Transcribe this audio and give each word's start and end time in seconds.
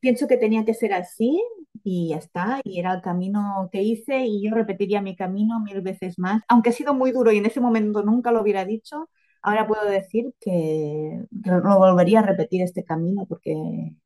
pienso 0.00 0.26
que 0.26 0.36
tenía 0.36 0.64
que 0.64 0.74
ser 0.74 0.92
así 0.92 1.42
y 1.84 2.10
ya 2.10 2.16
está, 2.16 2.60
y 2.64 2.78
era 2.80 2.94
el 2.94 3.02
camino 3.02 3.68
que 3.72 3.82
hice 3.82 4.24
y 4.26 4.42
yo 4.42 4.54
repetiría 4.54 5.02
mi 5.02 5.16
camino 5.16 5.60
mil 5.60 5.80
veces 5.82 6.18
más, 6.18 6.42
aunque 6.48 6.70
ha 6.70 6.72
sido 6.72 6.94
muy 6.94 7.12
duro 7.12 7.32
y 7.32 7.38
en 7.38 7.46
ese 7.46 7.60
momento 7.60 8.02
nunca 8.02 8.32
lo 8.32 8.42
hubiera 8.42 8.64
dicho, 8.64 9.08
ahora 9.42 9.66
puedo 9.66 9.84
decir 9.86 10.34
que, 10.40 11.24
no 11.44 11.78
volvería 11.78 12.20
a 12.20 12.22
repetir 12.26 12.62
este 12.62 12.84
camino 12.84 13.26
porque 13.28 13.52
he 13.52 13.96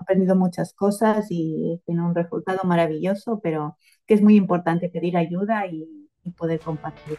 aprendido 0.00 0.36
muchas 0.36 0.72
cosas 0.74 1.26
y 1.30 1.80
tiene 1.86 2.02
un 2.02 2.14
resultado 2.14 2.60
maravilloso, 2.64 3.40
pero 3.42 3.76
que 4.06 4.14
es 4.14 4.22
muy 4.22 4.36
importante 4.36 4.88
pedir 4.88 5.16
ayuda 5.16 5.66
y, 5.66 6.08
y 6.22 6.30
poder 6.32 6.60
compartir. 6.60 7.18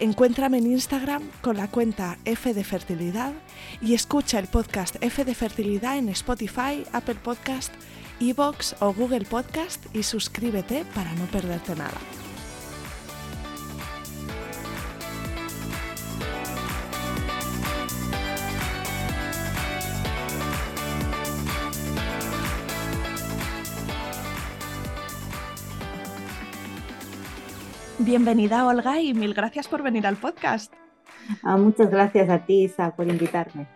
Encuéntrame 0.00 0.58
en 0.58 0.66
Instagram 0.66 1.22
con 1.40 1.56
la 1.56 1.68
cuenta 1.68 2.18
F 2.24 2.54
de 2.54 2.62
Fertilidad 2.62 3.32
y 3.82 3.94
escucha 3.94 4.38
el 4.38 4.46
podcast 4.46 4.96
F 5.00 5.24
de 5.24 5.34
Fertilidad 5.34 5.98
en 5.98 6.08
Spotify, 6.10 6.84
Apple 6.92 7.16
Podcast, 7.16 7.72
Evox 8.20 8.76
o 8.80 8.92
Google 8.94 9.24
Podcast 9.24 9.84
y 9.94 10.04
suscríbete 10.04 10.84
para 10.94 11.12
no 11.14 11.24
perderte 11.26 11.74
nada. 11.74 11.98
Bienvenida 28.00 28.64
Olga 28.64 29.00
y 29.00 29.12
mil 29.12 29.34
gracias 29.34 29.66
por 29.66 29.82
venir 29.82 30.06
al 30.06 30.16
podcast. 30.16 30.72
Ah, 31.42 31.56
muchas 31.56 31.90
gracias 31.90 32.30
a 32.30 32.46
ti, 32.46 32.62
Isa, 32.62 32.94
por 32.94 33.08
invitarme. 33.08 33.66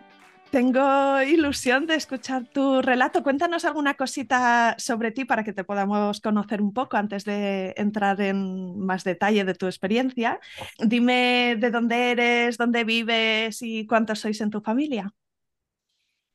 Tengo 0.49 1.21
ilusión 1.21 1.87
de 1.87 1.95
escuchar 1.95 2.47
tu 2.47 2.81
relato. 2.81 3.21
Cuéntanos 3.21 3.65
alguna 3.65 3.95
cosita 3.95 4.75
sobre 4.77 5.11
ti 5.11 5.25
para 5.25 5.43
que 5.43 5.51
te 5.51 5.65
podamos 5.65 6.21
conocer 6.21 6.61
un 6.61 6.73
poco 6.73 6.95
antes 6.95 7.25
de 7.25 7.73
entrar 7.75 8.21
en 8.21 8.79
más 8.79 9.03
detalle 9.03 9.43
de 9.43 9.55
tu 9.55 9.65
experiencia. 9.65 10.39
Dime 10.79 11.57
de 11.59 11.69
dónde 11.69 12.11
eres, 12.11 12.57
dónde 12.57 12.85
vives 12.85 13.61
y 13.61 13.85
cuántos 13.87 14.19
sois 14.19 14.39
en 14.39 14.51
tu 14.51 14.61
familia. 14.61 15.13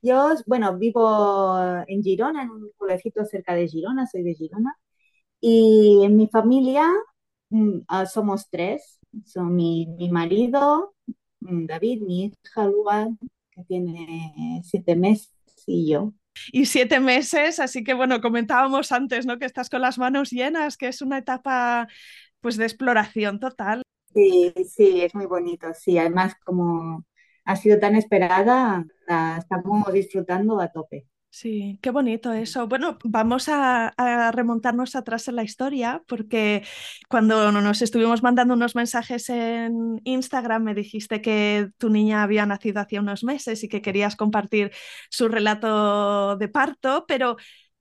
Yo, 0.03 0.35
bueno, 0.47 0.77
vivo 0.77 1.59
en 1.87 2.03
Girona, 2.03 2.43
en 2.43 2.51
un 2.51 2.71
pueblecito 2.77 3.25
cerca 3.25 3.55
de 3.55 3.67
Girona, 3.67 4.07
soy 4.07 4.25
de 4.25 4.35
Girona. 4.35 4.77
Y 5.41 6.03
en 6.05 6.17
mi 6.17 6.29
familia 6.29 6.91
Mm, 7.51 7.81
ah, 7.89 8.07
somos 8.07 8.49
tres. 8.51 8.99
Son 9.25 9.55
mi, 9.55 9.87
marido, 10.11 10.95
mm, 11.41 11.67
David, 11.67 12.03
mi 12.03 12.25
hija 12.45 12.67
Lua, 12.67 13.09
que 13.51 13.65
tiene 13.65 14.61
siete 14.65 14.97
meses, 14.97 15.33
y 15.67 15.91
yo. 15.91 16.13
Y 16.53 16.67
siete 16.67 17.01
meses, 17.01 17.59
así 17.59 17.83
que 17.83 17.95
bueno, 17.95 18.21
comentábamos 18.21 18.93
antes, 18.93 19.27
¿no? 19.27 19.39
Que 19.39 19.47
estás 19.47 19.71
con 19.71 19.81
las 19.81 19.99
manos 19.99 20.31
llenas, 20.31 20.77
que 20.77 20.89
es 20.89 21.03
una 21.03 21.19
etapa 21.19 21.89
pues 22.41 22.57
de 22.57 22.65
exploración 22.65 23.41
total. 23.41 23.83
Sí, 24.15 24.53
sí, 24.69 25.01
es 25.01 25.15
muy 25.15 25.27
bonito. 25.27 25.69
Sí, 25.75 25.99
además 25.99 26.35
como 26.45 27.05
ha 27.45 27.57
sido 27.57 27.79
tan 27.79 27.97
esperada, 27.97 28.85
la 29.07 29.39
estamos 29.39 29.93
disfrutando 29.93 30.61
a 30.61 30.69
tope. 30.69 31.07
Sí, 31.31 31.79
qué 31.83 31.91
bonito 31.91 32.33
eso. 32.33 32.67
Bueno, 32.67 32.99
vamos 33.05 33.49
a, 33.49 33.95
remontarnos 34.33 34.97
atrás 34.97 35.29
en 35.29 35.37
la 35.37 35.45
historia 35.45 36.03
porque 36.09 36.65
cuando 37.09 37.53
nos 37.53 37.83
estuvimos 37.83 38.23
mandando 38.23 38.55
unos 38.55 38.75
mensajes 38.75 39.29
en 39.29 40.01
Instagram 40.05 40.65
me 40.65 40.75
dijiste 40.75 41.21
que 41.21 41.71
tu 41.79 41.91
niña 41.91 42.23
había 42.23 42.47
nacido 42.47 42.81
hace 42.81 42.99
unos 42.99 43.23
meses 43.25 43.63
y 43.63 43.69
que 43.69 43.83
querías 43.83 44.17
compartir 44.17 44.73
su 45.11 45.29
relato 45.29 46.37
de 46.37 46.49
parto, 46.49 47.05
pero 47.07 47.37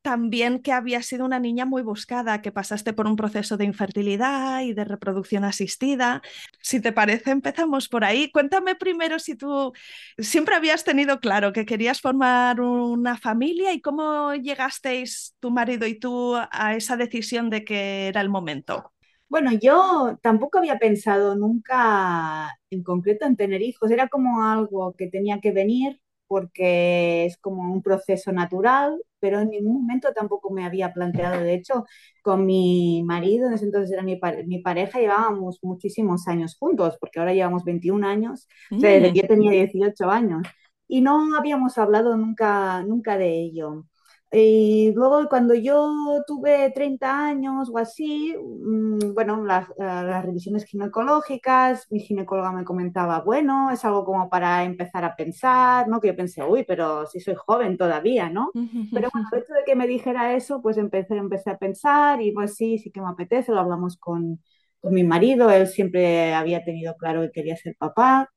también 0.07 0.62
que 0.62 0.72
había 0.72 1.01
sido 1.01 1.25
una 1.25 1.38
niña 1.38 1.66
muy 1.66 1.81
buscada, 1.81 2.41
que 2.41 2.53
pasaste 2.53 2.94
por 2.94 3.07
un 3.07 3.18
proceso 3.18 3.57
de 3.57 3.66
infertilidad 3.66 4.62
y 4.62 4.72
de 4.72 4.85
reproducción 4.85 5.44
asistida. 5.44 6.22
Si 6.62 6.79
te 6.79 6.94
parece, 6.94 7.31
empezamos 7.31 7.90
por 7.90 8.06
ahí. 8.06 8.31
Cuéntame 8.31 8.75
primero 8.75 9.19
si 9.19 9.35
tú 9.35 9.73
siempre 10.18 10.56
habías 10.56 10.85
tenido 10.85 11.19
claro 11.19 11.51
que 11.51 11.66
querías 11.66 12.00
formar 12.00 12.62
una 12.62 13.18
familia 13.18 13.73
y 13.73 13.81
cómo 13.81 14.34
llegasteis 14.34 15.35
tu 15.41 15.51
marido 15.51 15.85
y 15.85 16.00
tú 16.00 16.38
a 16.38 16.75
esa 16.78 16.95
decisión 16.95 17.50
de 17.50 17.66
que 17.66 18.07
era 18.07 18.22
el 18.22 18.29
momento. 18.29 18.94
Bueno, 19.28 19.51
yo 19.51 20.18
tampoco 20.22 20.59
había 20.59 20.79
pensado 20.79 21.35
nunca 21.35 22.57
en 22.69 22.81
concreto 22.81 23.25
en 23.25 23.35
tener 23.35 23.62
hijos, 23.62 23.91
era 23.91 24.07
como 24.07 24.41
algo 24.41 24.94
que 24.94 25.07
tenía 25.07 25.41
que 25.41 25.51
venir 25.51 26.00
porque 26.28 27.25
es 27.25 27.35
como 27.38 27.74
un 27.74 27.81
proceso 27.81 28.31
natural, 28.31 29.01
pero 29.19 29.39
en 29.41 29.50
ningún 29.50 29.81
momento 29.81 30.13
tampoco 30.13 30.51
me 30.51 30.66
había 30.66 30.94
planteado. 30.94 31.41
De 31.41 31.53
hecho, 31.53 31.85
con 32.22 32.45
mi 32.45 33.03
marido, 33.03 33.47
en 33.47 33.53
ese 33.53 33.66
entonces 33.66 33.91
era 33.91 34.03
mi, 34.03 34.19
mi 34.45 34.59
pareja, 34.61 35.00
llevábamos 35.00 35.59
muchísimos 35.63 36.28
años 36.28 36.55
juntos, 36.57 36.97
porque 37.00 37.19
ahora 37.19 37.33
llevamos 37.33 37.63
21 37.63 38.03
años, 38.03 38.47
o 38.77 38.79
sea, 38.79 38.91
desde 38.91 39.11
que 39.11 39.22
yo 39.22 39.27
tenía 39.27 39.51
18 39.51 40.09
años, 40.09 40.44
y 40.88 41.01
no 41.01 41.35
habíamos 41.38 41.77
hablado 41.77 42.16
nunca, 42.17 42.83
nunca 42.83 43.17
de 43.17 43.41
ello. 43.41 43.85
Y 44.31 44.91
luego 44.93 45.29
cuando 45.29 45.53
yo 45.53 46.21
tuve 46.27 46.69
30 46.71 47.27
años 47.27 47.69
o 47.71 47.77
así, 47.77 48.35
mm, 48.38 49.13
bueno, 49.13 49.43
las, 49.45 49.69
las, 49.77 50.25
revisiones 50.25 50.65
ginecológicas, 50.65 51.88
mi 51.91 52.01
ginecóloga 52.01 52.51
me 52.51 52.65
comentaba, 52.65 53.21
bueno, 53.21 53.71
es 53.71 53.85
algo 53.85 54.03
como 54.03 54.29
para 54.29 54.65
empezar 54.65 55.05
a 55.05 55.15
pensar, 55.15 55.88
¿no? 55.88 56.01
Que 56.01 56.09
yo 56.09 56.15
pensé, 56.15 56.43
uy, 56.43 56.65
pero 56.67 57.05
si 57.05 57.21
soy 57.21 57.35
joven 57.35 57.77
todavía, 57.77 58.29
¿no? 58.29 58.51
Pero 58.53 59.09
bueno, 59.13 59.27
el 59.31 59.39
hecho 59.39 59.53
de 59.53 59.63
que 59.65 59.75
me 59.75 59.88
dijera 59.88 60.35
eso, 60.35 60.61
pues 60.61 60.77
empecé, 60.77 61.15
empecé 61.15 61.51
a 61.51 61.57
pensar 61.57 62.21
y 62.21 62.31
pues 62.33 62.55
sí, 62.55 62.79
sí 62.79 62.91
que 62.91 63.01
me 63.01 63.09
apetece, 63.09 63.53
lo 63.53 63.59
hablamos 63.59 63.97
con, 63.97 64.41
con 64.81 64.94
mi 64.94 65.03
marido, 65.05 65.49
él 65.51 65.67
siempre 65.67 66.33
había 66.33 66.63
tenido 66.63 66.95
claro 66.97 67.21
que 67.21 67.31
quería 67.31 67.55
ser 67.55 67.75
papá. 67.77 68.29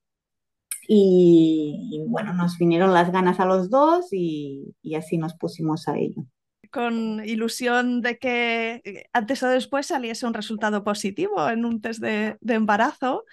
Y, 0.93 2.03
bueno, 2.09 2.33
nos 2.33 2.59
vinieron 2.59 2.93
las 2.93 3.13
ganas 3.13 3.39
a 3.39 3.45
los 3.45 3.71
dos 3.71 4.09
y, 4.11 4.75
así 4.97 5.19
nos 5.19 5.35
pusimos 5.35 5.87
a 5.87 5.97
ello 5.97 6.25
con 6.73 7.25
ilusión 7.25 8.01
de 8.01 8.17
que 8.19 8.81
eh, 8.85 9.05
antes 9.13 9.43
o 9.43 9.49
después 9.49 9.87
saliese 9.87 10.25
un 10.25 10.35
resultado 10.35 10.85
positivo 10.85 11.49
en 11.49 11.65
un 11.65 11.81
test 11.81 12.01
de, 12.01 12.37
de 12.41 12.55
embarazo. 12.55 13.25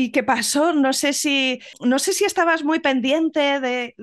¿Y 0.00 0.12
qué 0.12 0.22
pasó? 0.22 0.72
No 0.74 0.92
sé 0.92 1.12
si, 1.12 1.58
no 1.80 1.98
sé 1.98 2.12
si 2.12 2.24
estabas 2.24 2.62
muy 2.62 2.78
pendiente 2.78 3.58
de, 3.58 3.96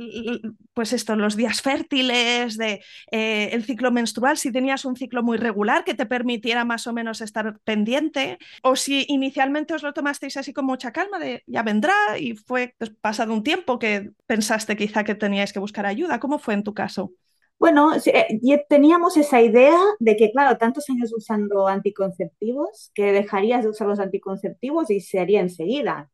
pues 0.74 0.92
esto, 0.92 1.16
los 1.16 1.38
días 1.38 1.62
fértiles, 1.62 2.58
de 2.58 2.84
eh, 3.12 3.50
el 3.54 3.64
ciclo 3.64 3.94
menstrual, 3.94 4.38
si 4.38 4.52
tenías 4.52 4.84
un 4.84 4.98
ciclo 4.98 5.24
muy 5.24 5.38
regular 5.38 5.86
que 5.86 5.94
te 5.94 6.06
permitiera 6.06 6.66
más 6.66 6.86
o 6.88 6.92
menos 6.92 7.22
estar 7.22 7.60
pendiente, 7.64 8.40
o 8.62 8.76
si 8.76 9.06
inicialmente 9.08 9.74
os 9.74 9.84
lo 9.84 9.94
tomasteis 9.94 10.36
así 10.36 10.52
con 10.52 10.66
mucha 10.66 10.92
calma, 10.92 11.18
de 11.18 11.44
ya 11.48 11.64
vendrá 11.64 11.94
y 12.20 12.36
fue 12.36 12.76
pues, 12.78 12.90
pasado 12.90 13.32
un 13.32 13.44
tiempo 13.44 13.80
que 13.80 14.12
pensaste 14.28 14.76
quizá 14.76 15.06
que 15.06 15.16
teníais 15.16 15.54
que 15.54 15.60
buscar 15.60 15.86
ayuda. 15.86 16.20
¿Cómo 16.20 16.40
fue 16.40 16.56
en 16.56 16.64
tu 16.64 16.74
caso? 16.74 17.14
Bueno, 17.57 17.92
eh, 17.96 18.66
teníamos 18.69 19.18
esa 19.18 19.42
idea 19.42 19.78
de 20.00 20.16
que, 20.18 20.31
claro, 20.31 20.57
tantos 20.57 20.90
años 20.90 21.12
usando 21.16 21.68
anticonceptivos, 21.68 22.92
que 22.94 23.12
dejarías 23.13 23.63
de 23.63 23.69
usar 23.69 23.88
los 23.88 24.00
anticonceptivos 24.00 24.90
y 24.92 25.00
se 25.02 25.19
haría 25.19 25.42
enseguida. 25.42 26.10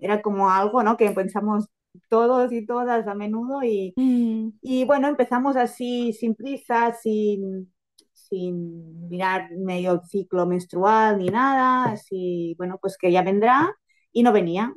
era 0.00 0.22
como 0.22 0.48
algo, 0.50 0.82
¿no? 0.84 0.96
Que 0.96 1.10
pensamos 1.10 1.66
todos 2.08 2.52
y 2.52 2.64
todas 2.66 3.06
a 3.08 3.14
menudo 3.14 3.62
y, 3.64 3.92
Mm. 3.96 4.50
y 4.62 4.84
bueno, 4.84 5.08
empezamos 5.08 5.56
así 5.56 6.12
sin 6.12 6.34
prisa, 6.34 6.94
sin, 6.94 7.72
sin 8.12 9.08
mirar 9.08 9.50
medio 9.52 10.02
ciclo 10.06 10.46
menstrual 10.46 11.18
ni 11.18 11.26
nada, 11.28 11.92
así, 11.92 12.54
bueno, 12.58 12.78
pues 12.80 12.96
que 12.98 13.10
ya 13.12 13.22
vendrá 13.22 13.74
y 14.12 14.22
no 14.22 14.32
venía. 14.32 14.72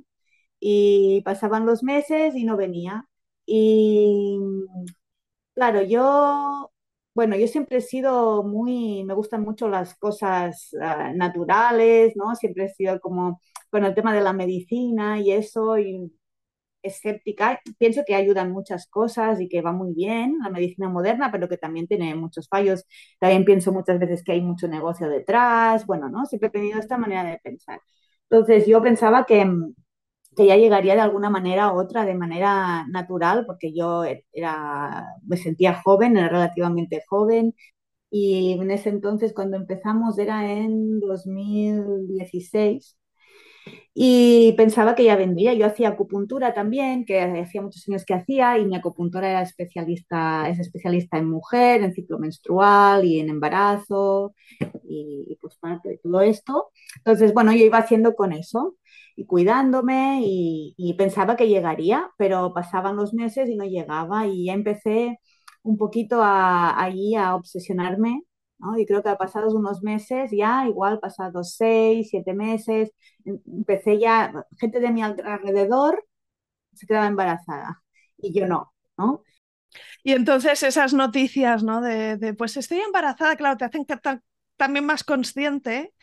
Y 0.59 1.21
pasaban 1.23 1.65
los 1.65 1.83
meses 1.83 2.35
y 2.35 2.44
no 2.45 2.57
venía. 2.57 3.07
Y 3.45 4.39
claro, 5.56 5.81
yo, 5.84 6.72
bueno, 7.16 7.36
yo 7.38 7.48
siempre 7.48 7.78
he 7.78 7.81
sido 7.81 8.44
muy, 8.44 9.04
me 9.06 9.13
gustan 9.16 9.44
mucho 9.44 9.69
las 9.69 9.96
cosas 9.98 10.69
ah, 10.81 11.13
naturales, 11.16 12.13
¿no? 12.16 12.36
Siempre 12.36 12.66
he 12.66 12.69
sido 12.69 13.00
como 13.00 13.42
con 13.72 13.86
el 13.86 13.96
tema 13.96 14.13
de 14.13 14.22
la 14.22 14.34
medicina 14.34 15.19
y 15.19 15.31
eso, 15.31 15.78
y 15.80 16.12
escéptica. 16.84 17.62
Pienso 17.80 18.04
que 18.07 18.16
ayudan 18.16 18.52
muchas 18.52 18.88
cosas 18.88 19.42
y 19.42 19.50
que 19.50 19.62
va 19.62 19.72
muy 19.74 19.94
bien 19.94 20.38
la 20.44 20.50
medicina 20.50 20.90
moderna, 20.90 21.31
pero 21.31 21.50
que 21.50 21.57
también 21.57 21.88
tiene 21.88 22.16
muchos 22.16 22.48
fallos. 22.50 22.86
También 23.19 23.46
pienso 23.46 23.72
muchas 23.74 24.00
veces 24.00 24.24
que 24.24 24.34
hay 24.34 24.42
mucho 24.42 24.68
negocio 24.68 25.10
detrás. 25.10 25.86
Bueno, 25.86 26.10
¿no? 26.10 26.25
Siempre 26.25 26.50
he 26.50 26.52
tenido 26.52 26.80
esta 26.80 26.98
manera 26.98 27.24
de 27.25 27.40
pensar. 27.40 27.81
Entonces 28.30 28.68
yo 28.68 28.81
pensaba 28.84 29.25
que, 29.25 29.46
que 30.35 30.45
ya 30.47 30.55
llegaría 30.57 30.95
de 30.95 31.01
alguna 31.01 31.29
manera 31.29 31.71
u 31.73 31.79
otra, 31.79 32.05
de 32.05 32.15
manera 32.15 32.85
natural, 32.87 33.45
porque 33.45 33.73
yo 33.73 34.03
era, 34.33 35.05
me 35.25 35.37
sentía 35.37 35.75
joven, 35.81 36.17
era 36.17 36.29
relativamente 36.29 37.03
joven, 37.07 37.53
y 38.11 38.53
en 38.53 38.71
ese 38.71 38.89
entonces 38.89 39.33
cuando 39.33 39.57
empezamos 39.57 40.17
era 40.19 40.51
en 40.51 40.99
2016 41.01 42.97
y 43.93 44.53
pensaba 44.57 44.95
que 44.95 45.05
ya 45.05 45.15
vendría. 45.15 45.53
Yo 45.53 45.65
hacía 45.65 45.89
acupuntura 45.89 46.53
también, 46.53 47.05
que 47.05 47.21
hacía 47.21 47.61
muchos 47.61 47.87
años 47.87 48.05
que 48.05 48.13
hacía, 48.13 48.57
y 48.57 48.65
mi 48.65 48.75
acupuntora 48.75 49.29
era 49.29 49.41
especialista, 49.41 50.49
es 50.49 50.59
especialista 50.59 51.17
en 51.17 51.29
mujer, 51.29 51.81
en 51.83 51.93
ciclo 51.93 52.19
menstrual 52.19 53.05
y 53.05 53.19
en 53.19 53.29
embarazo 53.29 54.35
y, 54.83 55.25
y 55.29 55.35
pues 55.37 55.57
de 55.83 55.97
todo 56.03 56.21
esto. 56.21 56.71
Entonces, 56.97 57.33
bueno, 57.33 57.51
yo 57.53 57.65
iba 57.65 57.77
haciendo 57.79 58.15
con 58.15 58.33
eso 58.33 58.75
y 59.15 59.25
cuidándome 59.25 60.21
y, 60.23 60.73
y 60.77 60.94
pensaba 60.95 61.35
que 61.35 61.47
llegaría, 61.47 62.12
pero 62.17 62.53
pasaban 62.53 62.95
los 62.97 63.13
meses 63.13 63.50
y 63.50 63.56
no 63.56 63.65
llegaba 63.65 64.27
y 64.27 64.45
ya 64.45 64.53
empecé 64.53 65.19
un 65.63 65.77
poquito 65.77 66.21
a, 66.23 66.69
a 66.71 67.35
obsesionarme 67.35 68.23
¿no? 68.57 68.77
Y 68.77 68.85
creo 68.85 69.03
que 69.03 69.13
pasados 69.17 69.53
unos 69.53 69.83
meses, 69.83 70.31
ya 70.31 70.65
igual 70.67 71.00
pasados 71.00 71.56
seis, 71.56 72.07
siete 72.09 72.33
meses, 72.33 72.91
em- 73.25 73.39
empecé 73.47 74.00
ya, 74.00 74.31
gente 74.59 74.79
de 74.79 74.91
mi 74.91 75.01
alrededor 75.03 76.06
se 76.73 76.88
quedaba 76.88 77.07
embarazada 77.07 77.83
y 78.18 78.33
yo 78.39 78.47
no, 78.47 78.73
¿no? 78.97 79.23
Y 80.03 80.13
entonces 80.13 80.63
esas 80.63 80.94
noticias, 80.94 81.63
¿no? 81.63 81.81
De, 81.81 82.18
de, 82.18 82.33
pues 82.33 82.57
estoy 82.57 82.79
embarazada, 82.79 83.35
claro, 83.35 83.57
te 83.57 83.65
hacen 83.65 83.85
que 83.85 83.97
ta- 83.97 84.21
también 84.57 84.85
más 84.85 85.03
consciente 85.03 85.94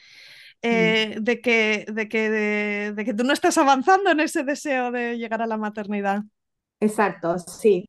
Mm. 0.70 0.96
eh, 0.96 1.16
de 1.20 1.40
que, 1.40 1.86
de 1.92 2.08
que, 2.08 2.30
de, 2.30 2.92
de 2.94 3.04
que 3.04 3.14
tú 3.14 3.24
no 3.24 3.32
estás 3.32 3.58
avanzando 3.58 4.10
en 4.10 4.20
ese 4.20 4.44
deseo 4.44 4.90
de 4.92 5.18
llegar 5.18 5.42
a 5.42 5.46
la 5.46 5.56
maternidad. 5.58 6.22
Exacto, 6.80 7.38
sí, 7.38 7.88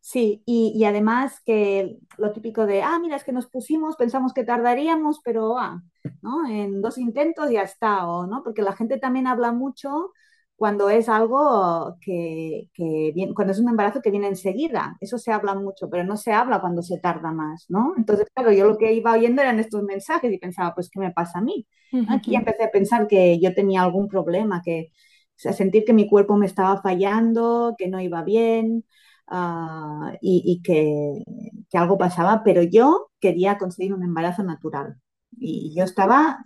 sí. 0.00 0.42
Y, 0.46 0.72
y 0.76 0.84
además 0.84 1.40
que 1.46 1.96
lo 2.18 2.32
típico 2.32 2.66
de, 2.66 2.82
ah, 2.82 2.98
mira, 3.00 3.16
es 3.16 3.24
que 3.24 3.32
nos 3.32 3.46
pusimos, 3.48 3.96
pensamos 3.96 4.34
que 4.34 4.44
tardaríamos, 4.44 5.20
pero 5.24 5.58
ah, 5.58 5.82
¿no? 6.22 6.46
En 6.48 6.82
dos 6.82 6.98
intentos 6.98 7.50
ya 7.50 7.62
está, 7.62 8.06
o 8.06 8.26
no, 8.26 8.42
porque 8.42 8.60
la 8.62 8.76
gente 8.76 8.98
también 8.98 9.26
habla 9.26 9.52
mucho 9.52 10.12
cuando 10.56 10.88
es 10.88 11.08
algo 11.08 11.96
que, 12.00 12.70
que 12.72 13.12
viene, 13.14 13.34
cuando 13.34 13.52
es 13.52 13.58
un 13.58 13.68
embarazo 13.68 14.00
que 14.00 14.10
viene 14.10 14.28
enseguida. 14.28 14.96
Eso 15.00 15.18
se 15.18 15.32
habla 15.32 15.54
mucho, 15.54 15.90
pero 15.90 16.04
no 16.04 16.16
se 16.16 16.32
habla 16.32 16.60
cuando 16.60 16.82
se 16.82 16.98
tarda 16.98 17.32
más, 17.32 17.66
¿no? 17.68 17.94
Entonces, 17.96 18.26
claro, 18.34 18.52
yo 18.52 18.66
lo 18.68 18.78
que 18.78 18.92
iba 18.92 19.12
oyendo 19.12 19.42
eran 19.42 19.58
estos 19.58 19.82
mensajes 19.82 20.32
y 20.32 20.38
pensaba, 20.38 20.74
pues, 20.74 20.90
¿qué 20.90 21.00
me 21.00 21.12
pasa 21.12 21.40
a 21.40 21.42
mí? 21.42 21.66
Aquí 22.08 22.34
empecé 22.34 22.64
a 22.64 22.70
pensar 22.70 23.06
que 23.06 23.38
yo 23.40 23.54
tenía 23.54 23.82
algún 23.82 24.08
problema, 24.08 24.62
que 24.64 24.90
o 25.36 25.38
sea, 25.38 25.52
sentir 25.52 25.84
que 25.84 25.92
mi 25.92 26.08
cuerpo 26.08 26.36
me 26.36 26.46
estaba 26.46 26.80
fallando, 26.80 27.74
que 27.76 27.88
no 27.88 28.00
iba 28.00 28.22
bien 28.22 28.84
uh, 29.30 30.10
y, 30.20 30.42
y 30.44 30.62
que, 30.62 31.24
que, 31.70 31.78
algo 31.78 31.98
pasaba, 31.98 32.42
pero 32.44 32.62
yo 32.62 33.10
quería 33.20 33.58
conseguir 33.58 33.94
un 33.94 34.02
embarazo 34.04 34.42
natural. 34.44 34.96
Y 35.36 35.74
yo 35.76 35.84
estaba 35.84 36.44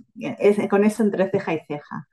con 0.71 0.85
eso 0.85 1.03
entre 1.03 1.31
ceja 1.31 1.55
y 1.55 1.61
ceja. 1.67 2.09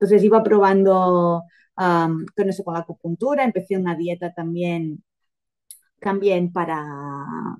Entonces 0.00 0.22
iba 0.24 0.42
probando 0.42 1.42
um, 1.76 2.26
con 2.36 2.48
eso, 2.48 2.64
con 2.64 2.74
la 2.74 2.80
acupuntura, 2.80 3.44
empecé 3.44 3.76
una 3.76 3.96
dieta 3.96 4.32
también 4.32 5.02
también 6.00 6.52
para, 6.52 6.84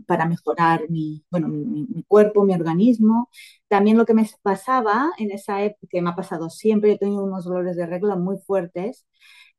para 0.07 0.27
mejorar 0.27 0.89
mi, 0.91 1.25
bueno, 1.31 1.49
mi, 1.49 1.65
mi, 1.65 2.03
cuerpo, 2.05 2.45
mi 2.45 2.55
organismo. 2.55 3.31
También 3.69 3.99
lo 3.99 4.07
que 4.07 4.15
me 4.15 4.29
pasaba 4.43 5.11
en 5.19 5.31
esa 5.33 5.63
época, 5.63 5.87
que 5.91 6.03
me 6.03 6.11
ha 6.11 6.15
pasado 6.17 6.51
siempre, 6.51 6.93
he 6.93 6.99
tenido 6.99 7.25
unos 7.25 7.45
dolores 7.45 7.77
de 7.77 7.87
regla 7.87 8.17
muy 8.17 8.39
fuertes, 8.39 9.07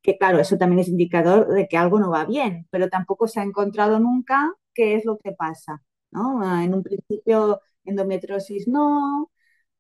que 0.02 0.18
claro, 0.18 0.40
eso 0.40 0.58
también 0.58 0.80
es 0.80 0.88
indicador 0.90 1.48
de 1.50 1.68
que 1.68 1.78
algo 1.78 2.00
no 2.00 2.10
va 2.12 2.26
bien, 2.26 2.68
pero 2.72 2.90
tampoco 2.90 3.28
se 3.28 3.40
ha 3.42 3.44
encontrado 3.44 4.00
nunca 4.00 4.54
qué 4.74 4.96
es 4.96 5.06
lo 5.06 5.18
que 5.18 5.31
pasa. 5.34 5.84
¿no? 6.12 6.62
En 6.62 6.74
un 6.74 6.84
principio, 6.84 7.62
endometriosis 7.84 8.68
no, 8.68 9.31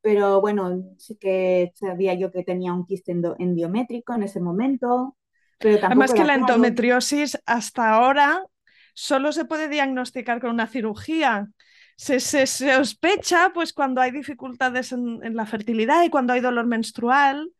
pero 0.01 0.41
bueno, 0.41 0.83
sí 0.97 1.17
que 1.17 1.71
sabía 1.75 2.13
yo 2.13 2.31
que 2.31 2.43
tenía 2.43 2.73
un 2.73 2.85
quiste 2.85 3.11
endiométrico 3.11 4.13
en 4.13 4.23
ese 4.23 4.39
momento, 4.39 5.17
pero 5.59 5.85
Además 5.85 6.13
que 6.13 6.23
la 6.23 6.35
endometriosis 6.35 7.37
hasta 7.45 7.89
ahora 7.89 8.43
solo 8.93 9.31
se 9.31 9.45
puede 9.45 9.67
diagnosticar 9.67 10.39
con 10.39 10.51
una 10.51 10.67
cirugía. 10.67 11.49
Se, 11.97 12.21
se, 12.21 12.47
se 12.47 12.73
sospecha 12.73 13.51
pues 13.53 13.73
cuando 13.73 13.99
hay 13.99 14.11
dificultades 14.11 14.93
en, 14.93 15.19
en, 15.21 15.35
la 15.35 15.45
fertilidad 15.45 16.03
y 16.03 16.09
cuando 16.09 16.31
hay 16.31 16.39
dolor 16.39 16.65
menstrual, 16.65 17.51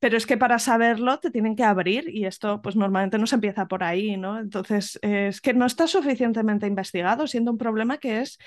pero 0.00 0.16
es 0.16 0.26
que 0.26 0.36
para 0.36 0.58
saberlo 0.58 1.20
te 1.20 1.30
tienen 1.30 1.54
que 1.54 1.62
abrir 1.62 2.08
y 2.08 2.26
esto 2.26 2.60
pues 2.60 2.74
normalmente 2.74 3.18
no 3.18 3.26
se 3.28 3.36
empieza 3.36 3.66
por 3.68 3.84
ahí, 3.84 4.16
¿no? 4.16 4.40
Entonces 4.40 4.98
eh, 5.02 5.28
es 5.28 5.40
que 5.40 5.54
no 5.54 5.64
está 5.64 5.86
suficientetemente 5.86 6.66
investigado, 6.66 7.28
siendo 7.28 7.52
un 7.52 7.58
problema 7.58 7.98
que 7.98 8.20
es 8.20 8.38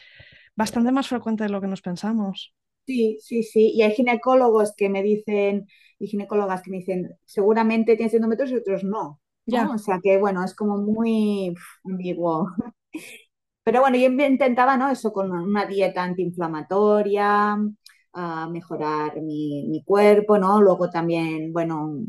bastante 0.55 0.91
más 0.91 1.07
frecuente 1.07 1.45
de 1.45 1.49
lo 1.49 1.61
que 1.61 1.67
nos 1.67 1.81
pensamos. 1.81 2.53
Sí, 2.87 3.17
sí, 3.21 3.43
sí. 3.43 3.71
Y 3.75 3.81
hay 3.81 3.91
ginecólogos 3.93 4.73
que 4.75 4.87
me 4.89 5.03
dicen, 5.03 5.67
y 5.99 6.07
ginecólogas 6.07 6.61
que 6.61 6.71
me 6.71 6.77
dicen, 6.77 7.17
seguramente 7.25 7.97
tienes 7.97 8.13
endometriosis 8.13 8.55
y 8.57 8.59
otros 8.61 8.83
no. 8.85 8.89
¿no? 8.91 9.21
Ya. 9.45 9.69
O 9.69 9.77
sea 9.77 9.99
que, 10.01 10.17
bueno, 10.17 10.43
es 10.43 10.55
como 10.55 10.77
muy 10.77 11.53
ambiguo. 11.83 12.49
Pero 13.63 13.81
bueno, 13.81 13.97
yo 13.97 14.07
intentaba, 14.07 14.77
¿no? 14.77 14.89
Eso 14.89 15.11
con 15.11 15.31
una 15.31 15.65
dieta 15.65 16.01
antiinflamatoria, 16.03 17.57
mejorar 18.49 19.21
mi, 19.21 19.67
mi, 19.67 19.83
cuerpo, 19.83 20.37
¿no? 20.37 20.61
Luego 20.61 20.89
también, 20.89 21.51
bueno, 21.53 21.99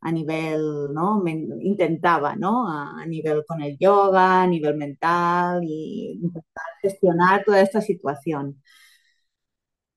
a 0.00 0.12
nivel, 0.12 0.92
¿no? 0.94 1.20
Me, 1.20 1.32
intentaba, 1.60 2.36
¿no? 2.36 2.68
A, 2.68 3.02
a, 3.02 3.06
nivel 3.06 3.44
con 3.46 3.62
el 3.62 3.76
yoga, 3.78 4.42
a 4.42 4.46
nivel 4.46 4.76
mental 4.76 5.60
y 5.64 6.20
intentar 6.22 6.64
gestionar 6.82 7.44
toda 7.44 7.60
esta 7.60 7.80
situación 7.80 8.62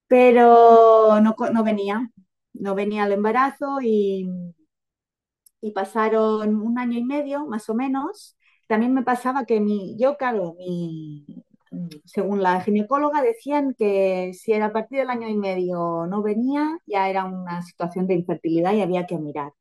pero 0.08 1.20
no, 1.22 1.36
no, 1.54 1.64
venía, 1.64 2.10
no 2.54 2.76
venía 2.76 3.06
el 3.06 3.14
embarazo 3.14 3.80
y, 3.82 4.30
y, 5.62 5.72
pasaron 5.72 6.56
un 6.62 6.80
año 6.80 6.98
y 6.98 7.04
medio 7.04 7.46
más 7.48 7.70
o 7.70 7.76
menos. 7.76 8.38
También 8.68 8.94
me 8.94 9.04
pasaba 9.04 9.46
que 9.46 9.60
mi, 9.60 9.98
yo, 9.98 10.18
claro, 10.18 10.56
mi, 10.58 11.26
según 12.06 12.42
la 12.44 12.62
ginecóloga 12.62 13.22
decían 13.22 13.74
que 13.78 14.32
si 14.34 14.54
era 14.54 14.68
a 14.68 14.74
partir 14.74 15.00
del 15.00 15.10
año 15.10 15.28
y 15.30 15.38
medio 15.38 16.06
no 16.08 16.22
venía, 16.22 16.80
ya 16.86 17.10
era 17.10 17.26
una 17.26 17.62
situación 17.62 18.08
de 18.08 18.16
infertilidad 18.16 18.74
y 18.74 18.82
había 18.82 19.06
que 19.06 19.18
mirar. 19.18 19.54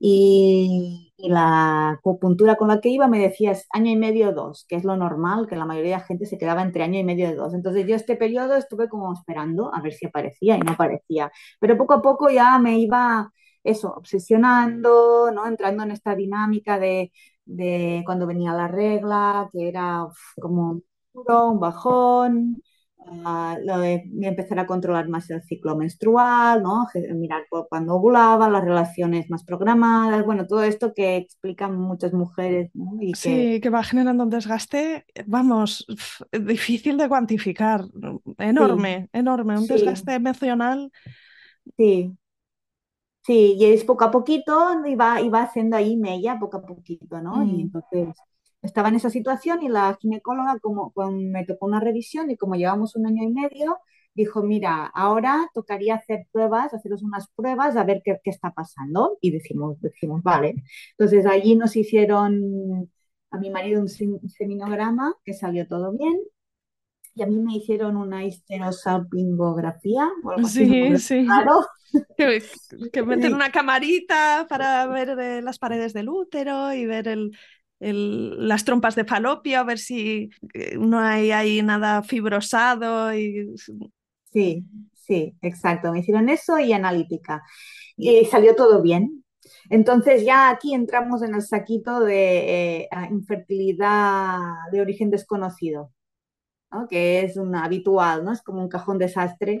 Y, 0.00 1.06
la 1.18 1.90
acupuntura 1.90 2.56
con 2.56 2.68
la 2.68 2.80
que 2.80 2.88
iba 2.88 3.06
me 3.06 3.18
decía 3.18 3.54
año 3.72 3.90
y 3.92 3.96
medio 3.96 4.32
dos, 4.32 4.64
que 4.68 4.76
es 4.76 4.84
lo 4.84 4.96
normal, 4.96 5.46
que 5.46 5.56
la 5.56 5.66
mayoría 5.66 5.96
de 5.96 5.98
la 5.98 6.06
gente 6.06 6.24
se 6.26 6.38
quedaba 6.38 6.62
entre 6.62 6.82
año 6.82 6.98
y 6.98 7.04
medio 7.04 7.28
y 7.30 7.34
dos. 7.34 7.52
Entonces 7.54 7.86
yo 7.86 7.94
este 7.96 8.16
periodo 8.16 8.56
estuve 8.56 8.88
como 8.88 9.12
esperando 9.12 9.74
a 9.74 9.82
ver 9.82 9.92
si 9.92 10.06
aparecía 10.06 10.56
y 10.56 10.60
no 10.60 10.72
aparecía. 10.72 11.30
Pero 11.60 11.76
poco 11.76 11.94
a 11.94 12.02
poco 12.02 12.30
ya 12.30 12.58
me 12.58 12.78
iba 12.78 13.30
eso, 13.62 13.92
obsesionando, 13.92 15.30
¿no? 15.32 15.46
Entrando 15.46 15.82
en 15.82 15.90
esta 15.90 16.14
dinámica 16.14 16.78
de, 16.78 17.12
de 17.44 18.02
cuando 18.06 18.26
venía 18.26 18.52
la 18.54 18.68
regla, 18.68 19.48
que 19.52 19.68
era 19.68 20.04
uf, 20.04 20.18
como 20.40 20.80
un 21.12 21.60
bajón, 21.60 22.62
Uh, 23.06 23.56
lo 23.64 23.78
de 23.80 24.04
empezar 24.22 24.58
a 24.58 24.66
controlar 24.66 25.08
más 25.08 25.30
el 25.30 25.42
ciclo 25.42 25.76
menstrual, 25.76 26.62
¿no? 26.62 26.86
mirar 27.14 27.42
cuando 27.68 27.94
ovulaba, 27.96 28.48
las 28.50 28.62
relaciones 28.64 29.28
más 29.30 29.42
programadas, 29.44 30.24
bueno, 30.24 30.46
todo 30.46 30.62
esto 30.62 30.92
que 30.94 31.16
explican 31.16 31.76
muchas 31.76 32.12
mujeres. 32.12 32.70
¿no? 32.74 32.92
Y 33.00 33.18
sí, 33.22 33.60
que... 33.60 33.60
que 33.62 33.70
va 33.70 33.82
generando 33.84 34.24
un 34.24 34.30
desgaste, 34.30 35.04
vamos, 35.26 35.86
difícil 36.32 36.96
de 36.98 37.08
cuantificar, 37.08 37.84
enorme, 38.38 38.94
sí, 38.94 39.10
enorme, 39.12 39.58
un 39.58 39.66
sí, 39.66 39.66
desgaste 39.66 40.14
emocional. 40.14 40.90
Sí, 41.76 42.16
Sí, 43.22 43.54
y 43.58 43.66
es 43.66 43.84
poco 43.84 44.04
a 44.04 44.10
poquito, 44.10 44.84
iba, 44.86 45.20
iba 45.20 45.42
haciendo 45.42 45.76
ahí 45.76 45.96
mella, 45.96 46.38
poco 46.38 46.56
a 46.58 46.62
poquito, 46.62 47.20
¿no? 47.20 47.44
Y 47.44 47.60
Mm. 47.60 47.62
entonces 47.62 48.24
estaba 48.62 48.88
en 48.88 48.96
esa 48.96 49.10
situación 49.10 49.62
y 49.62 49.68
la 49.68 49.96
ginecóloga, 50.00 50.58
como, 50.60 50.92
con- 50.92 51.30
me 51.32 51.44
tocó 51.46 51.66
una 51.66 51.80
revisión 51.80 52.30
y 52.30 52.36
como 52.36 52.56
llevamos 52.56 52.96
un 52.96 53.06
año 53.06 53.22
y 53.24 53.28
medio, 53.32 53.78
dijo, 54.14 54.42
mira, 54.42 54.86
ahora 54.94 55.48
tocaría 55.54 55.94
hacer 55.96 56.26
pruebas, 56.32 56.74
haceros 56.74 57.02
unas 57.02 57.28
pruebas 57.36 57.76
a 57.76 57.84
ver 57.84 58.02
qué, 58.04 58.18
qué 58.22 58.30
está 58.30 58.52
pasando. 58.52 59.18
Y 59.20 59.30
decimos, 59.32 59.80
decimos, 59.80 60.22
vale. 60.22 60.56
Entonces 60.98 61.26
allí 61.26 61.56
nos 61.56 61.76
hicieron 61.76 62.90
a 63.30 63.38
mi 63.38 63.50
marido 63.50 63.80
un 63.80 63.88
sem- 63.88 64.20
seminograma, 64.28 65.14
que 65.24 65.32
salió 65.34 65.66
todo 65.68 65.92
bien, 65.92 66.18
y 67.14 67.22
a 67.22 67.26
mí 67.26 67.36
me 67.38 67.56
hicieron 67.56 67.96
una 67.96 68.24
histerosalpingografía 68.24 70.08
o 70.24 70.30
algo 70.30 70.48
Sí, 70.48 70.98
sí. 70.98 71.26
raro. 71.26 71.66
Que, 72.16 72.42
que 72.92 73.02
meten 73.02 73.34
Sí, 73.34 73.34
una 73.34 73.50
camarita 73.52 74.46
para 74.48 74.86
ver 74.86 75.10
eh, 75.18 75.42
las 75.42 75.58
paredes 75.58 75.92
del 75.94 76.08
útero 76.10 76.72
y 76.74 76.86
ver 76.86 77.08
el, 77.08 77.36
las 77.80 78.64
trompas 78.64 78.94
de 78.94 79.04
falopio, 79.04 79.58
a 79.58 79.64
ver 79.64 79.78
si 79.78 80.30
eh, 80.52 80.76
no 80.78 80.98
hay 80.98 81.32
ahí 81.32 81.62
nada 81.62 82.02
fibrosado 82.02 83.14
y 83.14 83.54
sí, 84.32 84.64
sí, 84.92 85.34
exacto. 85.40 85.92
Me 85.92 86.00
hicieron 86.00 86.28
eso 86.28 86.58
y 86.58 86.72
analítica. 86.72 87.42
Y 87.96 88.24
salió 88.26 88.54
todo 88.54 88.82
bien. 88.82 89.24
Entonces 89.70 90.24
ya 90.24 90.50
aquí 90.50 90.74
entramos 90.74 91.22
en 91.22 91.34
el 91.34 91.42
saquito 91.42 92.00
de 92.00 92.82
eh, 92.82 92.88
infertilidad 93.10 94.38
de 94.72 94.80
origen 94.80 95.10
desconocido, 95.10 95.92
¿no? 96.70 96.88
Que 96.88 97.22
es 97.22 97.36
un 97.36 97.54
habitual, 97.56 98.24
¿no? 98.24 98.32
Es 98.32 98.42
como 98.42 98.62
un 98.62 98.68
cajón 98.68 98.98
desastre, 98.98 99.58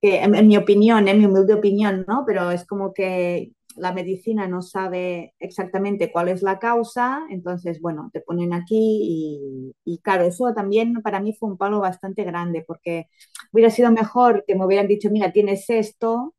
que 0.00 0.22
en, 0.22 0.34
en 0.34 0.46
mi 0.48 0.56
opinión, 0.56 1.08
en 1.08 1.18
mi 1.18 1.26
humilde 1.26 1.54
opinión, 1.54 2.04
¿no? 2.08 2.24
Pero 2.26 2.50
es 2.50 2.66
como 2.66 2.92
que 2.92 3.52
la 3.76 3.92
medicina 3.92 4.46
no 4.48 4.62
sabe 4.62 5.34
exactamente 5.38 6.10
cuál 6.12 6.28
es 6.28 6.42
la 6.42 6.58
causa, 6.58 7.22
entonces, 7.30 7.80
bueno, 7.80 8.10
te 8.12 8.20
ponen 8.20 8.52
aquí 8.52 9.72
y, 9.84 9.98
claro, 10.00 10.24
eso 10.24 10.52
también 10.54 11.02
para 11.02 11.20
mí 11.20 11.32
fue 11.34 11.48
un 11.50 11.56
palo 11.58 11.80
bastante 11.80 12.24
grande, 12.24 12.64
porque 12.66 13.06
hubiera 13.52 13.70
sido 13.70 13.90
mejor 13.92 14.44
que 14.46 14.54
me 14.56 14.64
hubieran 14.66 14.88
dicho, 14.88 15.10
mira, 15.10 15.32
tienes 15.32 15.68
esto, 15.70 16.34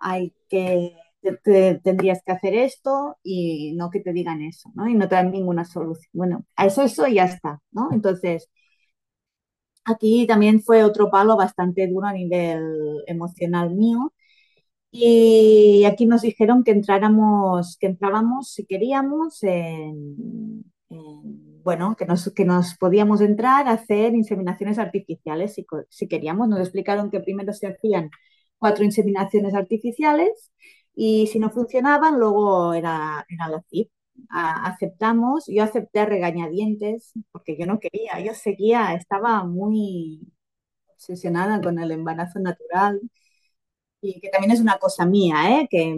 hay 0.00 0.34
que, 0.48 0.94
te, 1.22 1.32
te- 1.38 1.80
tendrías 1.82 2.22
que 2.24 2.32
hacer 2.32 2.54
esto 2.54 3.16
y 3.22 3.74
no 3.76 3.90
que 3.90 4.00
te 4.00 4.12
digan 4.12 4.42
eso, 4.42 4.70
¿no? 4.74 4.88
Y 4.88 4.94
no 4.94 5.08
te 5.08 5.16
dan 5.16 5.30
ninguna 5.32 5.64
solución. 5.64 6.10
Bueno, 6.12 6.44
a 6.56 6.66
eso, 6.66 6.82
eso 6.82 7.06
y 7.08 7.14
ya 7.16 7.24
está, 7.26 7.60
¿no? 7.72 7.90
Entonces, 7.92 8.48
aquí 9.84 10.26
también 10.26 10.62
fue 10.62 10.84
otro 10.84 11.10
palo 11.10 11.36
bastante 11.36 11.86
duro 11.88 12.06
a 12.06 12.12
nivel 12.12 13.02
emocional 13.06 13.74
mío. 13.74 14.12
Y 14.90 15.84
aquí 15.84 16.06
nos 16.06 16.22
dijeron 16.22 16.64
que 16.64 16.70
entráramos, 16.72 17.76
que 17.78 17.86
entrábamos 17.88 18.52
si 18.52 18.64
queríamos 18.66 19.42
en, 19.42 20.64
en- 20.90 21.62
bueno, 21.62 21.94
que 21.96 22.06
nos, 22.06 22.32
que 22.34 22.44
nos 22.46 22.74
podíamos 22.78 23.20
entrar 23.20 23.68
a 23.68 23.72
hacer 23.72 24.14
inseminaciones 24.14 24.78
artificiales 24.78 25.54
si, 25.54 25.66
si 25.90 26.08
queríamos. 26.08 26.48
Nos 26.48 26.60
explicaron 26.60 27.10
que 27.10 27.20
primero 27.20 27.52
se 27.52 27.66
hacían 27.68 28.10
cuatro 28.58 28.84
inseminaciones 28.84 29.54
artificiales 29.54 30.52
y 30.94 31.26
si 31.28 31.38
no 31.38 31.50
funcionaban, 31.50 32.18
luego 32.18 32.72
era, 32.74 33.24
era 33.28 33.48
la 33.48 33.62
CIP. 33.70 33.90
Aceptamos, 34.30 35.44
yo 35.48 35.62
acepté 35.62 36.04
regañadientes 36.06 37.12
porque 37.30 37.56
yo 37.58 37.66
no 37.66 37.78
quería, 37.80 38.18
yo 38.20 38.34
seguía, 38.34 38.94
estaba 38.94 39.44
muy 39.44 40.20
obsesionada 40.94 41.60
con 41.60 41.78
el 41.78 41.90
embarazo 41.92 42.38
natural 42.40 43.00
y 44.00 44.20
que 44.20 44.30
también 44.30 44.52
es 44.52 44.60
una 44.60 44.78
cosa 44.78 45.06
mía, 45.06 45.60
¿eh? 45.60 45.68
que, 45.70 45.96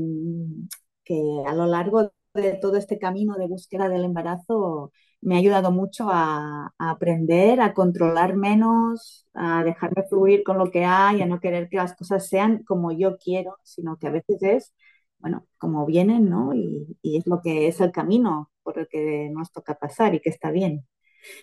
que 1.04 1.14
a 1.47 1.54
lo 1.54 1.66
largo 1.66 2.12
de 2.35 2.54
todo 2.54 2.76
este 2.76 2.99
camino 2.99 3.37
de 3.37 3.47
búsqueda 3.49 3.88
del 3.88 4.04
embarazo 4.04 4.92
me 5.21 5.35
ha 5.35 5.38
ayudado 5.38 5.71
mucho 5.73 6.09
a, 6.11 6.73
a 6.78 6.90
aprender, 6.90 7.61
a 7.61 7.75
controlar 7.75 8.37
menos, 8.37 9.26
a 9.35 9.64
dejarme 9.64 10.04
fluir 10.09 10.42
con 10.45 10.57
lo 10.59 10.71
que 10.71 10.85
hay, 10.85 11.21
a 11.23 11.26
no 11.26 11.40
querer 11.40 11.69
que 11.69 11.76
las 11.76 11.95
cosas 11.95 12.28
sean 12.28 12.62
como 12.64 12.92
yo 12.92 13.19
quiero, 13.19 13.57
sino 13.64 13.99
que 13.99 14.07
a 14.07 14.11
veces 14.11 14.42
es, 14.42 14.73
bueno, 15.19 15.47
como 15.59 15.85
vienen, 15.87 16.30
¿no? 16.30 16.54
Y, 16.54 16.97
y 17.02 17.19
es 17.19 17.26
lo 17.26 17.40
que 17.42 17.69
es 17.69 17.80
el 17.80 17.92
camino 17.92 18.50
por 18.62 18.78
el 18.78 18.88
que 18.88 19.28
nos 19.33 19.52
toca 19.52 19.75
pasar 19.78 20.14
y 20.14 20.21
que 20.21 20.30
está 20.30 20.50
bien. 20.50 20.87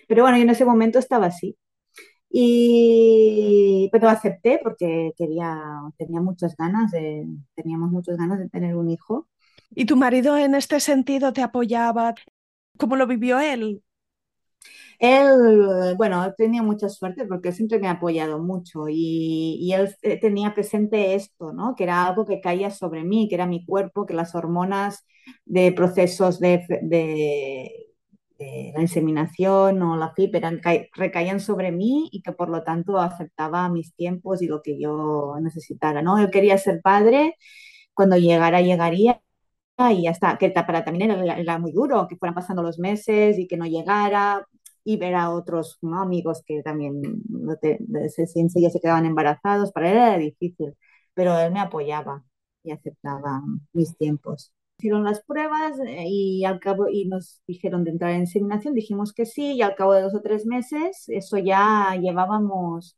Pero 0.08 0.24
bueno, 0.24 0.38
yo 0.38 0.44
en 0.44 0.50
ese 0.52 0.66
momento 0.66 1.00
estaba 1.00 1.28
así. 1.28 1.58
Y, 2.39 3.89
pero 3.91 4.10
acepté 4.10 4.60
porque 4.63 5.12
quería, 5.17 5.60
tenía 5.98 6.22
muchas 6.22 6.56
ganas 6.56 6.91
de, 6.91 7.25
teníamos 7.56 7.89
muchas 7.91 8.17
ganas 8.17 8.38
de 8.39 8.50
tener 8.50 8.75
un 8.75 8.89
hijo. 8.91 9.27
¿Y 9.72 9.86
tu 9.86 9.96
marido 9.96 10.38
en 10.38 10.53
este 10.56 10.79
sentido 10.79 11.34
te 11.34 11.41
apoyaba? 11.41 12.13
¿Cómo 12.77 12.96
lo 12.96 13.08
vivió 13.08 13.39
él? 13.39 13.84
Él, 15.00 15.96
bueno, 15.98 16.34
tenía 16.38 16.63
mucha 16.63 16.89
suerte 16.89 17.25
porque 17.25 17.51
siempre 17.51 17.79
me 17.79 17.88
ha 17.88 17.91
apoyado 17.91 18.39
mucho 18.39 18.88
y, 18.89 19.58
y 19.62 19.74
él 19.74 19.96
eh, 20.01 20.20
tenía 20.20 20.53
presente 20.53 21.15
esto, 21.15 21.53
¿no? 21.53 21.75
Que 21.75 21.84
era 21.84 22.06
algo 22.08 22.25
que 22.25 22.41
caía 22.41 22.72
sobre 22.72 23.03
mí, 23.03 23.27
que 23.29 23.36
era 23.36 23.46
mi 23.46 23.65
cuerpo, 23.65 24.06
que 24.06 24.13
las 24.15 24.34
hormonas 24.36 25.06
de 25.46 25.72
procesos 25.72 26.39
de, 26.39 26.65
de, 26.82 27.72
la 28.75 28.82
inseminación 28.82 29.82
o 29.82 29.98
la 29.98 30.13
FIP 30.13 30.38
eran, 30.38 30.60
ca- 30.60 30.86
recaían 30.94 31.39
sobre 31.39 31.72
mí 31.72 32.10
y 32.12 32.22
que 32.22 32.32
por 32.34 32.50
lo 32.50 32.63
tanto 32.63 32.98
aceptaba 33.00 33.70
mis 33.70 33.94
tiempos 33.96 34.41
y 34.41 34.48
lo 34.48 34.62
que 34.62 34.79
yo 34.79 35.36
necesitara, 35.41 36.01
¿no? 36.01 36.17
Él 36.20 36.29
quería 36.32 36.58
ser 36.58 36.82
padre, 36.82 37.36
cuando 37.94 38.17
llegara, 38.17 38.62
llegaría 38.62 39.22
y 39.91 40.03
ya 40.03 40.38
que 40.38 40.50
para 40.51 40.84
también 40.84 41.12
era, 41.12 41.38
era 41.38 41.60
muy 41.60 41.72
duro, 41.72 42.08
que 42.08 42.15
fueran 42.17 42.36
pasando 42.36 42.63
los 42.63 42.79
meses 42.79 43.38
y 43.38 43.48
que 43.48 43.58
no 43.58 43.65
llegara 43.65 44.48
y 44.84 44.98
ver 44.98 45.15
a 45.15 45.29
otros 45.32 45.77
amigos 46.01 46.41
que 46.46 46.63
también 46.63 47.01
no 47.29 47.58
te, 47.58 47.79
se, 48.10 48.25
se 48.27 48.79
quedaban 48.82 49.06
embarazados, 49.06 49.72
para 49.72 49.91
él 49.91 49.98
era 49.98 50.17
difícil, 50.17 50.74
pero 51.13 51.38
él 51.39 51.51
me 51.51 51.60
apoyaba 51.60 52.24
y 52.63 52.72
aceptaba 52.72 53.41
mis 53.74 53.96
tiempos. 53.98 54.51
Hicieron 54.79 55.03
las 55.03 55.22
pruebas 55.24 55.79
eh, 55.79 56.05
y 56.07 56.46
al 56.46 56.60
cabo 56.60 56.88
y 56.89 57.05
nos 57.05 57.41
dijeron 57.48 57.84
de 57.84 57.91
entrar 57.91 58.12
en 58.12 58.22
inseminación, 58.22 58.75
dijimos 58.75 59.13
que 59.13 59.25
sí 59.25 59.53
y 59.53 59.62
al 59.63 59.75
cabo 59.75 59.93
de 59.93 60.03
dos 60.03 60.13
o 60.15 60.22
tres 60.22 60.46
meses, 60.46 61.05
eso 61.10 61.38
ya 61.39 61.96
llevábamos 62.00 62.98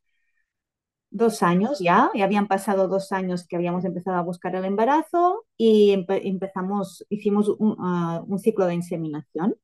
dos 1.12 1.42
años 1.44 1.80
ya, 1.80 2.12
ya 2.14 2.24
habían 2.26 2.48
pasado 2.48 2.88
dos 2.88 3.12
años 3.12 3.48
que 3.48 3.56
habíamos 3.56 3.86
empezado 3.86 4.18
a 4.18 4.22
buscar 4.22 4.56
el 4.56 4.66
embarazo 4.66 5.46
y 5.58 5.92
empe 5.92 6.28
empezamos, 6.28 7.06
hicimos 7.10 7.50
un, 7.50 7.72
uh, 7.80 8.24
un, 8.28 8.40
ciclo 8.40 8.66
de 8.68 8.76
inseminación. 8.76 9.56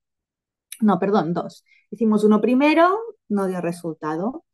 No, 0.82 1.00
perdón, 1.00 1.34
dos. 1.34 1.66
Hicimos 1.92 2.24
uno 2.24 2.42
primero, 2.42 2.98
no 3.30 3.48
dio 3.48 3.62
resultado. 3.62 4.46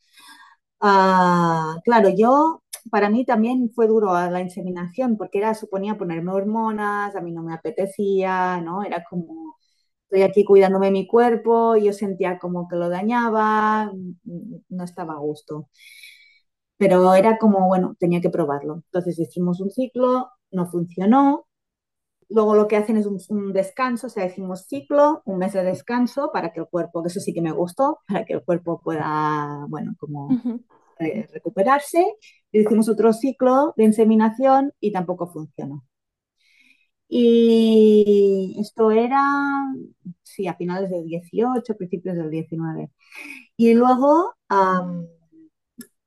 Uh, 0.82 1.80
claro, 1.84 2.10
yo, 2.16 2.64
para 2.90 3.10
mí 3.10 3.26
también 3.26 3.72
fue 3.74 3.88
duro 3.88 4.14
la 4.14 4.42
inseminación 4.42 5.18
porque 5.18 5.40
era, 5.40 5.54
suponía 5.54 5.98
ponerme 5.98 6.32
hormonas, 6.32 7.16
a 7.16 7.22
mí 7.22 7.32
no 7.32 7.44
me 7.44 7.54
apetecía, 7.54 8.62
¿no? 8.62 8.84
Era 8.84 9.04
como, 9.10 9.58
estoy 10.04 10.24
aquí 10.24 10.44
cuidándome 10.46 10.92
mi 10.92 11.08
cuerpo, 11.08 11.76
yo 11.78 11.94
sentía 11.94 12.40
como 12.40 12.68
que 12.68 12.76
lo 12.78 12.90
dañaba, 12.90 13.92
no 14.70 14.84
estaba 14.84 15.14
a 15.14 15.20
gusto 15.20 15.70
pero 16.82 17.14
era 17.14 17.38
como, 17.38 17.68
bueno, 17.68 17.96
tenía 18.00 18.22
que 18.22 18.32
probarlo. 18.32 18.82
Entonces 18.86 19.20
hicimos 19.20 19.62
un 19.62 19.70
ciclo, 19.70 20.32
no 20.50 20.66
funcionó. 20.66 21.46
Luego 22.28 22.56
lo 22.56 22.68
que 22.68 22.76
hacen 22.76 22.98
es 22.98 23.06
un, 23.06 23.20
un, 23.30 23.54
descanso, 23.54 24.08
o 24.08 24.10
sea, 24.10 24.26
hicimos 24.26 24.66
ciclo, 24.66 25.22
un 25.26 25.38
mes 25.38 25.54
de 25.54 25.64
descanso 25.64 26.32
para 26.34 26.52
que 26.52 26.62
el 26.62 26.68
cuerpo, 26.68 27.04
que 27.04 27.10
eso 27.10 27.20
sí 27.20 27.36
que 27.36 27.42
me 27.44 27.52
gustó, 27.52 28.00
para 28.08 28.26
que 28.26 28.34
el 28.34 28.44
cuerpo 28.44 28.82
pueda, 28.84 29.64
bueno, 29.70 29.94
como 30.00 30.26
uh 30.26 30.32
-huh. 30.32 30.64
Re 31.02 31.28
recuperarse. 31.34 32.06
Hicimos 32.52 32.90
otro 32.90 33.14
ciclo 33.14 33.74
de 33.78 33.86
inseminación 33.86 34.74
y 34.80 34.92
tampoco 34.92 35.28
funcionó. 35.28 35.86
Y 37.08 38.56
esto 38.60 38.90
era, 38.92 39.22
sí, 40.24 40.48
a 40.48 40.56
finales 40.56 40.90
del 40.90 41.06
18, 41.06 41.76
principios 41.76 42.16
del 42.16 42.30
19. 42.30 42.90
Y 43.58 43.74
luego 43.74 44.36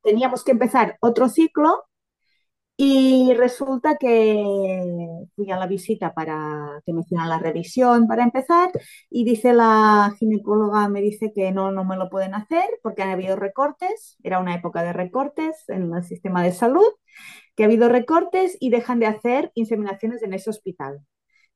teníamos 0.02 0.44
que 0.44 0.52
empezar 0.52 0.96
otro 1.00 1.28
ciclo 1.28 1.84
y 2.76 3.32
resulta 3.34 3.96
que 3.98 4.42
fui 5.36 5.50
a 5.50 5.56
la 5.58 5.66
visita 5.68 6.12
para 6.12 6.80
que 6.84 6.92
me 6.92 7.02
hicieran 7.02 7.28
la 7.28 7.38
revisión 7.38 8.08
para 8.08 8.24
empezar 8.24 8.70
y 9.10 9.24
dice 9.24 9.52
la 9.52 10.12
ginecóloga, 10.18 10.88
me 10.88 11.00
dice 11.00 11.32
que 11.34 11.52
no, 11.52 11.70
no 11.70 11.84
me 11.84 11.96
lo 11.96 12.10
pueden 12.10 12.34
hacer 12.34 12.64
porque 12.82 13.02
han 13.02 13.10
habido 13.10 13.36
recortes, 13.36 14.16
era 14.24 14.40
una 14.40 14.54
época 14.56 14.82
de 14.82 14.92
recortes 14.92 15.64
en 15.68 15.94
el 15.94 16.02
sistema 16.04 16.42
de 16.42 16.52
salud, 16.52 16.86
que 17.56 17.64
ha 17.64 17.66
habido 17.66 17.88
recortes 17.88 18.56
y 18.60 18.70
dejan 18.70 19.00
de 19.00 19.06
hacer 19.06 19.52
inseminaciones 19.54 20.22
en 20.22 20.34
ese 20.34 20.50
hospital. 20.50 21.00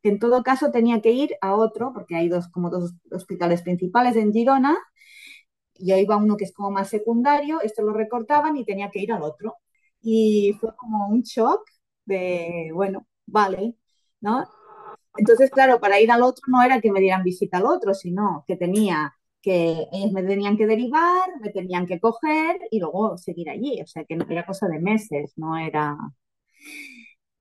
Que 0.02 0.10
en 0.10 0.18
todo 0.20 0.42
caso 0.44 0.70
tenía 0.72 1.00
que 1.02 1.12
ir 1.12 1.36
a 1.42 1.54
otro, 1.56 1.92
porque 1.94 2.16
hay 2.16 2.28
dos, 2.28 2.48
como 2.50 2.70
dos 2.70 2.94
hospitales 3.12 3.62
principales 3.62 4.16
en 4.16 4.32
Girona, 4.32 4.78
yo 5.80 5.96
iba 5.96 6.14
a 6.14 6.18
uno 6.18 6.36
que 6.36 6.44
es 6.44 6.52
como 6.52 6.70
más 6.70 6.88
secundario, 6.88 7.60
esto 7.62 7.82
lo 7.82 7.92
recortaban 7.92 8.56
y 8.56 8.64
tenía 8.64 8.90
que 8.90 9.00
ir 9.00 9.12
al 9.12 9.22
otro. 9.22 9.56
Y 10.02 10.54
fue 10.60 10.74
como 10.76 11.08
un 11.08 11.22
shock 11.22 11.62
de, 12.04 12.70
bueno, 12.74 13.06
vale, 13.26 13.76
¿no? 14.20 14.48
Entonces, 15.16 15.50
claro, 15.50 15.80
para 15.80 16.00
ir 16.00 16.10
al 16.12 16.22
otro 16.22 16.44
no 16.48 16.62
era 16.62 16.80
que 16.80 16.92
me 16.92 17.00
dieran 17.00 17.24
visita 17.24 17.58
al 17.58 17.66
otro, 17.66 17.94
sino 17.94 18.44
que 18.46 18.56
tenía 18.56 19.14
que 19.42 19.86
ellos 19.92 20.12
me 20.12 20.22
tenían 20.24 20.56
que 20.56 20.66
derivar, 20.66 21.28
me 21.40 21.50
tenían 21.50 21.86
que 21.86 22.00
coger 22.00 22.58
y 22.70 22.80
luego 22.80 23.16
seguir 23.18 23.50
allí. 23.50 23.80
O 23.82 23.86
sea, 23.86 24.04
que 24.04 24.16
no 24.16 24.26
era 24.28 24.46
cosa 24.46 24.68
de 24.68 24.80
meses, 24.80 25.32
no 25.36 25.56
era... 25.58 25.96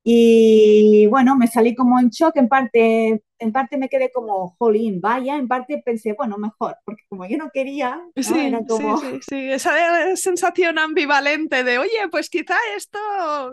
Y 0.10 1.06
bueno, 1.08 1.36
me 1.36 1.48
salí 1.48 1.76
como 1.76 2.00
en 2.00 2.10
shock, 2.10 2.38
en 2.38 2.48
parte, 2.48 3.24
en 3.40 3.52
parte 3.52 3.78
me 3.78 3.90
quedé 3.90 4.10
como, 4.12 4.56
jolín, 4.58 5.02
vaya, 5.02 5.36
en 5.38 5.48
parte 5.50 5.82
pensé, 5.86 6.14
bueno, 6.14 6.38
mejor, 6.38 6.78
porque 6.86 7.04
como 7.10 7.26
yo 7.26 7.38
no 7.38 7.50
quería, 7.54 8.02
¿no? 8.24 8.24
Sí, 8.24 8.40
era 8.42 8.64
como... 8.66 8.96
sí, 8.98 8.98
sí, 8.98 9.20
sí, 9.22 9.52
esa 9.52 10.16
sensación 10.16 10.80
ambivalente 10.80 11.64
de, 11.64 11.78
oye, 11.78 12.08
pues 12.10 12.30
quizá 12.30 12.56
esto 12.76 12.98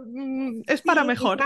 mm, 0.06 0.62
es 0.66 0.80
para 0.82 1.02
Sí, 1.02 1.08
mejor. 1.08 1.38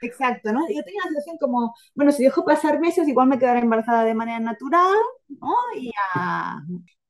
exacto, 0.00 0.52
¿no? 0.52 0.60
Yo 0.68 0.82
tenía 0.84 1.00
la 1.04 1.10
sensación 1.10 1.38
como, 1.38 1.74
bueno, 1.94 2.12
si 2.12 2.24
dejo 2.24 2.44
pasar 2.44 2.80
meses, 2.80 3.08
igual 3.08 3.28
me 3.28 3.38
quedaré 3.38 3.60
embarazada 3.60 4.04
de 4.04 4.14
manera 4.14 4.40
natural, 4.40 4.94
¿no? 5.28 5.48
Y, 5.76 5.90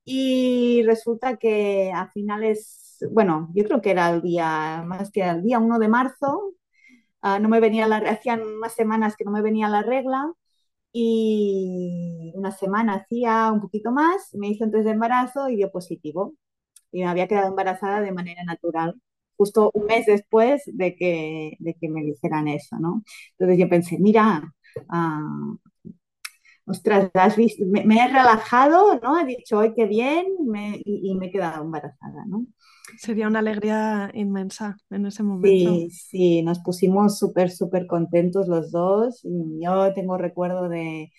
y 0.05 0.83
resulta 0.85 1.37
que 1.37 1.93
a 1.95 2.09
finales, 2.11 2.99
bueno, 3.11 3.51
yo 3.55 3.65
creo 3.65 3.81
que 3.81 3.91
era 3.91 4.11
el 4.11 4.23
día, 4.23 4.83
más 4.87 5.11
que 5.11 5.23
el 5.23 5.43
día 5.43 5.59
uno 5.59 5.79
de 5.79 5.89
marzo, 5.89 6.55
ah, 7.25 7.39
no 7.41 7.49
me 7.49 7.61
venía 7.61 7.89
la, 7.89 7.99
hacían 7.99 8.43
unas 8.43 8.75
semanas 8.75 9.17
que 9.17 9.25
no 9.25 9.33
me 9.33 9.43
venía 9.43 9.69
la 9.69 9.83
regla 9.83 10.33
y 10.93 12.33
una 12.37 12.53
semana 12.53 12.95
hacía 12.97 13.53
un 13.53 13.61
poquito 13.61 13.93
más, 13.93 14.35
me 14.35 14.49
hizo 14.49 14.65
un 14.65 14.73
test 14.73 14.85
de 14.87 14.93
embarazo 14.93 15.49
y 15.51 15.57
dio 15.57 15.71
positivo 15.73 16.35
y 16.93 17.03
me 17.03 17.09
había 17.09 17.29
quedado 17.29 17.49
embarazada 17.49 18.01
de 18.03 18.13
manera 18.13 18.45
natural, 18.45 18.95
justo 19.37 19.71
un 19.75 19.87
mes 19.87 20.07
después 20.07 20.63
de 20.67 20.97
que, 20.97 21.57
de 21.61 21.75
que 21.75 21.89
me 21.91 22.03
dijeran 22.05 22.49
eso, 22.49 22.79
¿no? 22.81 23.05
Entonces 23.33 23.59
yo 23.59 23.69
pensé, 23.69 23.99
mira, 24.01 24.55
ah, 24.91 25.57
ostras, 26.67 27.11
has 27.15 27.37
visto, 27.37 27.65
me, 27.67 27.81
he 27.83 28.09
relajado, 28.09 28.99
¿no? 29.03 29.19
He 29.19 29.25
dicho, 29.27 29.59
hoy 29.59 29.75
qué 29.75 29.87
bien, 29.87 30.27
y, 30.85 31.11
y 31.11 31.15
me 31.17 31.27
he 31.27 31.31
quedado 31.31 31.63
embarazada, 31.65 32.25
¿no? 32.27 32.47
Sería 32.99 33.29
una 33.29 33.39
alegría 33.41 34.11
inmensa 34.15 34.77
en 34.91 35.07
ese 35.07 35.23
momento. 35.23 35.71
Sí, 35.71 35.91
sí, 35.91 36.43
nos 36.43 36.61
pusimos 36.61 37.19
súper, 37.19 37.51
súper 37.51 37.87
contentos 37.87 38.49
los 38.49 38.71
dos. 38.73 39.21
Yo 39.61 39.93
tengo 39.95 40.17
recuerdo 40.17 40.69
de, 40.71 41.13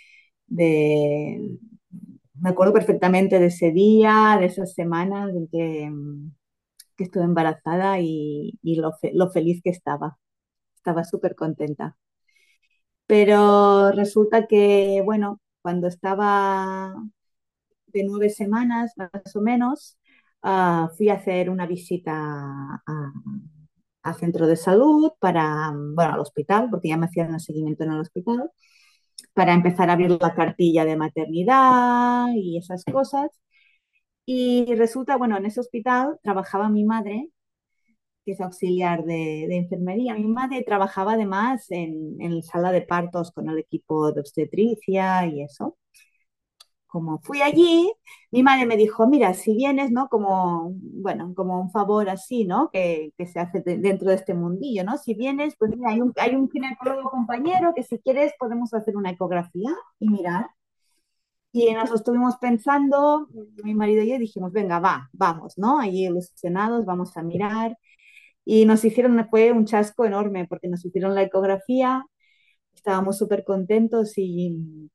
de, 0.47 1.59
me 2.35 2.49
acuerdo 2.49 2.73
perfectamente 2.73 3.39
de 3.39 3.47
ese 3.47 3.71
día, 3.71 4.37
de 4.39 4.47
esas 4.47 4.73
semanas 4.73 5.31
en 5.35 5.47
que, 5.49 5.89
mm, 5.91 6.31
estuve 6.99 7.23
embarazada 7.25 7.99
y, 8.01 8.59
y 8.63 8.75
lo, 8.77 8.93
lo 9.13 9.31
feliz 9.31 9.61
que 9.63 9.71
estaba. 9.71 10.19
Estaba 10.77 11.03
súper 11.05 11.35
contenta. 11.35 11.97
Pero 13.07 13.91
resulta 13.91 14.47
que, 14.47 15.01
bueno, 15.05 15.39
cuando 15.61 15.87
estaba 15.87 16.93
de 17.87 18.03
nueve 18.03 18.29
semanas 18.29 18.93
más 18.97 19.35
o 19.35 19.41
menos, 19.41 19.97
ah, 20.45 20.89
fui 20.97 21.09
a 21.09 21.15
hacer 21.15 21.49
una 21.49 21.67
visita 21.67 22.83
a 24.03 24.13
centro 24.13 24.47
de 24.47 24.55
salud 24.55 25.11
para, 25.19 25.71
bueno, 25.73 26.13
al 26.13 26.19
hospital, 26.19 26.69
porque 26.69 26.89
ya 26.89 26.97
me 26.97 27.07
hacían 27.07 27.33
el 27.33 27.39
seguimiento 27.39 27.83
en 27.83 27.91
el 27.93 27.99
hospital, 28.01 28.51
para 29.33 29.53
empezar 29.53 29.89
a 29.89 29.93
abrir 29.93 30.11
la 30.21 30.35
cartilla 30.35 30.85
de 30.85 30.97
maternidad 30.97 32.27
y 32.35 32.57
esas 32.59 32.85
cosas. 32.85 33.29
Y 34.25 34.73
resulta, 34.75 35.17
bueno, 35.17 35.37
en 35.37 35.45
ese 35.45 35.59
hospital 35.59 36.19
trabajaba 36.23 36.69
mi 36.69 36.83
madre 36.85 37.29
que 38.25 38.31
es 38.33 38.41
auxiliar 38.41 39.05
de, 39.05 39.45
de 39.49 39.57
enfermería. 39.57 40.15
Mi 40.15 40.25
madre 40.27 40.63
trabajaba 40.63 41.13
además 41.13 41.67
en, 41.71 42.17
en 42.21 42.41
sala 42.43 42.71
de 42.71 42.81
partos 42.81 43.31
con 43.31 43.49
el 43.49 43.59
equipo 43.59 44.11
de 44.11 44.21
obstetricia 44.21 45.27
y 45.27 45.43
eso. 45.43 45.77
Como 46.95 47.19
fui 47.19 47.41
allí, 47.41 47.91
mi 48.31 48.41
madre 48.43 48.65
me 48.65 48.77
dijo, 48.77 49.07
mira, 49.07 49.33
si 49.33 49.53
vienes, 49.55 49.91
¿no? 49.91 50.07
Como, 50.09 50.71
bueno, 50.79 51.33
como 51.35 51.59
un 51.61 51.69
favor 51.71 52.09
así, 52.09 52.45
¿no? 52.45 52.69
Que, 52.71 53.11
que 53.17 53.27
se 53.27 53.39
hace 53.39 53.61
de- 53.61 53.77
dentro 53.79 54.09
de 54.09 54.15
este 54.15 54.33
mundillo, 54.33 54.83
¿no? 54.85 54.97
Si 54.97 55.13
vienes, 55.13 55.55
pues 55.59 55.71
mira, 55.75 55.89
hay 55.91 56.01
un, 56.01 56.13
hay 56.17 56.35
un 56.35 56.49
ginecólogo 56.49 57.09
compañero 57.11 57.73
que 57.75 57.83
si 57.83 57.99
quieres 57.99 58.33
podemos 58.39 58.73
hacer 58.73 58.95
una 58.97 59.11
ecografía 59.11 59.71
y 59.99 60.09
mirar. 60.09 60.47
Y 61.51 61.71
nos 61.73 61.91
estuvimos 61.91 62.35
pensando, 62.37 63.27
mi 63.63 63.73
marido 63.75 64.03
y 64.03 64.09
yo 64.11 64.19
dijimos, 64.19 64.51
venga, 64.51 64.79
va, 64.79 65.09
vamos, 65.13 65.57
¿no? 65.57 65.79
Allí 65.79 66.05
ilusionados, 66.05 66.85
vamos 66.85 67.15
a 67.17 67.23
mirar. 67.23 67.77
Y 68.45 68.65
nos 68.65 68.85
hicieron, 68.85 69.27
fue 69.29 69.51
un 69.53 69.65
chasco 69.65 70.05
enorme 70.05 70.47
porque 70.47 70.69
nos 70.69 70.85
hicieron 70.85 71.15
la 71.15 71.23
ecografía, 71.23 72.05
estábamos 72.75 73.17
súper 73.19 73.43
contentos 73.45 74.13
y, 74.17 74.89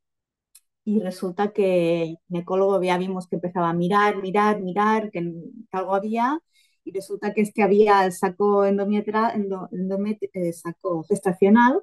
y 0.90 1.00
resulta 1.00 1.52
que 1.52 2.02
el 2.02 2.18
ginecólogo 2.28 2.82
ya 2.82 2.98
vimos 2.98 3.28
que 3.28 3.36
empezaba 3.36 3.70
a 3.70 3.74
mirar, 3.74 4.16
mirar, 4.22 4.60
mirar, 4.60 5.10
que, 5.10 5.32
algo 5.72 5.94
había 5.94 6.40
y 6.84 6.92
resulta 6.92 7.32
que 7.34 7.42
este 7.42 7.62
había 7.62 8.04
el 8.04 8.12
saco, 8.12 8.64
endo, 8.66 8.86
eh, 8.88 10.52
saco 10.52 11.04
gestacional, 11.04 11.82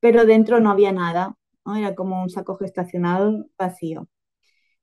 pero 0.00 0.24
dentro 0.26 0.60
no 0.60 0.70
había 0.70 0.92
nada, 0.92 1.36
¿no? 1.66 1.76
Era 1.76 1.94
como 1.94 2.22
un 2.22 2.30
saco 2.30 2.56
gestacional 2.56 3.46
vacío 3.58 4.08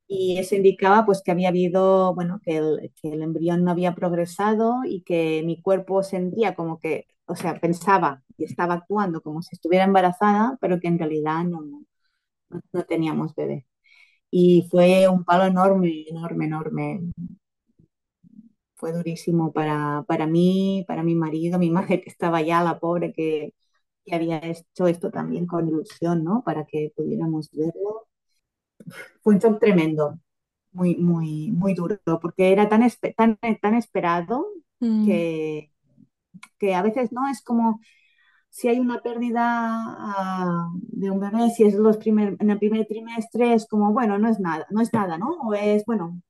y 0.08 0.38
eso 0.40 0.56
indicaba 0.56 1.06
pues 1.06 1.22
que 1.24 1.32
había 1.32 1.50
habido, 1.50 2.14
bueno, 2.16 2.40
que 2.44 2.58
el, 2.58 2.94
que 3.02 3.10
el 3.14 3.24
embrión 3.24 3.64
no 3.64 3.72
había 3.72 3.96
progresado 3.96 4.82
y 4.86 5.02
que 5.04 5.44
mi 5.46 5.62
cuerpo 5.62 6.04
sentía 6.04 6.56
como 6.56 6.80
que, 6.80 7.08
o 7.26 7.36
sea, 7.36 7.60
pensaba 7.60 8.24
y 8.38 8.46
estaba 8.46 8.76
actuando 8.76 9.22
como 9.22 9.42
si 9.42 9.56
estuviera 9.56 9.86
embarazada, 9.86 10.58
pero 10.62 10.80
que 10.80 10.88
en 10.90 11.00
realidad 11.00 11.44
no, 11.46 11.62
no, 12.74 12.84
teníamos 12.86 13.36
bebé. 13.36 13.66
Y 14.32 14.68
fue 14.72 15.08
un 15.10 15.24
palo 15.26 15.46
enorme, 15.46 16.06
enorme, 16.10 16.46
enorme. 16.48 17.02
Fue 18.76 18.92
durísimo 18.94 19.52
para, 19.54 20.04
para 20.08 20.28
mí, 20.28 20.84
para 20.88 21.04
mi 21.04 21.16
marido, 21.16 21.58
mi 21.60 21.70
madre 21.72 22.02
que 22.02 22.10
estaba 22.10 22.42
ya, 22.42 22.64
la 22.64 22.80
pobre 22.80 23.14
que, 23.14 23.54
que 24.06 24.16
había 24.16 24.40
hecho 24.40 24.88
esto 24.88 25.12
también 25.12 25.48
con 25.48 25.68
ilusión, 25.68 26.24
¿no? 26.24 26.44
Para 26.46 26.66
que 26.66 26.92
pudiéramos 26.96 27.50
verlo. 27.52 28.08
Fue 29.22 29.34
un 29.36 29.40
shock 29.40 29.60
tremendo. 29.60 30.20
muy, 30.72 30.96
muy, 30.98 31.52
muy 31.52 31.76
duro, 31.76 32.00
porque 32.22 32.52
era 32.54 32.70
tan, 32.70 32.84
tan, 33.18 33.38
tan 33.62 33.76
esperado 33.76 34.48
Mm, 34.82 35.24
que, 35.26 35.72
que 36.60 36.76
a 36.76 36.84
veces 36.84 37.12
no 37.14 37.30
es 37.30 37.42
como 37.44 37.82
si 38.54 38.68
hay 38.68 38.80
una 38.80 39.02
pérdida 39.02 39.42
ah, 39.44 40.70
de 40.76 41.10
un 41.12 41.20
bebé, 41.20 41.50
si 41.50 41.64
es 41.64 41.74
los 41.76 41.98
primer, 41.98 42.38
en 42.40 42.52
el 42.52 42.60
primer 42.60 42.86
trimestre, 42.88 43.54
es 43.56 43.68
como, 43.68 43.94
bueno, 43.94 44.20
no 44.20 44.30
es 44.30 44.40
nada, 44.40 44.68
no 44.70 44.82
es 44.82 44.94
nada, 44.94 45.18
¿no? 45.18 45.32
O 45.42 45.54
es, 45.56 45.86
bueno, 45.86 46.22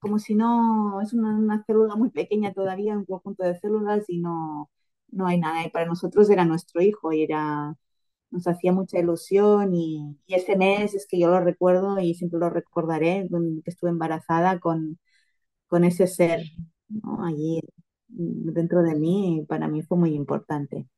como 0.00 0.18
si 0.18 0.34
no, 0.34 1.00
es 1.00 1.14
una, 1.14 1.64
célula 1.66 1.96
muy 1.96 2.10
pequeña 2.10 2.52
todavía, 2.52 2.98
un 2.98 3.06
conjunto 3.06 3.44
de 3.44 3.58
células 3.58 4.04
y 4.10 4.18
no, 4.20 4.70
no 5.10 5.26
hay 5.26 5.38
nada. 5.40 5.64
Y 5.66 5.70
para 5.70 5.86
nosotros 5.86 6.28
era 6.30 6.44
nuestro 6.44 6.82
hijo 6.82 7.12
y 7.12 7.22
era, 7.24 7.76
nos 8.30 8.46
hacía 8.48 8.72
mucha 8.72 8.98
ilusión 8.98 9.74
y, 9.74 10.18
ese 10.28 10.56
mes 10.56 10.94
es 10.94 11.06
que 11.08 11.18
yo 11.20 11.28
lo 11.28 11.40
recuerdo 11.40 11.98
y 12.00 12.14
siempre 12.14 12.40
lo 12.40 12.50
recordaré, 12.50 13.28
que 13.64 13.70
estuve 13.70 13.90
embarazada 13.90 14.60
con, 14.60 14.98
con 15.68 15.84
ese 15.84 16.06
ser, 16.06 16.42
¿no? 16.88 17.24
Allí 17.24 17.60
mm, 18.08 18.52
dentro 18.52 18.82
de 18.82 18.94
mí, 18.96 19.44
para 19.48 19.68
mí 19.68 19.82
fue 19.82 19.98
muy 19.98 20.14
importante. 20.14 20.88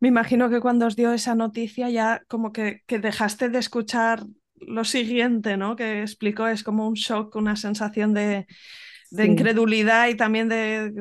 Me 0.00 0.08
imagino 0.08 0.50
que 0.50 0.60
cuando 0.60 0.86
os 0.86 0.96
dio 0.96 1.12
esa 1.12 1.34
noticia 1.34 1.90
ya 1.90 2.22
como 2.28 2.52
que, 2.52 2.82
que 2.86 2.98
dejaste 2.98 3.48
de 3.48 3.58
escuchar 3.58 4.24
lo 4.56 4.84
siguiente, 4.84 5.56
¿no? 5.56 5.76
Que 5.76 6.02
explicó, 6.02 6.46
es 6.48 6.62
como 6.64 6.88
un 6.88 6.94
shock, 6.94 7.34
una 7.36 7.56
sensación 7.56 8.14
de, 8.14 8.46
de 9.10 9.26
Sí. 9.26 9.26
incredulidad 9.26 10.08
y 10.08 10.16
también 10.16 10.48
de... 10.48 10.92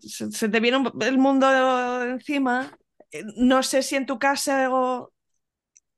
Se, 0.00 0.30
se 0.32 0.48
te 0.48 0.60
viene 0.60 0.84
el 1.02 1.18
mundo 1.18 1.46
encima. 2.04 2.76
Eh, 3.12 3.24
No 3.36 3.62
sé 3.62 3.82
si 3.82 3.96
en 3.96 4.06
tu 4.06 4.18
caso 4.18 5.12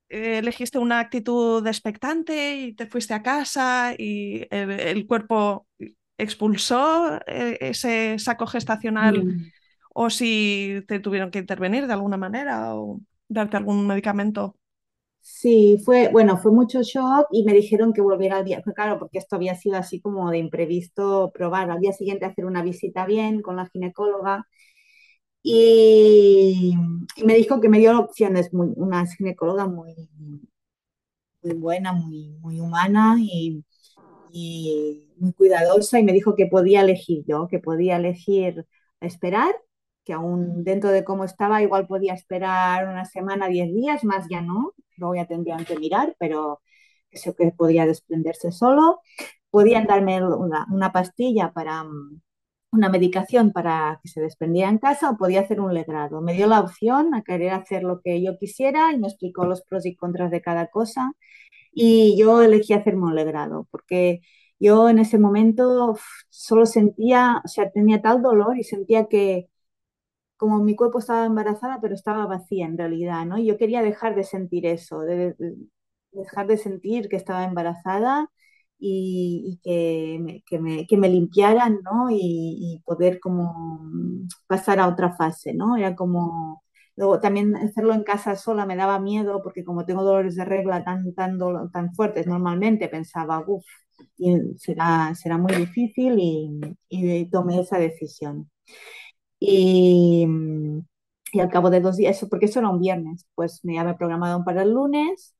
eh, 0.09 0.39
elegiste 0.39 0.77
una 0.79 0.99
actitud 0.99 1.65
expectante 1.67 2.57
y 2.57 2.73
te 2.73 2.87
fuiste 2.87 3.13
a 3.13 3.23
casa 3.23 3.93
y 3.97 4.45
el, 4.49 4.71
el 4.71 5.07
cuerpo 5.07 5.67
expulsó 6.17 7.19
eh, 7.27 7.57
ese 7.61 8.17
saco 8.19 8.47
gestacional. 8.47 9.25
O 9.99 10.11
si 10.11 10.83
te 10.87 10.99
tuvieron 10.99 11.31
que 11.31 11.39
intervenir 11.39 11.87
de 11.87 11.93
alguna 11.93 12.17
manera 12.17 12.75
o 12.75 13.01
darte 13.27 13.57
algún 13.57 13.87
medicamento. 13.87 14.55
Sí, 15.21 15.81
fue, 15.83 16.09
bueno, 16.09 16.37
fue 16.37 16.51
mucho 16.51 16.83
shock 16.83 17.27
y 17.31 17.43
me 17.43 17.53
dijeron 17.53 17.93
que 17.93 18.01
volviera 18.01 18.37
al 18.37 18.45
día, 18.45 18.61
claro, 18.75 18.99
porque 18.99 19.17
esto 19.17 19.35
había 19.37 19.55
sido 19.55 19.75
así 19.77 19.99
como 19.99 20.29
de 20.29 20.37
imprevisto 20.37 21.31
probar 21.33 21.71
al 21.71 21.79
día 21.79 21.93
siguiente 21.93 22.25
hacer 22.25 22.45
una 22.45 22.61
visita 22.61 23.07
bien 23.07 23.41
con 23.41 23.55
la 23.55 23.65
ginecóloga 23.65 24.47
y, 25.41 26.75
me 27.25 27.33
dijo 27.35 27.59
que 27.59 27.69
me 27.69 27.79
dio 27.79 27.99
opciones, 27.99 28.53
muy, 28.53 28.73
una 28.75 29.03
ginecóloga 29.07 29.67
muy, 29.67 29.95
muy 31.41 31.53
buena, 31.55 31.93
muy, 31.93 32.37
muy 32.39 32.59
humana 32.59 33.15
y, 33.19 33.65
y 34.31 35.11
muy 35.17 35.33
cuidadosa 35.33 35.99
y 35.99 36.03
me 36.03 36.13
dijo 36.13 36.35
que 36.35 36.45
podía 36.47 36.81
elegir 36.81 37.23
yo, 37.27 37.47
que 37.47 37.59
podía 37.59 37.97
elegir 37.97 38.67
esperar 39.01 39.55
que 40.07 40.13
aún 40.13 40.63
dentro 40.63 40.89
de 40.91 41.03
cómo 41.03 41.25
estaba, 41.25 41.61
igual 41.61 41.85
podía 41.87 42.13
esperar 42.13 42.87
una 42.87 43.03
semana, 43.05 43.49
diez 43.49 43.67
días, 43.73 44.05
más 44.05 44.25
ya 44.29 44.41
no, 44.41 44.73
luego 44.95 45.15
ya 45.15 45.25
tendrían 45.27 45.65
que 45.65 45.77
mirar, 45.77 46.15
pero 46.17 46.61
eso 47.11 47.35
que 47.35 47.51
podía 47.51 47.85
desprenderse 47.85 48.51
solo. 48.53 49.01
Podían 49.49 49.85
darme 49.87 50.21
una, 50.25 50.91
pastilla 50.93 51.51
para 51.53 51.83
mm, 51.83 52.21
una 52.71 52.89
medicación 52.89 53.51
para 53.51 53.99
que 54.03 54.09
se 54.09 54.21
desprendiera 54.21 54.69
en 54.69 54.77
casa 54.79 55.09
o 55.11 55.17
podía 55.17 55.41
hacer 55.41 55.59
un 55.61 55.73
legrado. 55.73 56.21
Me 56.21 56.33
dio 56.33 56.47
la 56.47 56.61
opción 56.61 57.13
a 57.15 57.23
querer 57.23 57.51
hacer 57.51 57.83
lo 57.83 58.01
que 58.01 58.21
yo 58.23 58.37
quisiera 58.37 58.93
y 58.93 58.99
me 58.99 59.07
explicó 59.07 59.45
los 59.45 59.61
pros 59.63 59.85
y 59.85 59.95
contras 59.95 60.31
de 60.31 60.41
cada 60.41 60.67
cosa 60.67 61.11
y 61.73 62.17
yo 62.17 62.41
elegí 62.41 62.73
hacerme 62.73 63.05
un 63.05 63.15
legrado 63.15 63.67
porque 63.71 64.21
yo 64.59 64.89
en 64.89 64.99
ese 64.99 65.19
momento 65.19 65.97
solo 66.29 66.65
sentía, 66.65 67.41
o 67.45 67.47
sea, 67.47 67.71
tenía 67.71 68.01
tal 68.01 68.21
dolor 68.21 68.57
y 68.57 68.63
sentía 68.63 69.07
que 69.07 69.49
como 70.37 70.59
mi 70.63 70.75
cuerpo 70.75 70.99
estaba 70.99 71.25
embarazada, 71.25 71.79
pero 71.81 71.95
estaba 71.95 72.25
vacía 72.27 72.65
en 72.65 72.77
realidad, 72.77 73.25
¿no? 73.25 73.37
Yo 73.39 73.57
quería 73.57 73.81
dejar 73.81 74.15
de 74.15 74.23
sentir 74.23 74.65
eso, 74.65 75.01
de, 75.01 75.33
de- 75.33 75.55
dejar 76.11 76.47
de 76.47 76.57
sentir 76.57 77.09
que 77.09 77.15
estaba 77.15 77.43
embarazada 77.45 78.29
y, 78.79 79.59
que, 79.63 80.19
me, 80.97 81.09
limpiaran, 81.09 81.79
¿no? 81.83 82.07
Y, 82.11 82.81
poder 82.85 83.19
como 83.19 83.81
pasar 84.47 84.79
a 84.79 84.87
otra 84.87 85.15
fase, 85.15 85.53
¿no? 85.53 85.75
Era 85.77 85.95
como... 85.95 86.63
Luego 86.95 87.19
también 87.19 87.55
hacerlo 87.55 87.93
en 87.93 88.03
casa 88.03 88.35
sola 88.35 88.65
me 88.65 88.75
daba 88.75 88.99
miedo 88.99 89.41
porque 89.43 89.63
como 89.63 89.85
tengo 89.85 90.03
dolores 90.03 90.35
de 90.35 90.45
regla 90.45 90.83
tan, 90.83 91.13
tan 91.13 91.93
fuertes 91.93 92.25
normalmente, 92.25 92.89
pensaba, 92.89 93.43
uff, 93.45 93.63
será, 94.57 95.13
será 95.15 95.37
muy 95.37 95.53
difícil 95.55 96.15
y, 96.19 96.59
y 96.89 97.29
tomé 97.29 97.59
esa 97.61 97.77
decisión. 97.79 98.49
Y, 99.39 100.25
y 101.33 101.39
al 101.39 101.49
cabo 101.49 101.69
de 101.69 101.81
dos 101.81 101.97
días, 101.97 102.17
eso- 102.17 102.29
porque 102.29 102.45
eso 102.45 102.59
era 102.59 102.69
un 102.69 102.79
viernes, 102.79 103.27
pues 103.35 103.63
me 103.63 103.79
había 103.79 103.97
programado 103.97 104.43
para 104.43 104.63
el 104.63 104.71
lunes 104.73 105.35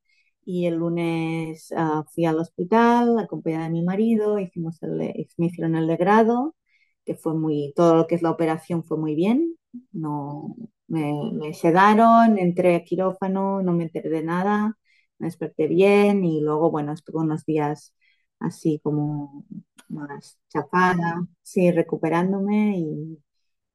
y 0.45 0.65
el 0.65 0.75
lunes 0.75 1.73
ah, 1.75 2.03
fui 2.13 2.25
al 2.25 2.39
hospital 2.39 3.19
acompañada 3.19 3.65
de 3.65 3.71
mi 3.71 3.83
marido, 3.83 4.39
hicimos 4.39 4.81
el, 4.83 4.97
me 5.37 5.45
hicieron 5.47 5.75
el 5.75 5.87
legrado, 5.87 6.55
que 7.05 7.15
fue 7.15 7.33
muy, 7.35 7.73
todo 7.75 7.95
lo 7.95 8.07
que 8.07 8.15
es 8.15 8.21
la 8.21 8.31
operación 8.31 8.83
fue 8.83 8.97
muy 8.97 9.15
bien, 9.15 9.55
no, 9.91 10.55
me, 10.87 11.13
me 11.33 11.53
sedaron, 11.53 12.37
entré 12.37 12.75
a 12.75 12.83
quirófano, 12.83 13.61
no 13.61 13.73
me 13.73 13.83
enteré 13.85 14.09
de 14.09 14.23
nada, 14.23 14.77
me 15.19 15.27
desperté 15.27 15.67
bien 15.67 16.23
y 16.25 16.41
luego, 16.41 16.69
bueno, 16.71 16.93
estuve 16.93 17.21
unos 17.21 17.45
días 17.45 17.93
así 18.39 18.79
como 18.83 19.45
más 19.89 20.39
chafada, 20.49 21.25
sí, 21.43 21.71
recuperándome 21.71 22.77
y 22.79 23.19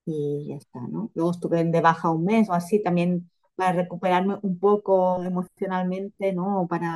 y 0.07 0.47
ya 0.49 0.57
está, 0.57 0.81
¿no? 0.88 1.11
Luego 1.15 1.31
estuve 1.33 1.65
de 1.65 1.81
baja 1.81 2.11
un 2.11 2.25
mes 2.25 2.49
o 2.51 2.53
así 2.55 2.83
también 2.83 3.31
para 3.55 3.73
recuperarme 3.73 4.38
un 4.43 4.59
poco 4.59 5.23
emocionalmente, 5.25 6.33
¿no? 6.33 6.67
Para, 6.69 6.88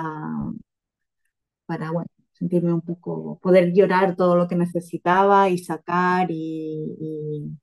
para, 1.67 1.91
bueno, 1.93 2.09
sentirme 2.33 2.73
un 2.73 2.81
poco, 2.83 3.39
poder 3.41 3.73
llorar 3.73 4.17
todo 4.17 4.37
lo 4.37 4.47
que 4.49 4.57
necesitaba 4.57 5.49
y 5.49 5.59
sacar 5.59 6.29
y, 6.31 6.97
y- 7.01 7.59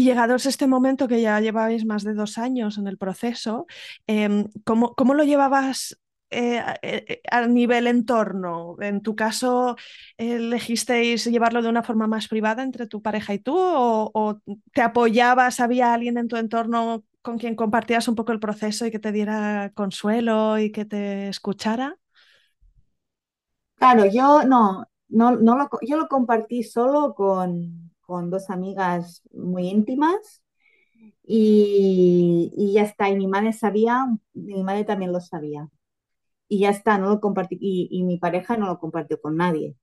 llegados 0.00 0.46
este 0.46 0.66
momento 0.66 1.08
que 1.08 1.20
ya 1.22 1.40
llevabais 1.40 1.84
más 1.84 2.04
de 2.04 2.14
dos 2.14 2.38
años 2.38 2.78
en 2.78 2.86
el 2.88 2.98
proceso, 2.98 3.66
em, 4.06 4.48
¿cómo, 4.64 4.94
cómo 4.94 5.14
lo 5.14 5.24
llevabas 5.24 5.98
eh, 6.32 6.58
a, 6.58 6.78
eh, 6.82 7.20
a 7.30 7.46
nivel 7.46 7.86
entorno? 7.86 8.76
En 8.80 9.02
tu 9.02 9.14
caso, 9.16 9.76
¿elegisteis 10.16 11.26
llevarlo 11.26 11.62
de 11.62 11.68
una 11.68 11.82
forma 11.82 12.06
más 12.06 12.28
privada 12.28 12.62
entre 12.62 12.86
tu 12.86 13.02
pareja 13.02 13.34
y 13.34 13.38
tú? 13.40 13.54
¿O, 13.56 14.40
te 14.72 14.82
apoyabas? 14.82 15.60
¿Había 15.60 15.94
alguien 15.94 16.18
en 16.18 16.28
tu 16.28 16.36
entorno 16.36 17.04
con 17.22 17.38
quien 17.38 17.54
compartías 17.56 18.08
un 18.08 18.16
poco 18.16 18.32
el 18.32 18.40
proceso 18.40 18.86
y 18.86 18.90
que 18.90 18.98
te 18.98 19.12
diera 19.12 19.72
consuelo 19.74 20.58
y 20.58 20.72
que 20.72 20.84
te 20.84 21.28
escuchara? 21.28 21.96
Claro, 23.76 24.06
yo 24.06 24.44
no, 24.44 24.86
no, 25.08 25.32
no 25.36 25.56
lo, 25.56 25.68
yo 25.82 25.96
lo 25.96 26.08
compartí 26.08 26.62
solo 26.62 27.14
con, 27.14 27.90
con 28.00 28.30
dos 28.30 28.48
amigas 28.50 29.22
muy 29.32 29.68
íntimas 29.68 30.42
y, 31.24 32.52
y 32.56 32.74
ya 32.74 32.82
está, 32.82 33.08
y 33.10 33.16
mi 33.16 33.26
madre 33.28 33.52
sabía, 33.52 34.06
mi 34.34 34.62
madre 34.64 34.84
también 34.84 35.12
lo 35.12 35.20
sabía. 35.20 35.68
Y 36.52 36.60
ya 36.60 36.70
está, 36.70 36.98
no 36.98 37.08
lo 37.10 37.20
compartí, 37.20 37.56
y, 37.60 38.02
mi 38.04 38.18
pareja 38.18 38.56
no 38.56 38.66
lo 38.66 38.78
compartió 38.78 39.20
con 39.20 39.36
nadie. 39.36 39.76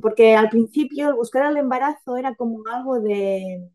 Porque 0.00 0.36
al 0.36 0.48
principio 0.48 1.16
buscar 1.16 1.50
el 1.50 1.56
embarazo 1.56 2.16
era 2.16 2.34
como 2.36 2.62
algo 2.72 3.00
de, 3.00 3.68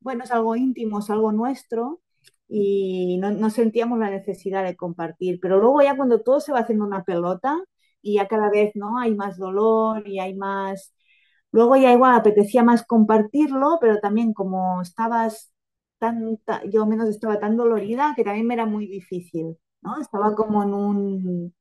bueno, 0.00 0.24
es 0.24 0.32
algo 0.32 0.56
íntimo, 0.56 1.00
es 1.00 1.10
algo 1.10 1.32
nuestro 1.32 2.00
y 2.48 3.18
no, 3.18 3.50
sentíamos 3.50 3.98
la 3.98 4.10
necesidad 4.10 4.64
de 4.64 4.76
compartir. 4.76 5.38
Pero 5.42 5.58
luego 5.60 5.82
ya 5.82 5.96
cuando 5.96 6.22
todo 6.22 6.40
se 6.40 6.52
va 6.52 6.60
haciendo 6.60 6.84
una 6.86 7.04
pelota 7.04 7.58
y 8.02 8.16
ya 8.16 8.28
cada 8.28 8.50
vez 8.50 8.72
no 8.76 8.98
hay 8.98 9.14
más 9.14 9.38
dolor 9.38 10.06
y 10.08 10.20
hay 10.20 10.34
más, 10.36 10.94
luego 11.52 11.76
ya 11.76 11.92
igual 11.92 12.14
apetecía 12.16 12.62
más 12.64 12.84
compartirlo, 12.86 13.78
pero 13.80 14.00
también 14.00 14.34
como 14.34 14.82
estabas 14.82 15.52
tan, 15.98 16.38
ta- 16.44 16.62
yo 16.66 16.86
menos 16.86 17.08
estaba 17.10 17.40
tan 17.40 17.56
dolorida 17.56 18.14
que 18.16 18.24
también 18.24 18.46
me 18.46 18.54
era 18.54 18.66
muy 18.66 18.86
difícil, 18.88 19.58
Estaba 20.00 20.34
como 20.34 20.62
en 20.62 20.74
un 20.74 21.54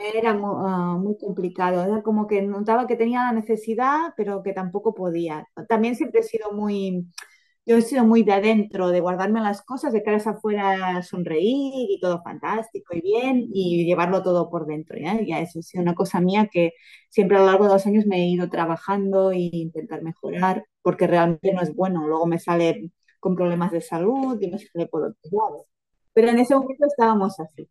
era 0.00 0.30
ah, 0.30 0.96
muy, 0.98 1.16
complicado, 1.18 1.82
era 1.84 2.02
como 2.02 2.26
que 2.26 2.42
notaba 2.42 2.86
que 2.86 2.96
tenía 2.96 3.24
la 3.24 3.32
necesidad, 3.32 4.12
pero 4.16 4.42
que 4.42 4.52
tampoco 4.52 4.94
podía. 4.94 5.46
También 5.68 5.96
siempre 5.96 6.20
he 6.20 6.22
sido 6.22 6.52
muy, 6.52 7.06
yo 7.66 7.76
he 7.76 7.82
sido 7.82 8.04
muy 8.04 8.22
de 8.22 8.32
adentro, 8.32 8.88
de 8.88 9.00
guardarme 9.00 9.40
las 9.40 9.62
cosas, 9.62 9.92
de 9.92 10.02
caras 10.02 10.26
afuera 10.26 11.02
sonreír 11.02 11.90
y 11.90 12.00
todo 12.00 12.22
fantástico 12.22 12.94
y 12.96 13.00
bien, 13.00 13.48
y 13.52 13.84
llevarlo 13.86 14.22
todo 14.22 14.50
por 14.50 14.66
dentro, 14.66 14.98
¿ya? 14.98 15.20
Ya 15.22 15.40
eso 15.40 15.60
ha 15.60 15.62
sido 15.62 15.82
una 15.82 15.94
cosa 15.94 16.20
mía 16.20 16.48
que 16.50 16.72
siempre 17.10 17.36
a 17.36 17.40
lo 17.40 17.46
largo 17.46 17.64
de 17.64 17.72
los 17.74 17.86
años 17.86 18.06
me 18.06 18.18
he 18.24 18.28
ido 18.28 18.48
trabajando 18.50 19.32
e 19.32 19.38
intentar 19.52 20.02
mejorar, 20.02 20.64
porque 20.82 21.06
realmente 21.06 21.52
no 21.52 21.62
es 21.62 21.74
bueno. 21.74 22.06
Luego 22.06 22.26
me 22.26 22.38
sale 22.38 22.92
con 23.20 23.34
problemas 23.34 23.72
de 23.72 23.80
salud 23.80 24.40
y 24.40 24.50
me 24.50 24.58
sale 24.58 24.86
por 24.86 25.02
otros 25.02 25.32
lados. 25.32 25.77
Pero 26.18 26.30
en 26.32 26.40
ese 26.40 26.54
momento 26.56 26.84
estábamos 26.86 27.38
así. 27.40 27.70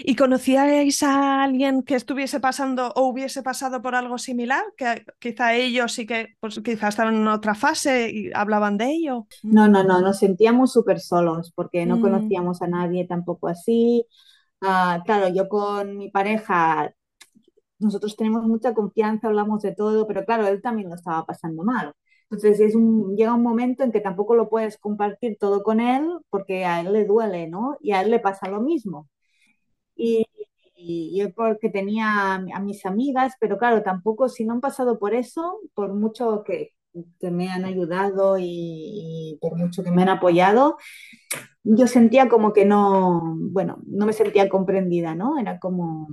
¿Y 0.00 0.16
conocíais 0.16 1.02
a 1.02 1.42
alguien 1.44 1.82
que 1.82 1.94
estuviese 1.96 2.40
pasando 2.40 2.92
o 2.96 3.06
hubiese 3.08 3.42
pasado 3.42 3.82
por 3.82 3.94
algo 3.94 4.18
similar? 4.18 4.64
Que 4.76 5.04
quizá 5.18 5.54
ellos 5.54 5.92
sí 5.92 6.06
que, 6.06 6.36
pues 6.40 6.60
quizá 6.64 6.88
estaban 6.88 7.16
en 7.16 7.28
otra 7.28 7.54
fase 7.54 8.10
y 8.10 8.30
hablaban 8.34 8.78
de 8.78 8.86
ello. 8.90 9.26
No, 9.42 9.68
no, 9.68 9.84
no, 9.84 10.00
nos 10.00 10.18
sentíamos 10.18 10.72
súper 10.72 11.00
solos 11.00 11.52
porque 11.54 11.86
no 11.86 11.96
mm, 11.96 12.00
conocíamos 12.00 12.62
a 12.62 12.68
nadie 12.68 13.06
tampoco 13.06 13.48
así. 13.48 14.06
Ah, 14.60 15.02
claro, 15.04 15.28
yo 15.28 15.48
con 15.48 15.96
mi 15.98 16.10
pareja, 16.10 16.92
nosotros 17.78 18.16
tenemos 18.16 18.44
mucha 18.46 18.74
confianza, 18.74 19.28
hablamos 19.28 19.62
de 19.62 19.74
todo, 19.74 20.06
pero 20.06 20.24
claro, 20.24 20.46
él 20.48 20.62
también 20.62 20.88
lo 20.90 20.96
estaba 20.96 21.26
pasando 21.26 21.64
mal. 21.64 21.94
Entonces 22.30 22.74
llega 23.16 23.34
un 23.34 23.42
momento 23.42 23.84
en 23.84 23.92
que 23.92 24.00
tampoco 24.00 24.34
lo 24.34 24.48
puedes 24.48 24.78
compartir 24.78 25.36
todo 25.38 25.62
con 25.62 25.80
él 25.80 26.08
porque 26.30 26.64
a 26.64 26.80
él 26.80 26.92
le 26.92 27.04
duele, 27.04 27.48
¿no? 27.48 27.76
Y 27.80 27.92
a 27.92 28.02
él 28.02 28.10
le 28.10 28.18
pasa 28.20 28.48
lo 28.48 28.60
mismo. 28.60 29.08
Y, 29.96 30.26
yo 31.18 31.32
porque 31.34 31.70
tenía 31.70 32.06
a, 32.34 32.34
a 32.36 32.60
mis 32.60 32.86
amigas, 32.86 33.34
pero 33.40 33.58
claro, 33.58 33.82
tampoco 33.82 34.28
si 34.28 34.44
no 34.44 34.54
han 34.54 34.60
pasado 34.60 34.98
por 34.98 35.14
eso, 35.14 35.60
por 35.74 35.94
mucho 35.94 36.44
que, 36.44 36.72
que 37.20 37.30
me 37.30 37.48
han 37.50 37.64
ayudado 37.64 38.38
y, 38.38 38.44
y 38.46 39.38
por 39.40 39.56
mucho 39.56 39.82
que 39.82 39.90
me 39.90 40.02
han 40.02 40.08
apoyado, 40.10 40.76
yo 41.64 41.86
sentía 41.88 42.28
como 42.28 42.52
que 42.52 42.64
no, 42.64 43.36
bueno, 43.38 43.78
no 43.86 44.06
me 44.06 44.12
sentía 44.14 44.48
comprendida, 44.48 45.14
¿no? 45.14 45.38
Era 45.38 45.58
como, 45.60 46.08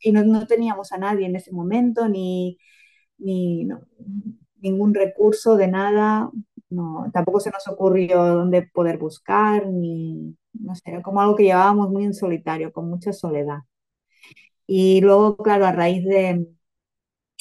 y 0.00 0.12
no, 0.12 0.24
no 0.24 0.46
teníamos 0.46 0.92
a 0.92 0.98
nadie 0.98 1.26
en 1.26 1.36
ese 1.36 1.52
momento, 1.52 2.08
ni, 2.08 2.58
ni 3.18 3.64
no, 3.64 3.82
ningún 4.62 4.94
recurso 4.94 5.56
de 5.56 5.68
nada, 5.68 6.30
no, 6.70 7.10
tampoco 7.12 7.40
se 7.40 7.50
nos 7.50 7.66
ocurrió 7.68 8.24
dónde 8.24 8.62
poder 8.62 8.98
buscar, 8.98 9.66
ni, 9.68 10.36
no 10.54 10.74
sé, 10.74 10.82
era 10.86 11.02
como 11.02 11.20
algo 11.20 11.36
que 11.36 11.44
llevábamos 11.44 11.90
muy 11.90 12.04
en 12.04 12.14
solitario, 12.14 12.72
con 12.72 12.88
mucha 12.88 13.12
soledad. 13.12 13.60
Y 14.66 15.00
luego, 15.00 15.36
claro, 15.36 15.66
a 15.66 15.72
raíz 15.72 16.04
de, 16.04 16.46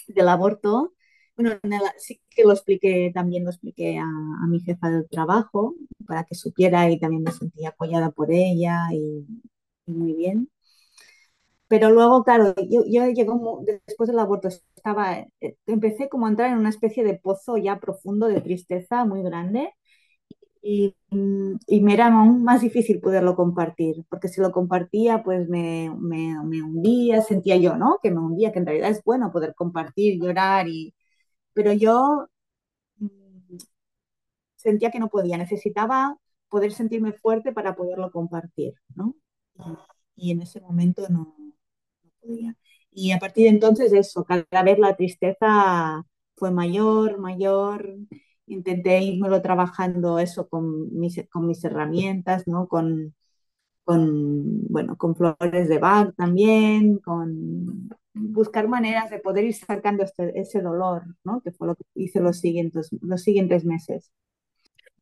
del 0.08 0.30
aborto, 0.30 0.94
bueno, 1.36 1.60
sí 1.98 2.22
que 2.30 2.44
lo 2.44 2.52
expliqué, 2.54 3.12
también 3.14 3.44
lo 3.46 3.50
expliqué 3.52 3.98
a, 4.00 4.06
mi 4.48 4.60
jefa 4.62 4.90
del 4.90 5.08
trabajo 5.10 5.76
para 6.08 6.24
que 6.26 6.36
supiera 6.36 6.90
y 6.90 7.00
también 7.00 7.24
me 7.24 7.32
sentía 7.32 7.70
apoyada 7.70 8.12
por 8.12 8.32
ella 8.32 8.88
y 8.94 9.26
muy 9.86 10.14
bien. 10.14 10.50
Pero 11.72 11.90
luego, 11.92 12.24
claro, 12.26 12.54
yo, 12.70 12.84
yo 12.88 13.08
llegó 13.10 13.64
después 13.88 14.10
del 14.10 14.20
aborto, 14.20 14.50
estaba, 14.50 15.20
eh, 15.42 15.58
empecé 15.68 16.10
como 16.10 16.26
a 16.28 16.30
entrar 16.30 16.52
en 16.52 16.58
una 16.60 16.70
especie 16.70 17.04
de 17.06 17.18
pozo 17.20 17.58
ya 17.58 17.80
profundo 17.80 18.28
de 18.28 18.42
tristeza 18.42 19.06
muy 19.06 19.24
grande 19.24 19.74
y, 20.64 20.96
y 21.68 21.82
me 21.82 21.94
era 21.94 22.08
aún 22.08 22.44
más 22.44 22.62
difícil 22.62 23.00
poderlo 23.02 23.36
compartir, 23.36 24.06
porque 24.10 24.28
si 24.30 24.42
lo 24.42 24.52
compartía, 24.52 25.24
pues 25.24 25.50
me, 25.50 25.92
me, 26.00 26.36
me 26.46 26.62
hundía, 26.64 27.22
sentía 27.22 27.58
yo, 27.58 27.78
¿no? 27.78 28.00
Que 28.04 28.12
me 28.12 28.20
hundía, 28.20 28.52
que 28.52 28.60
en 28.60 28.66
realidad 28.68 28.92
es 28.92 29.04
bueno 29.04 29.32
poder 29.32 29.56
compartir, 29.56 30.20
llorar 30.22 30.68
y 30.68 30.94
pero 31.54 31.74
yo 31.74 32.28
mm, 33.00 33.58
sentía 34.56 34.92
que 34.92 35.00
no 35.00 35.10
podía, 35.10 35.38
necesitaba 35.38 36.18
poder 36.50 36.72
sentirme 36.74 37.14
fuerte 37.14 37.52
para 37.54 37.76
poderlo 37.76 38.12
compartir, 38.12 38.74
¿no? 38.96 39.16
Y, 40.16 40.30
y 40.30 40.32
en 40.32 40.42
ese 40.42 40.62
momento 40.62 41.08
no, 41.10 41.36
Y 42.94 43.12
a 43.12 43.20
partir 43.20 43.44
de 43.46 43.50
entonces 43.52 43.94
eso, 43.94 44.26
cada 44.26 44.64
vez 44.64 44.78
la 44.80 44.96
tristeza 44.96 46.04
fue 46.36 46.52
mayor, 46.52 47.20
mayor, 47.20 47.96
intenté 48.48 49.02
irmelo 49.02 49.42
trabajando 49.42 50.20
eso 50.20 50.48
con 50.50 50.94
mis, 51.00 51.22
con 51.30 51.48
mis 51.48 51.64
herramientas, 51.64 52.48
¿no? 52.48 52.68
Con, 52.68 53.16
con, 53.86 54.68
bueno, 54.68 54.98
con 54.98 55.16
flores 55.16 55.70
de 55.70 55.80
Bach 55.80 56.14
también, 56.18 57.00
con 57.00 57.90
buscar 58.14 58.68
maneras 58.68 59.10
de 59.12 59.20
poder 59.20 59.46
ir 59.46 59.56
sacando 59.56 60.04
este, 60.04 60.40
ese 60.40 60.62
dolor, 60.62 61.04
¿no? 61.24 61.42
Que 61.42 61.52
fue 61.52 61.68
lo 61.68 61.76
que 61.76 61.84
hice 61.96 62.20
los 62.22 62.40
siguientes, 62.40 62.90
los 63.02 63.24
siguientes 63.24 63.66
meses. 63.66 64.12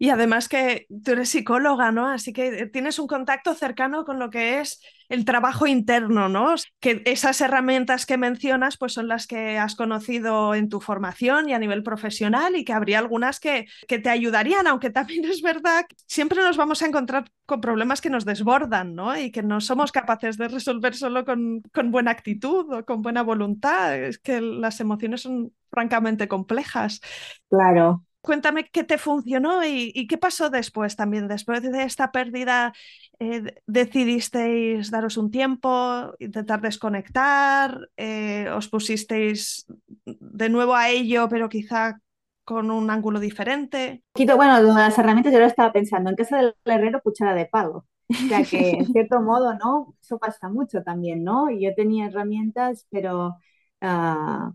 Y 0.01 0.11
además 0.11 0.47
que 0.47 0.87
tú 1.03 1.11
eres 1.11 1.29
psicóloga, 1.29 1.91
¿no? 1.91 2.07
Así 2.07 2.31
que 2.31 2.67
tienes 2.67 2.99
un 2.99 3.07
contacto 3.07 3.53
cercano 3.53 4.05
con 4.05 4.17
lo 4.17 4.29
que 4.29 4.61
es 4.61 4.81
el 5.09 5.25
trabajo 5.25 5.67
interno, 5.67 6.29
¿no? 6.29 6.55
Que 6.79 7.01
esas 7.05 7.41
herramientas 7.41 8.05
que 8.05 8.17
mencionas 8.17 8.77
pues 8.77 8.93
son 8.93 9.09
las 9.09 9.27
que 9.27 9.57
has 9.57 9.75
conocido 9.75 10.55
en 10.55 10.69
tu 10.69 10.79
formación 10.79 11.49
y 11.49 11.53
a 11.53 11.59
nivel 11.59 11.83
profesional 11.83 12.55
y 12.55 12.63
que 12.63 12.71
habría 12.71 12.99
algunas 12.99 13.41
que, 13.41 13.65
que 13.89 13.99
te 13.99 14.09
ayudarían, 14.09 14.67
aunque 14.67 14.89
también 14.89 15.25
es 15.25 15.41
verdad 15.41 15.85
que 15.89 15.97
siempre 16.07 16.41
nos 16.41 16.55
vamos 16.55 16.81
a 16.81 16.87
encontrar 16.87 17.25
con 17.45 17.59
problemas 17.59 17.99
que 17.99 18.09
nos 18.09 18.23
desbordan, 18.23 18.95
¿no? 18.95 19.17
Y 19.19 19.31
que 19.31 19.43
no 19.43 19.59
somos 19.59 19.91
capaces 19.91 20.37
de 20.37 20.47
resolver 20.47 20.95
solo 20.95 21.25
con, 21.25 21.61
con 21.73 21.91
buena 21.91 22.11
actitud 22.11 22.71
o 22.71 22.85
con 22.85 23.01
buena 23.01 23.21
voluntad. 23.21 23.97
Es 23.97 24.17
que 24.17 24.39
las 24.39 24.79
emociones 24.79 25.23
son 25.23 25.51
francamente 25.69 26.29
complejas. 26.29 27.01
Claro, 27.49 28.05
Cuéntame 28.21 28.69
qué 28.69 28.83
te 28.83 28.97
funcionó 28.97 29.63
y, 29.63 29.91
y, 29.95 30.07
qué 30.07 30.17
pasó 30.17 30.49
después 30.49 30.95
también. 30.95 31.27
Después 31.27 31.61
de 31.61 31.83
esta 31.83 32.11
pérdida, 32.11 32.73
eh, 33.19 33.55
decidisteis 33.67 34.91
daros 34.91 35.17
un 35.17 35.29
tiempo, 35.29 36.13
intentar 36.19 36.61
desconectar, 36.61 37.89
eh, 37.97 38.49
os 38.49 38.69
pusisteis 38.69 39.65
de 40.05 40.49
nuevo 40.49 40.73
a 40.73 40.89
ello, 40.89 41.27
pero 41.29 41.49
quizá 41.49 41.99
con 42.45 42.71
un 42.71 42.89
ángulo 42.89 43.19
diferente. 43.19 44.03
Bueno, 44.15 44.61
las 44.61 44.97
herramientas 44.97 45.33
yo 45.33 45.39
lo 45.39 45.45
estaba 45.45 45.71
pensando, 45.73 46.09
en 46.09 46.15
casa 46.15 46.37
del 46.37 46.55
herrero 46.65 47.01
cuchara 47.01 47.33
de 47.35 47.45
palo. 47.45 47.85
O 48.09 48.27
sea 48.27 48.43
que 48.43 48.71
en 48.71 48.85
cierto 48.93 49.21
modo, 49.21 49.53
¿no? 49.53 49.95
Eso 50.01 50.17
pasa 50.17 50.49
mucho 50.49 50.81
también, 50.81 51.23
¿no? 51.23 51.51
Yo 51.51 51.75
tenía 51.75 52.07
herramientas, 52.07 52.87
pero 52.89 53.37
uh, 53.81 54.53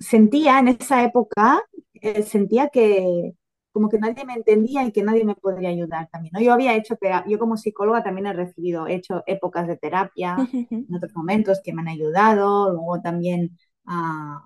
sentía 0.00 0.58
en 0.58 0.68
esa 0.68 1.04
época 1.04 1.62
eh, 2.02 2.22
sentía 2.22 2.68
que 2.68 3.32
como 3.72 3.90
que 3.90 3.98
nadie 3.98 4.24
me 4.24 4.32
entendía 4.34 4.84
y 4.84 4.92
que 4.92 5.02
nadie 5.02 5.24
me 5.24 5.34
podría 5.34 5.68
ayudar 5.68 6.08
también. 6.10 6.32
¿no? 6.34 6.40
Yo 6.40 6.52
había 6.54 6.74
hecho, 6.76 6.96
yo 7.26 7.38
como 7.38 7.58
psicóloga 7.58 8.02
también 8.02 8.26
he 8.26 8.32
recibido, 8.32 8.86
he 8.86 8.94
hecho 8.94 9.22
épocas 9.26 9.66
de 9.68 9.76
terapia 9.76 10.36
en 10.70 10.94
otros 10.94 11.14
momentos 11.14 11.60
que 11.62 11.74
me 11.74 11.82
han 11.82 11.88
ayudado, 11.88 12.72
luego 12.72 13.02
también, 13.02 13.58
uh, 13.86 14.40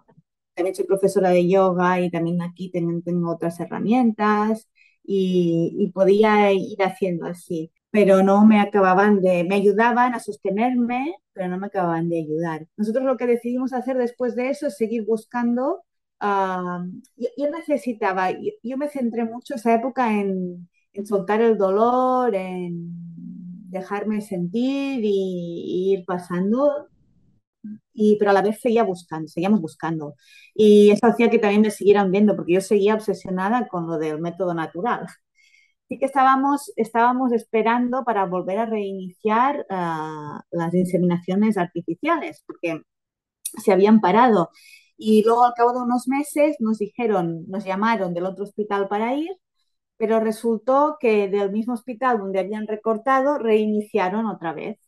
también 0.54 0.74
soy 0.74 0.84
profesora 0.86 1.30
de 1.30 1.48
yoga 1.48 2.00
y 2.00 2.10
también 2.10 2.42
aquí 2.42 2.70
tengo, 2.70 3.00
tengo 3.02 3.30
otras 3.32 3.60
herramientas 3.60 4.68
y, 5.04 5.76
y 5.78 5.92
podía 5.92 6.52
ir 6.52 6.82
haciendo 6.82 7.26
así 7.26 7.72
pero 7.92 8.22
no 8.22 8.46
me 8.46 8.60
acababan 8.60 9.20
de, 9.20 9.44
me 9.44 9.56
ayudaban 9.56 10.14
a 10.14 10.20
sostenerme, 10.20 11.16
pero 11.32 11.48
no 11.48 11.58
me 11.58 11.66
acababan 11.66 12.08
de 12.08 12.20
ayudar. 12.20 12.66
Nosotros 12.76 13.04
lo 13.04 13.16
que 13.16 13.26
decidimos 13.26 13.72
hacer 13.72 13.96
después 13.98 14.36
de 14.36 14.50
eso 14.50 14.68
es 14.68 14.76
seguir 14.76 15.04
buscando 15.04 15.82
Yo, 16.20 17.28
yo, 17.36 17.50
necesitaba, 17.50 18.30
yo, 18.32 18.50
yo, 18.62 18.76
me 18.76 18.88
centré 18.88 19.24
mucho 19.24 19.54
esa 19.54 19.74
época 19.74 20.12
en, 20.20 20.68
en, 20.92 21.06
soltar 21.06 21.40
el 21.40 21.56
dolor, 21.56 22.34
en 22.34 22.90
dejarme 23.70 24.20
sentir 24.20 25.00
y, 25.04 25.08
y, 25.08 25.92
ir 25.94 26.04
pasando, 26.04 26.88
y, 27.92 28.16
pero 28.18 28.30
a 28.30 28.34
la 28.34 28.42
vez 28.42 28.60
seguía 28.60 28.82
buscando, 28.84 29.28
seguíamos 29.28 29.60
buscando. 29.60 30.14
Y 30.54 30.90
eso 30.90 31.06
hacía 31.06 31.30
que 31.30 31.38
también 31.38 31.62
me 31.62 31.70
siguieran 31.70 32.10
viendo, 32.10 32.36
porque 32.36 32.54
yo 32.54 32.60
seguía 32.60 32.94
obsesionada 32.94 33.68
con 33.68 33.86
lo 33.86 33.98
del 33.98 34.20
método 34.20 34.54
natural. 34.54 35.06
Así 35.86 35.98
que 35.98 36.06
estábamos, 36.06 36.72
estábamos 36.76 37.32
esperando 37.32 38.04
para 38.04 38.24
volver 38.26 38.58
a 38.58 38.66
reiniciar 38.66 39.66
uh, 39.70 40.40
las 40.52 40.74
inseminaciones 40.74 41.58
artificiales, 41.58 42.42
porque 42.46 42.80
se 43.62 43.72
habían 43.72 44.00
parado. 44.00 44.50
Y 45.02 45.22
luego 45.24 45.44
al 45.46 45.54
cabo 45.54 45.72
de 45.72 45.80
unos 45.80 46.08
meses 46.08 46.56
nos 46.60 46.78
dijeron, 46.78 47.46
nos 47.48 47.64
llamaron 47.64 48.12
del 48.12 48.26
otro 48.26 48.44
hospital 48.44 48.86
para 48.86 49.14
ir, 49.14 49.30
pero 49.96 50.20
resultó 50.20 50.98
que 51.00 51.28
del 51.28 51.50
mismo 51.52 51.72
hospital 51.74 52.18
donde 52.18 52.40
habían 52.40 52.66
recortado 52.66 53.38
reiniciaron 53.38 54.26
otra 54.26 54.52
vez. 54.52 54.78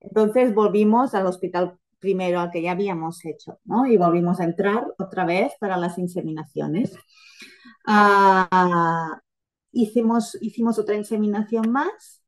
Entonces 0.00 0.54
volvimos 0.54 1.14
al 1.14 1.26
hospital 1.26 1.78
primero 2.00 2.40
al 2.40 2.50
que 2.50 2.60
ya 2.62 2.72
habíamos 2.72 3.24
hecho, 3.24 3.58
¿no? 3.64 3.86
Y 3.86 3.96
volvimos 3.96 4.40
a 4.40 4.44
entrar 4.44 4.86
otra 4.98 5.24
vez 5.24 5.54
para 5.58 5.78
las 5.78 5.96
inseminaciones. 5.98 6.92
Uh, 7.86 9.16
hicimos, 9.72 10.36
hicimos 10.42 10.78
otra 10.78 10.96
inseminación 10.96 11.70
más. 11.72 12.22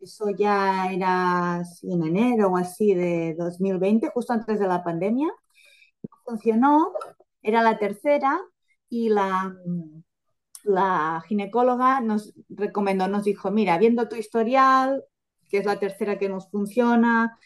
Eso 0.00 0.30
ya 0.30 0.90
era 0.92 1.62
en 1.82 2.02
enero 2.04 2.48
o 2.48 2.56
así 2.56 2.94
de 2.94 3.36
2020, 3.38 4.10
justo 4.12 4.32
antes 4.32 4.58
de 4.58 4.66
la 4.66 4.82
pandemia 4.82 5.28
funcionó, 6.28 6.92
era 7.42 7.62
la 7.62 7.78
tercera 7.78 8.38
y 8.88 9.08
la, 9.10 9.54
la 10.64 11.22
ginecóloga 11.28 12.00
nos 12.00 12.32
recomendó, 12.48 13.08
nos 13.08 13.24
dijo, 13.24 13.50
mira, 13.50 13.78
viendo 13.78 14.08
tu 14.08 14.16
historial, 14.16 15.04
que 15.48 15.58
es 15.58 15.64
la 15.66 15.78
tercera 15.78 16.18
que 16.18 16.28
nos 16.28 16.50
funciona, 16.50 17.38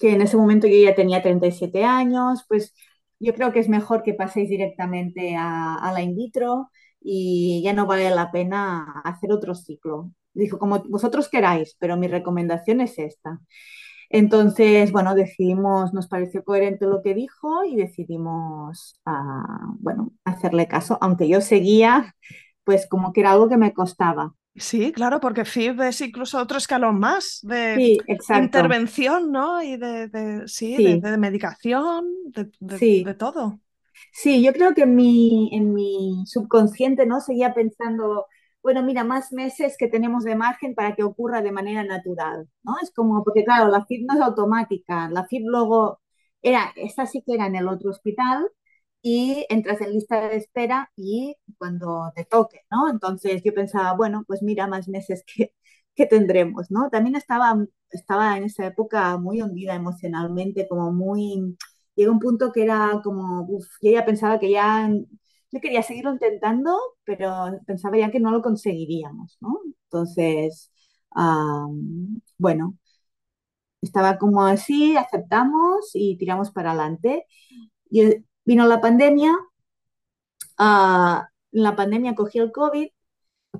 que 0.00 0.12
en 0.12 0.22
ese 0.22 0.36
momento 0.36 0.66
yo 0.66 0.76
ya 0.76 0.94
tenía 0.94 1.22
37 1.22 1.84
años, 1.84 2.44
pues 2.48 2.74
yo 3.20 3.34
creo 3.34 3.52
que 3.52 3.60
es 3.60 3.68
mejor 3.68 4.02
que 4.02 4.14
paséis 4.14 4.48
directamente 4.48 5.36
a, 5.36 5.76
a 5.76 5.92
la 5.92 6.02
in 6.02 6.16
vitro 6.16 6.70
y 7.00 7.62
ya 7.64 7.72
no 7.72 7.86
vale 7.86 8.10
la 8.10 8.30
pena 8.32 9.00
hacer 9.04 9.32
otro 9.32 9.54
ciclo. 9.54 10.10
Dijo, 10.32 10.58
como 10.58 10.80
vosotros 10.88 11.28
queráis, 11.28 11.76
pero 11.78 11.96
mi 11.96 12.08
recomendación 12.08 12.80
es 12.80 12.98
esta. 12.98 13.40
Entonces, 14.14 14.92
bueno, 14.92 15.16
decidimos, 15.16 15.92
nos 15.92 16.06
pareció 16.06 16.44
coherente 16.44 16.86
lo 16.86 17.02
que 17.02 17.14
dijo 17.14 17.64
y 17.64 17.74
decidimos, 17.74 19.00
uh, 19.06 19.74
bueno, 19.80 20.12
hacerle 20.24 20.68
caso, 20.68 20.98
aunque 21.00 21.26
yo 21.28 21.40
seguía, 21.40 22.14
pues 22.62 22.86
como 22.86 23.12
que 23.12 23.22
era 23.22 23.32
algo 23.32 23.48
que 23.48 23.56
me 23.56 23.72
costaba. 23.72 24.32
Sí, 24.54 24.92
claro, 24.92 25.18
porque 25.18 25.44
FIB 25.44 25.88
es 25.88 26.00
incluso 26.00 26.38
otro 26.38 26.58
escalón 26.58 27.00
más 27.00 27.40
de 27.42 27.74
sí, 27.74 27.98
intervención, 28.40 29.32
¿no? 29.32 29.60
Y 29.60 29.76
de, 29.78 30.06
de 30.06 30.46
sí, 30.46 30.76
sí. 30.76 31.00
De, 31.00 31.10
de, 31.10 31.18
medicación, 31.18 32.06
de, 32.26 32.78
sí. 32.78 33.02
de, 33.02 33.14
todo. 33.14 33.58
Sí, 34.12 34.44
yo 34.44 34.52
creo 34.52 34.74
que 34.74 34.82
en 34.82 34.94
mi, 34.94 35.50
en 35.52 35.74
mi 35.74 36.22
subconsciente, 36.26 37.04
¿no? 37.04 37.20
Seguía 37.20 37.52
pensando, 37.52 38.26
bueno, 38.64 38.82
mira, 38.84 39.04
más 39.04 39.32
meses 39.32 39.76
que 39.78 39.88
tenemos 39.88 40.24
de 40.24 40.36
margen 40.36 40.74
para 40.74 40.96
que 40.96 41.04
ocurra 41.04 41.42
de 41.42 41.52
manera 41.52 41.84
natural, 41.84 42.48
¿no? 42.64 42.74
Es 42.82 42.92
como, 42.92 43.24
porque 43.24 43.44
claro, 43.44 43.68
la 43.70 43.80
FIB 43.80 44.06
no 44.08 44.14
es 44.16 44.22
automática, 44.22 45.08
la 45.10 45.22
FIB 45.24 45.44
luego 45.50 46.00
era, 46.42 46.72
esta 46.76 47.06
sí 47.06 47.22
que 47.26 47.34
era 47.34 47.46
en 47.46 47.56
el 47.56 47.68
otro 47.68 47.90
hospital 47.90 48.48
y 49.02 49.46
entras 49.50 49.80
en 49.82 49.92
lista 49.92 50.28
de 50.28 50.36
espera 50.36 50.90
y 50.96 51.36
cuando 51.58 52.10
te 52.16 52.24
toque, 52.24 52.60
¿no? 52.70 52.88
Entonces 52.90 53.42
yo 53.44 53.52
pensaba, 53.54 53.92
bueno, 53.94 54.24
pues 54.26 54.42
mira, 54.42 54.66
más 54.66 54.88
meses 54.88 55.24
que, 55.26 55.52
que 55.94 56.06
tendremos, 56.06 56.70
¿no? 56.70 56.88
También 56.90 57.16
estaba, 57.16 57.54
estaba 57.90 58.36
en 58.38 58.44
esa 58.44 58.66
época 58.66 59.16
muy 59.18 59.42
hundida 59.42 59.74
emocionalmente, 59.74 60.66
como 60.68 60.92
muy... 60.92 61.56
Llega 61.96 62.10
un 62.10 62.18
punto 62.18 62.50
que 62.52 62.62
era 62.64 63.00
como, 63.04 63.42
uff, 63.48 63.66
yo 63.82 63.92
ya 63.92 64.04
pensaba 64.04 64.38
que 64.40 64.50
ya 64.50 64.88
yo 65.54 65.60
quería 65.60 65.82
seguirlo 65.82 66.12
intentando, 66.12 66.76
pero 67.04 67.60
pensaba 67.66 67.96
ya 67.96 68.10
que 68.10 68.18
no 68.18 68.32
lo 68.32 68.42
conseguiríamos, 68.42 69.38
¿no? 69.40 69.60
Entonces, 69.84 70.72
um, 71.14 72.20
bueno, 72.38 72.76
estaba 73.80 74.18
como 74.18 74.42
así, 74.42 74.96
aceptamos 74.96 75.90
y 75.94 76.16
tiramos 76.18 76.50
para 76.50 76.70
adelante. 76.72 77.26
Y 77.88 78.24
vino 78.44 78.66
la 78.66 78.80
pandemia, 78.80 79.32
uh, 80.58 81.22
la 81.52 81.76
pandemia 81.76 82.16
cogí 82.16 82.40
el 82.40 82.50
COVID, 82.50 82.88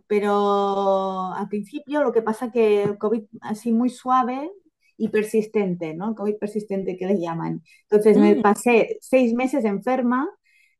pero 0.08 1.32
al 1.32 1.48
principio 1.48 2.02
lo 2.02 2.12
que 2.12 2.22
pasa 2.22 2.50
que 2.50 2.82
el 2.82 2.98
COVID 2.98 3.22
así 3.42 3.72
muy 3.72 3.90
suave 3.90 4.50
y 4.96 5.10
persistente, 5.10 5.94
¿no? 5.94 6.08
El 6.08 6.14
COVID 6.16 6.38
persistente 6.38 6.96
que 6.96 7.06
le 7.06 7.20
llaman. 7.20 7.62
Entonces 7.82 8.18
mm. 8.18 8.20
me 8.20 8.36
pasé 8.36 8.98
seis 9.00 9.32
meses 9.34 9.64
enferma 9.64 10.28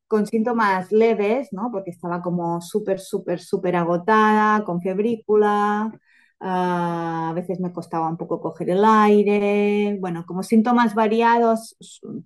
con 0.07 0.27
síntomas 0.27 0.91
leves, 0.91 1.49
¿no? 1.51 1.69
Porque 1.71 1.91
estaba 1.91 2.21
como 2.21 2.61
súper, 2.61 2.99
súper, 2.99 3.39
súper 3.39 3.75
agotada, 3.75 4.63
con 4.63 4.81
febrícula, 4.81 5.91
ah, 6.39 7.29
a 7.31 7.33
veces 7.33 7.59
me 7.59 7.73
costaba 7.73 8.07
un 8.09 8.17
poco 8.17 8.39
coger 8.41 8.69
el 8.71 8.83
aire, 8.85 9.97
bueno, 9.99 10.25
como 10.27 10.43
síntomas 10.43 10.93
variados, 10.95 11.75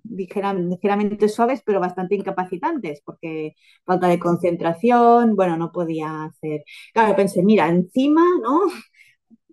ligeramente 0.04 1.28
suaves, 1.28 1.62
pero 1.64 1.80
bastante 1.80 2.14
incapacitantes, 2.16 3.00
porque 3.04 3.54
falta 3.84 4.08
de 4.08 4.18
concentración, 4.18 5.36
bueno, 5.36 5.56
no 5.56 5.72
podía 5.72 6.24
hacer. 6.24 6.64
Claro, 6.92 7.16
pensé, 7.16 7.42
mira, 7.42 7.68
encima, 7.68 8.22
¿no? 8.42 8.60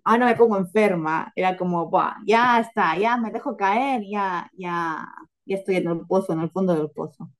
Ahora 0.04 0.26
me 0.26 0.36
pongo 0.36 0.56
enferma, 0.58 1.32
era 1.36 1.56
como, 1.56 1.88
Buah, 1.90 2.14
ya 2.26 2.60
está, 2.60 2.96
ya 2.98 3.16
me 3.18 3.30
dejo 3.30 3.56
caer, 3.56 4.02
ya, 4.10 4.50
ya, 4.56 5.06
ya 5.44 5.56
estoy 5.56 5.76
en 5.76 5.88
el 5.88 6.06
pozo, 6.06 6.32
en 6.32 6.40
el 6.40 6.50
fondo 6.50 6.74
del 6.74 6.90
pozo. 6.90 7.30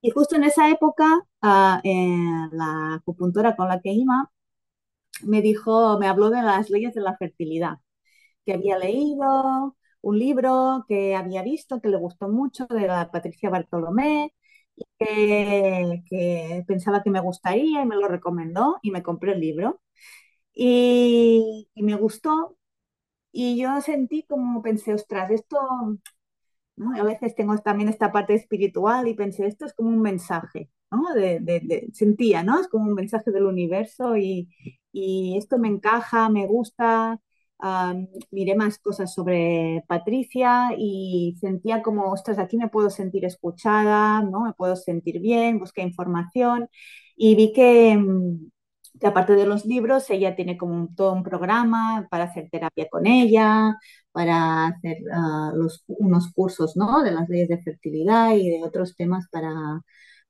Y 0.00 0.10
justo 0.10 0.36
en 0.36 0.44
esa 0.44 0.70
época, 0.70 1.04
uh, 1.42 1.80
eh, 1.84 2.48
la 2.52 2.94
acupuntora 2.94 3.56
con 3.56 3.68
la 3.68 3.80
que 3.80 3.92
iba 3.92 4.30
me 5.24 5.42
dijo, 5.42 5.98
me 5.98 6.06
habló 6.08 6.30
de 6.30 6.42
las 6.42 6.70
leyes 6.70 6.94
de 6.94 7.00
la 7.02 7.16
fertilidad, 7.16 7.78
que 8.46 8.54
había 8.54 8.78
leído 8.78 9.76
un 10.02 10.18
libro 10.18 10.84
que 10.88 11.16
había 11.16 11.42
visto, 11.42 11.80
que 11.80 11.88
le 11.90 11.98
gustó 11.98 12.28
mucho, 12.28 12.66
de 12.68 12.86
la 12.86 13.10
Patricia 13.12 13.50
Bartolomé, 13.50 14.34
que, 14.98 16.02
que 16.10 16.64
pensaba 16.68 17.02
que 17.02 17.10
me 17.10 17.20
gustaría 17.20 17.82
y 17.82 17.86
me 17.86 17.96
lo 17.96 18.08
recomendó 18.08 18.78
y 18.82 18.90
me 18.92 19.02
compré 19.04 19.32
el 19.34 19.40
libro. 19.40 19.80
Y, 20.54 21.68
y 21.74 21.82
me 21.84 21.96
gustó 21.96 22.56
y 23.32 23.58
yo 23.60 23.80
sentí 23.82 24.24
como 24.24 24.62
pensé, 24.62 24.94
ostras, 24.94 25.30
esto 25.30 25.58
a 26.96 27.02
veces 27.02 27.34
tengo 27.34 27.56
también 27.58 27.88
esta 27.88 28.12
parte 28.12 28.34
espiritual 28.34 29.08
y 29.08 29.14
pensé, 29.14 29.46
esto 29.46 29.66
es 29.66 29.74
como 29.74 29.90
un 29.90 30.00
mensaje, 30.00 30.70
¿no? 30.90 31.12
De, 31.14 31.88
sentía, 31.92 32.42
¿no? 32.42 32.60
Es 32.60 32.68
como 32.68 32.86
un 32.86 32.94
mensaje 32.94 33.30
del 33.30 33.44
universo 33.44 34.16
y, 34.16 34.48
esto 35.36 35.58
me 35.58 35.68
encaja, 35.68 36.28
me 36.28 36.46
gusta. 36.46 37.20
miré 38.30 38.54
más 38.56 38.78
cosas 38.78 39.12
sobre 39.14 39.84
Patricia 39.88 40.70
y 40.78 41.36
sentía 41.40 41.82
como, 41.82 42.10
ostras, 42.12 42.38
aquí 42.38 42.56
me 42.56 42.68
puedo 42.68 42.90
sentir 42.90 43.24
escuchada, 43.24 44.22
¿no? 44.22 44.44
Me 44.44 44.52
puedo 44.54 44.76
sentir 44.76 45.20
bien, 45.20 45.58
busqué 45.58 45.82
información 45.82 46.68
y 47.16 47.34
vi 47.36 47.52
que, 47.52 47.96
mm, 47.96 48.50
que 48.98 49.06
aparte 49.06 49.34
de 49.34 49.46
los 49.46 49.64
libros, 49.64 50.08
ella 50.10 50.36
tiene 50.36 50.56
como 50.56 50.88
todo 50.94 51.12
un 51.12 51.22
programa 51.22 52.06
para 52.10 52.24
hacer 52.24 52.48
terapia 52.50 52.88
con 52.90 53.06
ella, 53.06 53.76
para 54.12 54.66
hacer 54.66 54.98
uh, 55.02 55.56
los, 55.56 55.84
unos 55.86 56.32
cursos 56.32 56.76
¿no? 56.76 57.02
de 57.02 57.12
las 57.12 57.28
leyes 57.28 57.48
de 57.48 57.62
fertilidad 57.62 58.32
y 58.32 58.50
de 58.50 58.64
otros 58.64 58.96
temas 58.96 59.28
para, 59.30 59.52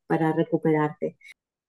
para 0.07 0.33
recuperarte. 0.33 1.17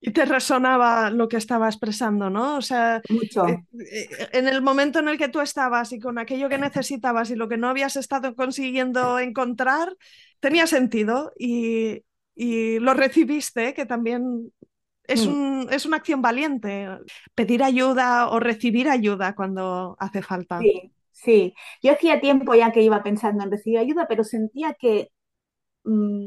Y 0.02 0.12
te 0.12 0.24
resonaba 0.24 1.10
lo 1.10 1.28
que 1.28 1.36
estaba 1.36 1.68
expresando, 1.68 2.30
¿no? 2.30 2.56
O 2.56 2.62
sea, 2.62 3.02
mucho. 3.10 3.46
Eh, 3.46 3.62
eh, 3.92 4.28
en 4.32 4.48
el 4.48 4.62
momento 4.62 4.98
en 4.98 5.08
el 5.08 5.18
que 5.18 5.28
tú 5.28 5.40
estabas 5.40 5.92
y 5.92 6.00
con 6.00 6.18
aquello 6.18 6.48
que 6.48 6.56
necesitabas 6.56 7.30
y 7.30 7.36
lo 7.36 7.48
que 7.48 7.58
no 7.58 7.68
habías 7.68 7.96
estado 7.96 8.34
consiguiendo 8.34 9.18
encontrar, 9.18 9.94
tenía 10.40 10.66
sentido 10.66 11.32
y, 11.38 12.02
y 12.34 12.78
lo 12.78 12.94
recibiste, 12.94 13.74
que 13.74 13.84
también 13.84 14.50
es, 15.04 15.26
mm. 15.26 15.30
un, 15.30 15.68
es, 15.70 15.86
una 15.86 15.98
acción 15.98 16.22
valiente, 16.22 16.88
pedir 17.34 17.62
ayuda 17.62 18.30
o 18.30 18.40
recibir 18.40 18.88
ayuda 18.88 19.34
cuando 19.34 19.96
hace 19.98 20.22
falta. 20.22 20.60
Sí, 20.60 20.92
sí. 21.12 21.54
Yo 21.82 21.92
hacía 21.92 22.20
tiempo 22.20 22.54
ya 22.54 22.72
que 22.72 22.82
iba 22.82 23.02
pensando 23.02 23.44
en 23.44 23.50
recibir 23.50 23.78
ayuda, 23.78 24.06
pero 24.08 24.24
sentía 24.24 24.74
que 24.74 25.10
mmm, 25.84 26.26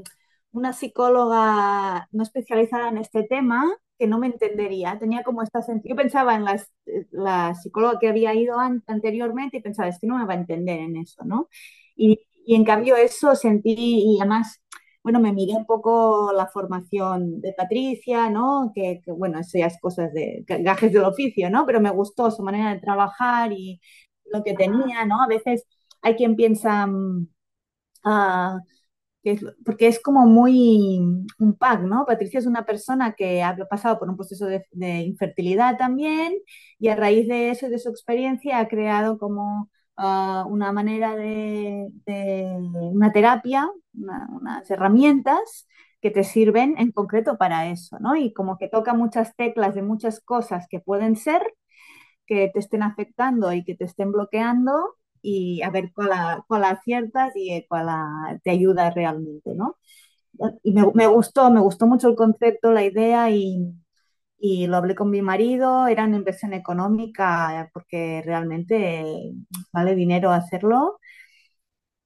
una 0.52 0.74
psicóloga 0.74 2.08
no 2.12 2.24
especializada 2.24 2.90
en 2.90 2.98
este 2.98 3.24
tema, 3.24 3.66
que 3.98 4.08
no 4.08 4.20
me 4.20 4.28
entendería, 4.28 4.98
tenía 5.00 5.24
como 5.24 5.44
esta 5.44 5.62
Yo 5.84 5.96
pensaba 5.96 6.36
en 6.36 6.46
las, 6.46 6.72
la 7.12 7.56
psicóloga 7.56 8.00
que 8.00 8.10
había 8.10 8.34
ido 8.34 8.60
an 8.60 8.84
anteriormente 8.88 9.58
y 9.58 9.62
pensaba, 9.62 9.90
es 9.90 10.00
que 10.00 10.08
no 10.08 10.18
me 10.18 10.26
va 10.26 10.34
a 10.34 10.38
entender 10.38 10.80
en 10.80 10.98
eso, 10.98 11.24
¿no? 11.26 11.48
Y, 11.96 12.20
y 12.46 12.56
en 12.56 12.66
cambio 12.66 12.96
eso 12.96 13.36
sentí, 13.36 13.76
y 13.78 14.20
además 14.20 14.62
bueno, 15.04 15.20
me 15.20 15.34
miré 15.34 15.54
un 15.54 15.66
poco 15.66 16.32
la 16.34 16.48
formación 16.48 17.42
de 17.42 17.54
Patricia, 17.54 18.30
¿no? 18.30 18.72
Que, 18.74 19.02
bueno, 19.08 19.40
eso 19.40 19.58
ya 19.58 19.68
es 19.68 19.80
cosas 19.80 20.14
de 20.14 20.44
gajes 20.48 20.94
del 20.94 21.04
oficio, 21.04 21.50
¿no? 21.50 21.66
Pero 21.66 21.82
me 21.82 21.90
gustó 21.92 22.32
su 22.32 22.44
manera 22.44 22.74
de 22.74 22.80
trabajar 22.80 23.52
y 23.52 23.82
lo 24.26 24.44
que 24.44 24.54
tenía, 24.54 25.06
¿no? 25.06 25.22
A 25.22 25.28
veces 25.28 25.66
hay 26.02 26.16
quien 26.16 26.36
piensa, 26.36 26.88
uh, 28.06 28.60
que 29.24 29.32
es, 29.34 29.42
porque 29.66 29.88
es 29.88 30.02
como 30.02 30.26
muy 30.28 31.00
un 31.40 31.56
pack, 31.58 31.82
¿no? 31.84 32.06
Patricia 32.06 32.40
es 32.40 32.46
una 32.48 32.66
persona 32.66 33.14
que 33.16 33.44
ha 33.44 33.56
pasado 33.70 34.00
por 34.00 34.10
un 34.10 34.18
proceso 34.18 34.46
de, 34.48 34.66
de 34.72 35.02
infertilidad 35.02 35.78
también 35.78 36.34
y 36.80 36.90
a 36.90 36.96
raíz 36.96 37.28
de 37.28 37.52
eso 37.52 37.68
y 37.68 37.70
de 37.72 37.80
su 37.80 37.90
experiencia 37.90 38.60
ha 38.60 38.68
creado 38.68 39.18
como 39.18 39.70
uh, 39.98 40.48
una 40.48 40.72
manera 40.72 41.16
de, 41.16 41.90
una 42.08 43.12
terapia, 43.12 43.70
una, 43.94 44.28
unas 44.32 44.70
herramientas 44.70 45.68
que 46.02 46.12
te 46.12 46.24
sirven 46.24 46.76
en 46.78 46.92
concreto 46.92 47.38
para 47.38 47.70
eso, 47.70 47.98
¿no? 48.00 48.16
Y 48.16 48.34
como 48.34 48.58
que 48.58 48.68
toca 48.68 48.94
muchas 48.94 49.36
teclas 49.36 49.76
de 49.76 49.82
muchas 49.84 50.20
cosas 50.20 50.68
que 50.70 50.80
pueden 50.80 51.16
ser, 51.16 51.42
que 52.26 52.50
te 52.54 52.60
estén 52.60 52.84
afectando 52.84 53.54
y 53.54 53.64
que 53.64 53.76
te 53.76 53.86
estén 53.86 54.12
bloqueando 54.12 54.96
y 55.22 55.62
a 55.62 55.70
ver 55.70 55.92
cuál, 55.94 56.12
cuál 56.48 56.66
aciertas 56.66 57.32
y 57.36 57.66
cuál 57.70 57.88
te 58.44 58.52
ayuda 58.52 58.92
realmente, 58.92 59.56
¿no? 59.56 59.78
Y 60.64 60.74
me, 60.74 60.84
me, 60.94 61.08
gustó, 61.08 61.52
me 61.52 61.62
gustó 61.62 61.88
mucho 61.88 62.10
el 62.10 62.16
concepto, 62.16 62.72
la 62.72 62.84
idea 62.84 63.30
y, 63.30 63.74
y 64.46 64.68
lo 64.68 64.76
hablé 64.76 64.94
con 64.94 65.10
mi 65.10 65.22
marido, 65.22 65.88
era 65.88 66.04
una 66.04 66.18
inversión 66.18 66.52
económica 66.54 67.70
porque 67.74 68.22
realmente 68.26 69.32
vale 69.72 69.96
dinero 69.96 70.32
hacerlo. 70.32 71.00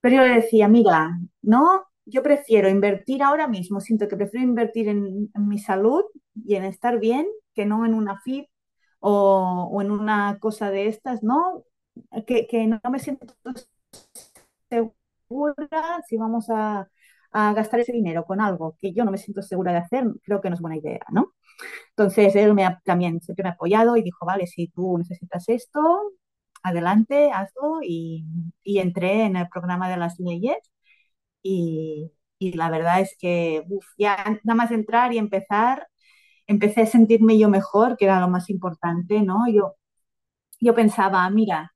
Pero 0.00 0.16
yo 0.16 0.22
le 0.22 0.34
decía, 0.36 0.68
mira, 0.68 1.18
no, 1.42 1.84
yo 2.06 2.22
prefiero 2.22 2.68
invertir 2.68 3.22
ahora 3.22 3.48
mismo, 3.48 3.80
siento 3.80 4.06
que 4.08 4.16
prefiero 4.16 4.46
invertir 4.46 4.88
en, 4.88 5.30
en 5.34 5.48
mi 5.48 5.58
salud 5.58 6.04
y 6.34 6.54
en 6.54 6.64
estar 6.64 7.00
bien 7.00 7.26
que 7.54 7.66
no 7.66 7.84
en 7.84 7.94
una 7.94 8.20
FIP 8.20 8.48
o, 9.00 9.68
o 9.72 9.82
en 9.82 9.90
una 9.90 10.38
cosa 10.40 10.70
de 10.70 10.86
estas, 10.88 11.22
¿no? 11.24 11.64
Que, 12.26 12.46
que, 12.46 12.66
no 12.68 12.80
me 12.90 13.00
siento 13.00 13.26
segura 14.70 16.02
si 16.06 16.16
vamos 16.16 16.48
a, 16.50 16.88
a 17.32 17.52
gastar 17.54 17.80
ese 17.80 17.92
dinero 17.92 18.24
con 18.24 18.40
algo 18.40 18.76
que 18.78 18.92
yo 18.92 19.04
no 19.04 19.10
me 19.10 19.18
siento 19.18 19.42
segura 19.42 19.72
de 19.72 19.78
hacer, 19.78 20.04
creo 20.22 20.40
que 20.40 20.48
no 20.50 20.54
es 20.56 20.60
buena 20.60 20.76
idea, 20.76 21.00
¿no? 21.10 21.34
Entonces 21.90 22.34
él 22.36 22.54
me 22.54 22.64
ha, 22.64 22.80
también 22.84 23.20
siempre 23.20 23.44
me 23.44 23.50
ha 23.50 23.52
apoyado 23.52 23.96
y 23.96 24.02
dijo, 24.02 24.26
vale, 24.26 24.46
si 24.46 24.68
tú 24.68 24.98
necesitas 24.98 25.48
esto, 25.48 25.80
adelante, 26.62 27.30
hazlo. 27.32 27.80
Y, 27.82 28.24
y 28.62 28.78
entré 28.78 29.24
en 29.24 29.36
el 29.36 29.48
programa 29.48 29.90
de 29.90 29.96
las 29.98 30.18
leyes 30.20 30.56
y, 31.42 32.12
y 32.38 32.52
la 32.54 32.70
verdad 32.70 33.00
es 33.00 33.16
que 33.18 33.64
ya 33.98 34.16
nada 34.44 34.56
más 34.56 34.70
entrar 34.70 35.12
y 35.12 35.18
empezar, 35.18 35.88
empecé 36.46 36.82
a 36.82 36.86
sentirme 36.86 37.38
yo 37.38 37.48
mejor, 37.50 37.96
que 37.96 38.06
era 38.06 38.20
lo 38.20 38.28
más 38.28 38.50
importante, 38.50 39.22
¿no? 39.22 39.48
Yo, 39.52 39.76
yo 40.60 40.74
pensaba, 40.74 41.28
mira, 41.30 41.72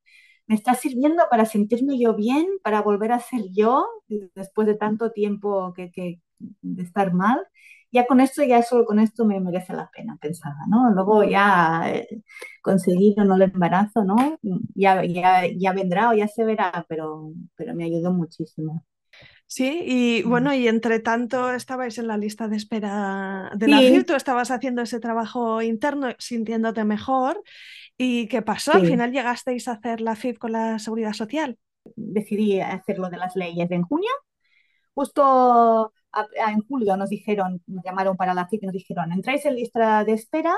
me 0.46 0.54
está 0.56 0.74
sirviendo 0.74 1.24
para 1.30 1.46
sentirme 1.46 1.98
yo 2.00 2.14
bien, 2.16 2.46
para 2.64 2.82
volver 2.82 3.12
a 3.12 3.20
ser 3.20 3.42
yo 3.54 3.86
después 4.34 4.66
de 4.66 4.74
tanto 4.76 5.12
tiempo 5.12 5.72
que, 5.74 5.90
que 5.92 6.20
de 6.40 6.82
estar 6.82 7.12
mal 7.14 7.46
ya 7.92 8.06
con 8.06 8.20
esto, 8.20 8.42
ya 8.42 8.62
solo 8.62 8.86
con 8.86 8.98
esto 8.98 9.26
me 9.26 9.38
merece 9.38 9.74
la 9.74 9.90
pena, 9.94 10.16
pensaba, 10.20 10.56
¿no? 10.68 10.90
Luego 10.90 11.24
ya 11.24 11.82
eh, 11.86 12.22
conseguir 12.62 13.20
o 13.20 13.24
no 13.24 13.36
el 13.36 13.42
embarazo, 13.42 14.02
¿no? 14.02 14.38
Ya, 14.74 15.04
ya, 15.04 15.46
ya 15.46 15.72
vendrá 15.72 16.10
o 16.10 16.14
ya 16.14 16.26
se 16.26 16.44
verá, 16.44 16.86
pero, 16.88 17.32
pero 17.54 17.74
me 17.74 17.84
ayudó 17.84 18.12
muchísimo. 18.12 18.84
Sí, 19.46 19.82
y 19.84 20.22
bueno, 20.22 20.54
y 20.54 20.66
entre 20.66 20.98
tanto 21.00 21.52
estabais 21.52 21.98
en 21.98 22.06
la 22.06 22.16
lista 22.16 22.48
de 22.48 22.56
espera 22.56 23.50
de 23.54 23.68
la 23.68 23.80
sí. 23.80 24.02
tú 24.02 24.14
estabas 24.14 24.50
haciendo 24.50 24.80
ese 24.80 24.98
trabajo 24.98 25.60
interno, 25.60 26.08
sintiéndote 26.18 26.84
mejor. 26.84 27.42
¿Y 27.98 28.28
qué 28.28 28.40
pasó? 28.40 28.72
Sí. 28.72 28.78
Al 28.78 28.86
final 28.86 29.12
llegasteis 29.12 29.68
a 29.68 29.72
hacer 29.72 30.00
la 30.00 30.16
FIP 30.16 30.38
con 30.38 30.52
la 30.52 30.78
Seguridad 30.78 31.12
Social. 31.12 31.58
Decidí 31.96 32.60
hacerlo 32.60 33.10
de 33.10 33.18
las 33.18 33.36
leyes 33.36 33.70
en 33.70 33.82
junio. 33.82 34.08
Justo 34.94 35.92
en 36.34 36.60
julio 36.68 36.96
nos 36.96 37.10
dijeron, 37.10 37.62
nos 37.66 37.84
llamaron 37.84 38.16
para 38.16 38.34
la 38.34 38.48
CIT 38.48 38.62
y 38.62 38.66
nos 38.66 38.72
dijeron, 38.74 39.12
entráis 39.12 39.44
en 39.46 39.56
lista 39.56 40.04
de 40.04 40.12
espera, 40.12 40.54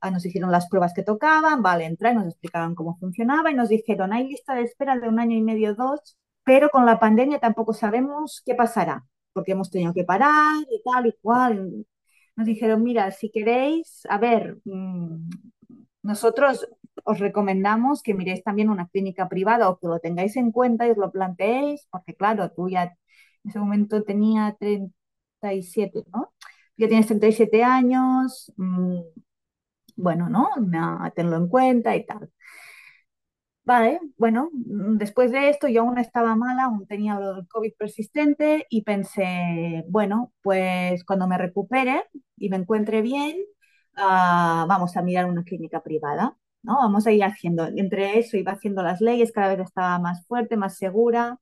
ah, 0.00 0.10
nos 0.10 0.24
hicieron 0.26 0.50
las 0.50 0.68
pruebas 0.68 0.92
que 0.94 1.02
tocaban, 1.02 1.62
vale, 1.62 1.84
entrar, 1.84 2.14
nos 2.14 2.26
explicaban 2.26 2.74
cómo 2.74 2.96
funcionaba 2.98 3.50
y 3.50 3.54
nos 3.54 3.68
dijeron, 3.68 4.12
hay 4.12 4.28
lista 4.28 4.54
de 4.54 4.62
espera 4.62 4.98
de 4.98 5.08
un 5.08 5.18
año 5.20 5.36
y 5.36 5.42
medio, 5.42 5.74
dos, 5.74 6.16
pero 6.44 6.68
con 6.70 6.86
la 6.86 6.98
pandemia 6.98 7.38
tampoco 7.40 7.72
sabemos 7.72 8.42
qué 8.44 8.54
pasará, 8.54 9.04
porque 9.32 9.52
hemos 9.52 9.70
tenido 9.70 9.94
que 9.94 10.04
parar 10.04 10.62
y 10.70 10.82
tal 10.82 11.06
y 11.06 11.14
cual. 11.20 11.86
Nos 12.36 12.46
dijeron, 12.46 12.82
mira, 12.82 13.10
si 13.12 13.30
queréis, 13.30 14.02
a 14.08 14.18
ver, 14.18 14.58
mmm, 14.64 15.28
nosotros 16.02 16.66
os 17.04 17.18
recomendamos 17.18 18.02
que 18.02 18.14
miréis 18.14 18.42
también 18.42 18.70
una 18.70 18.88
clínica 18.88 19.28
privada 19.28 19.68
o 19.68 19.78
que 19.78 19.86
lo 19.86 19.98
tengáis 20.00 20.36
en 20.36 20.52
cuenta 20.52 20.86
y 20.86 20.90
os 20.90 20.96
lo 20.96 21.10
planteéis, 21.10 21.86
porque 21.90 22.14
claro, 22.14 22.50
tú 22.50 22.68
ya 22.68 22.94
en 23.44 23.50
ese 23.50 23.58
momento 23.58 24.02
tenía 24.04 24.54
37, 24.58 26.04
¿no? 26.12 26.32
Ya 26.76 26.88
tienes 26.88 27.06
37 27.06 27.62
años, 27.64 28.52
mmm, 28.56 29.00
bueno, 29.96 30.28
¿no? 30.28 30.48
tenlo 31.14 31.36
en 31.36 31.48
cuenta 31.48 31.96
y 31.96 32.06
tal. 32.06 32.30
Vale, 33.66 33.98
bueno, 34.18 34.50
mm, 34.52 34.98
después 34.98 35.32
de 35.32 35.48
esto 35.48 35.68
yo 35.68 35.80
aún 35.82 35.96
estaba 35.98 36.36
mala, 36.36 36.64
aún 36.64 36.86
tenía 36.86 37.14
el 37.18 37.48
COVID 37.48 37.72
persistente 37.78 38.66
y 38.68 38.82
pensé, 38.82 39.84
bueno, 39.88 40.32
pues 40.42 41.02
cuando 41.04 41.26
me 41.26 41.38
recupere 41.38 42.04
y 42.36 42.50
me 42.50 42.56
encuentre 42.58 43.00
bien, 43.00 43.36
ah, 43.96 44.66
vamos 44.68 44.96
a 44.98 45.02
mirar 45.02 45.24
una 45.30 45.44
clínica 45.44 45.82
privada, 45.82 46.36
¿no? 46.62 46.76
Vamos 46.76 47.06
a 47.06 47.12
ir 47.12 47.24
haciendo, 47.24 47.66
entre 47.66 48.18
eso 48.18 48.36
iba 48.36 48.52
haciendo 48.52 48.82
las 48.82 49.00
leyes, 49.00 49.32
cada 49.32 49.56
vez 49.56 49.66
estaba 49.66 49.98
más 49.98 50.26
fuerte, 50.26 50.56
más 50.58 50.76
segura. 50.76 51.38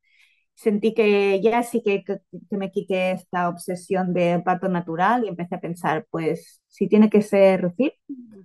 Sentí 0.55 0.95
que 0.95 1.41
ya 1.43 1.63
sí 1.63 1.83
que, 1.85 2.05
que, 2.05 2.19
que 2.49 2.57
me 2.57 2.71
quité 2.71 3.13
esta 3.13 3.49
obsesión 3.49 4.13
de 4.15 4.41
parto 4.45 4.69
natural 4.69 5.25
y 5.25 5.29
empecé 5.29 5.57
a 5.57 5.61
pensar, 5.61 6.07
pues 6.11 6.61
si 6.69 6.89
tiene 6.89 7.11
que 7.11 7.23
ser 7.23 7.73
FIP, 7.77 7.95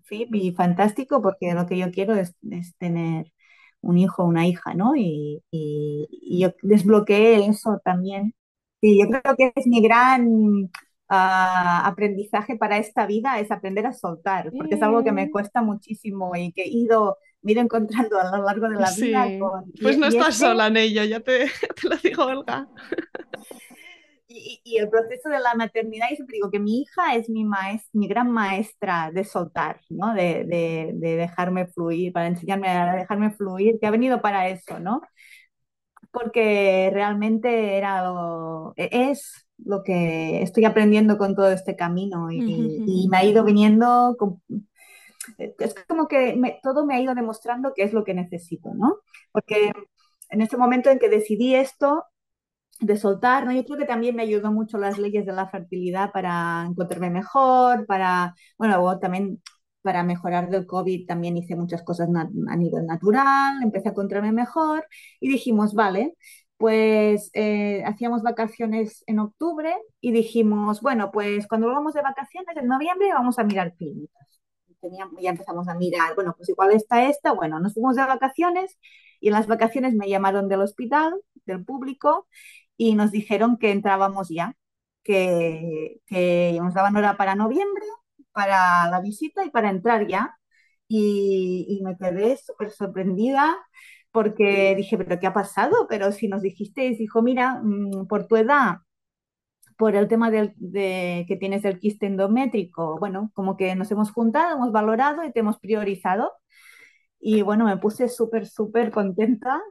FIP 0.05 0.36
y 0.36 0.51
fantástico, 0.53 1.22
porque 1.22 1.53
lo 1.53 1.66
que 1.68 1.78
yo 1.78 1.91
quiero 1.91 2.16
es, 2.16 2.36
es 2.51 2.76
tener 2.78 3.32
un 3.82 3.97
hijo 3.97 4.24
o 4.24 4.28
una 4.28 4.47
hija, 4.47 4.74
¿no? 4.74 4.95
Y, 4.95 5.43
y, 5.51 6.08
y, 6.12 6.41
yo 6.41 6.53
desbloqueé 6.62 7.45
eso 7.47 7.80
también. 7.84 8.34
Y 8.82 8.99
yo 8.99 9.08
creo 9.10 9.36
que 9.36 9.53
es 9.55 9.68
mi 9.68 9.82
gran 9.82 10.28
uh, 10.28 10.70
aprendizaje 11.10 12.58
para 12.58 12.78
esta 12.78 13.05
vida, 13.05 13.39
es 13.39 13.51
aprender 13.51 13.86
a 13.86 13.93
soltar, 13.93 14.51
porque 14.58 14.76
es 14.76 14.82
algo 14.82 15.03
que 15.03 15.12
me 15.12 15.32
cuesta 15.32 15.62
muchísimo 15.62 16.36
y 16.36 16.51
que 16.53 16.64
he 16.64 16.70
ido, 16.70 17.18
me 17.55 17.61
encontrando 17.61 18.19
a 18.19 18.37
lo 18.37 18.43
largo 18.43 18.69
de 18.69 18.75
la 18.75 18.87
sí. 18.87 19.07
vida. 19.07 19.25
Con, 19.39 19.71
pues 19.81 19.97
no 19.97 20.05
y 20.05 20.09
estás 20.09 20.29
este, 20.29 20.45
sola 20.45 20.67
en 20.67 20.77
ello, 20.77 21.03
ya 21.03 21.19
te, 21.19 21.45
te 21.81 21.89
lo 21.89 21.95
digo, 21.97 22.25
Olga. 22.25 22.67
Y, 24.29 24.59
y, 24.65 24.77
el 24.77 24.89
proceso 24.89 25.29
de 25.29 25.39
la 25.39 25.55
maternidad, 25.55 26.07
y 26.11 26.15
siempre 26.17 26.35
digo 26.35 26.51
que 26.51 26.59
mi 26.59 26.81
hija 26.81 27.15
es 27.15 27.29
mi, 27.29 27.45
maestra, 27.45 27.89
mi 27.93 28.09
gran 28.09 28.29
maestra 28.29 29.09
de 29.11 29.23
soltar, 29.23 29.79
¿no? 29.89 30.13
De, 30.13 30.43
de, 30.43 30.91
de, 30.95 31.15
dejarme 31.15 31.65
fluir, 31.67 32.11
para 32.11 32.27
enseñarme 32.27 32.67
a 32.67 32.93
dejarme 32.93 33.31
fluir, 33.31 33.79
que 33.79 33.87
ha 33.87 33.91
venido 33.91 34.21
para 34.21 34.49
eso, 34.49 34.79
¿no? 34.81 35.01
Porque 36.11 36.89
realmente 36.93 37.77
era 37.77 38.03
lo, 38.03 38.73
es 38.75 39.47
lo 39.63 39.81
que 39.83 40.41
estoy 40.43 40.65
aprendiendo 40.65 41.17
con 41.17 41.33
todo 41.33 41.49
este 41.49 41.77
camino 41.77 42.29
y, 42.29 42.41
uh 42.41 42.47
-huh. 42.47 42.83
y 42.85 43.07
me 43.07 43.17
ha 43.17 43.23
ido 43.23 43.43
viniendo, 43.43 44.15
con, 44.19 44.41
es 45.38 45.75
como 45.88 46.07
que 46.07 46.36
me, 46.36 46.59
todo 46.63 46.86
me 46.86 46.95
ha 46.95 47.01
ido 47.01 47.15
demostrando 47.15 47.73
qué 47.75 47.84
es 47.84 47.93
lo 47.93 48.03
que 48.03 48.13
necesito, 48.13 48.73
¿no? 48.73 48.97
Porque 49.32 49.71
en 50.30 50.41
este 50.41 50.57
momento 50.57 50.89
en 50.89 50.99
que 50.99 51.09
decidí 51.09 51.55
esto, 51.55 52.05
de 52.80 52.97
soltar, 52.97 53.45
¿no? 53.45 53.51
Yo 53.53 53.63
creo 53.65 53.78
que 53.78 53.86
también 53.86 54.15
me 54.15 54.23
ayudó 54.23 54.51
mucho 54.51 54.78
las 54.78 54.97
leyes 54.97 55.25
de 55.25 55.34
la 55.34 55.47
fertilidad 55.49 56.11
para 56.11 56.65
encontrarme 56.69 57.09
mejor, 57.09 57.86
para, 57.88 58.36
bueno, 58.57 58.99
también 58.99 59.41
para 59.82 60.03
mejorar 60.03 60.49
del 60.49 60.65
COVID 60.67 61.07
también 61.07 61.38
hice 61.38 61.55
muchas 61.55 61.84
cosas 61.84 62.09
a 62.13 62.55
nivel 62.55 62.86
natural, 62.86 63.63
empecé 63.63 63.88
a 63.89 63.91
encontrarme 63.91 64.32
mejor 64.32 64.86
y 65.19 65.30
dijimos, 65.30 65.73
vale, 65.73 66.15
pues 66.57 67.30
eh, 67.34 67.84
hacíamos 67.86 68.21
vacaciones 68.23 69.03
en 69.07 69.19
octubre 69.19 69.73
y 70.01 70.11
dijimos, 70.11 70.82
bueno, 70.82 71.11
pues 71.11 71.47
cuando 71.47 71.67
volvamos 71.67 71.93
de 71.93 72.01
vacaciones 72.01 72.57
en 72.57 72.67
noviembre 72.67 73.13
vamos 73.13 73.39
a 73.39 73.43
mirar 73.43 73.75
clínicas. 73.75 74.36
Teníamos, 74.82 75.21
ya 75.21 75.32
empezamos 75.32 75.67
a 75.67 75.75
mirar, 75.75 76.15
bueno, 76.15 76.34
pues 76.38 76.49
igual 76.49 76.71
está 76.71 77.07
esta, 77.09 77.32
bueno, 77.34 77.59
nos 77.59 77.73
fuimos 77.73 77.95
de 77.95 78.05
vacaciones 78.05 78.78
y 79.19 79.28
en 79.28 79.34
las 79.34 79.47
vacaciones 79.47 79.95
me 79.95 80.09
llamaron 80.09 80.47
del 80.49 80.61
hospital, 80.61 81.13
del 81.45 81.65
público, 81.65 82.28
y 82.78 82.95
nos 82.95 83.11
dijeron 83.11 83.57
que 83.57 83.71
entrábamos 83.71 84.30
ya, 84.30 84.55
que, 85.03 86.01
que 86.05 86.57
nos 86.61 86.73
daban 86.75 86.95
hora 86.95 87.17
para 87.17 87.36
noviembre, 87.36 87.86
para 88.32 88.89
la 88.89 89.01
visita 89.01 89.43
y 89.45 89.49
para 89.49 89.69
entrar 89.69 90.07
ya. 90.07 90.38
Y, 90.88 91.65
y 91.69 91.84
me 91.84 91.97
quedé 91.97 92.38
súper 92.38 92.71
sorprendida 92.71 93.57
porque 94.11 94.73
dije, 94.75 94.97
pero 94.97 95.19
¿qué 95.19 95.28
ha 95.28 95.34
pasado? 95.34 95.88
Pero 95.89 96.11
si 96.11 96.28
nos 96.28 96.41
dijisteis, 96.41 96.97
dijo, 96.97 97.21
mira, 97.21 97.59
mmm, 97.63 98.07
por 98.07 98.28
tu 98.28 98.36
edad, 98.38 98.78
por 99.78 99.95
el 99.95 100.07
tema 100.07 100.32
del, 100.32 100.53
de, 100.57 101.25
que 101.28 101.38
tienes 101.38 101.65
el 101.65 101.80
quiste 101.80 102.07
endométrico, 102.07 102.97
bueno, 102.99 103.32
como 103.34 103.57
que 103.57 103.75
nos 103.75 103.91
hemos 103.91 104.11
juntado, 104.11 104.55
hemos 104.55 104.71
valorado 104.71 105.23
y 105.23 105.32
te 105.32 105.39
hemos 105.41 105.59
priorizado. 105.59 106.32
Y 107.19 107.41
bueno, 107.41 107.65
me 107.65 107.78
puse 107.78 108.09
súper, 108.09 108.47
súper 108.47 108.91
contenta 108.91 109.61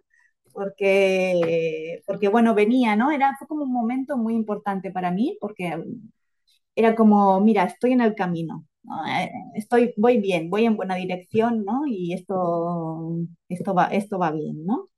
porque, 0.53 2.03
porque 2.07 2.29
bueno, 2.29 2.55
venía, 2.55 2.97
¿no? 2.97 3.11
Era, 3.11 3.37
fue 3.39 3.49
como 3.49 3.65
un 3.65 3.73
momento 3.73 4.17
muy 4.17 4.35
importante 4.35 4.91
para 4.91 5.11
mí, 5.11 5.37
porque 5.41 5.77
era 6.75 6.95
como, 6.95 7.41
mira, 7.41 7.65
estoy 7.65 7.93
en 7.93 8.01
el 8.03 8.15
camino, 8.15 8.67
¿no? 8.83 8.95
estoy, 9.55 9.95
voy 9.97 10.19
bien, 10.21 10.51
voy 10.51 10.67
en 10.67 10.77
buena 10.77 10.95
dirección, 10.97 11.65
¿no? 11.65 11.87
Y 11.87 12.13
esto, 12.15 13.17
esto, 13.49 13.75
va, 13.75 13.87
esto 13.89 14.19
va 14.19 14.31
bien, 14.33 14.65
¿no? 14.67 14.89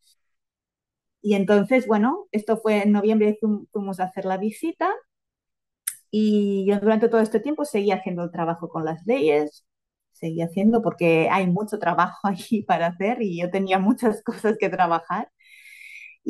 Y 1.23 1.35
entonces, 1.35 1.87
bueno, 1.87 2.27
esto 2.33 2.59
fue 2.59 2.83
en 2.83 2.93
noviembre, 2.93 3.39
fuimos 3.73 4.01
a 4.01 4.05
hacer 4.05 4.25
la 4.25 4.37
visita 4.39 4.93
y 6.11 6.67
yo 6.67 6.79
durante 6.81 7.09
todo 7.09 7.21
este 7.21 7.41
tiempo 7.41 7.65
seguía 7.65 7.97
haciendo 7.97 8.23
el 8.25 8.31
trabajo 8.31 8.69
con 8.69 8.85
las 8.85 9.05
leyes, 9.07 9.65
seguía 10.13 10.47
haciendo 10.47 10.83
porque 10.83 11.29
hay 11.31 11.47
mucho 11.47 11.79
trabajo 11.79 12.19
ahí 12.29 12.63
para 12.65 12.89
hacer 12.89 13.23
y 13.23 13.41
yo 13.41 13.51
tenía 13.51 13.79
muchas 13.79 14.23
cosas 14.23 14.57
que 14.59 14.69
trabajar. 14.71 15.31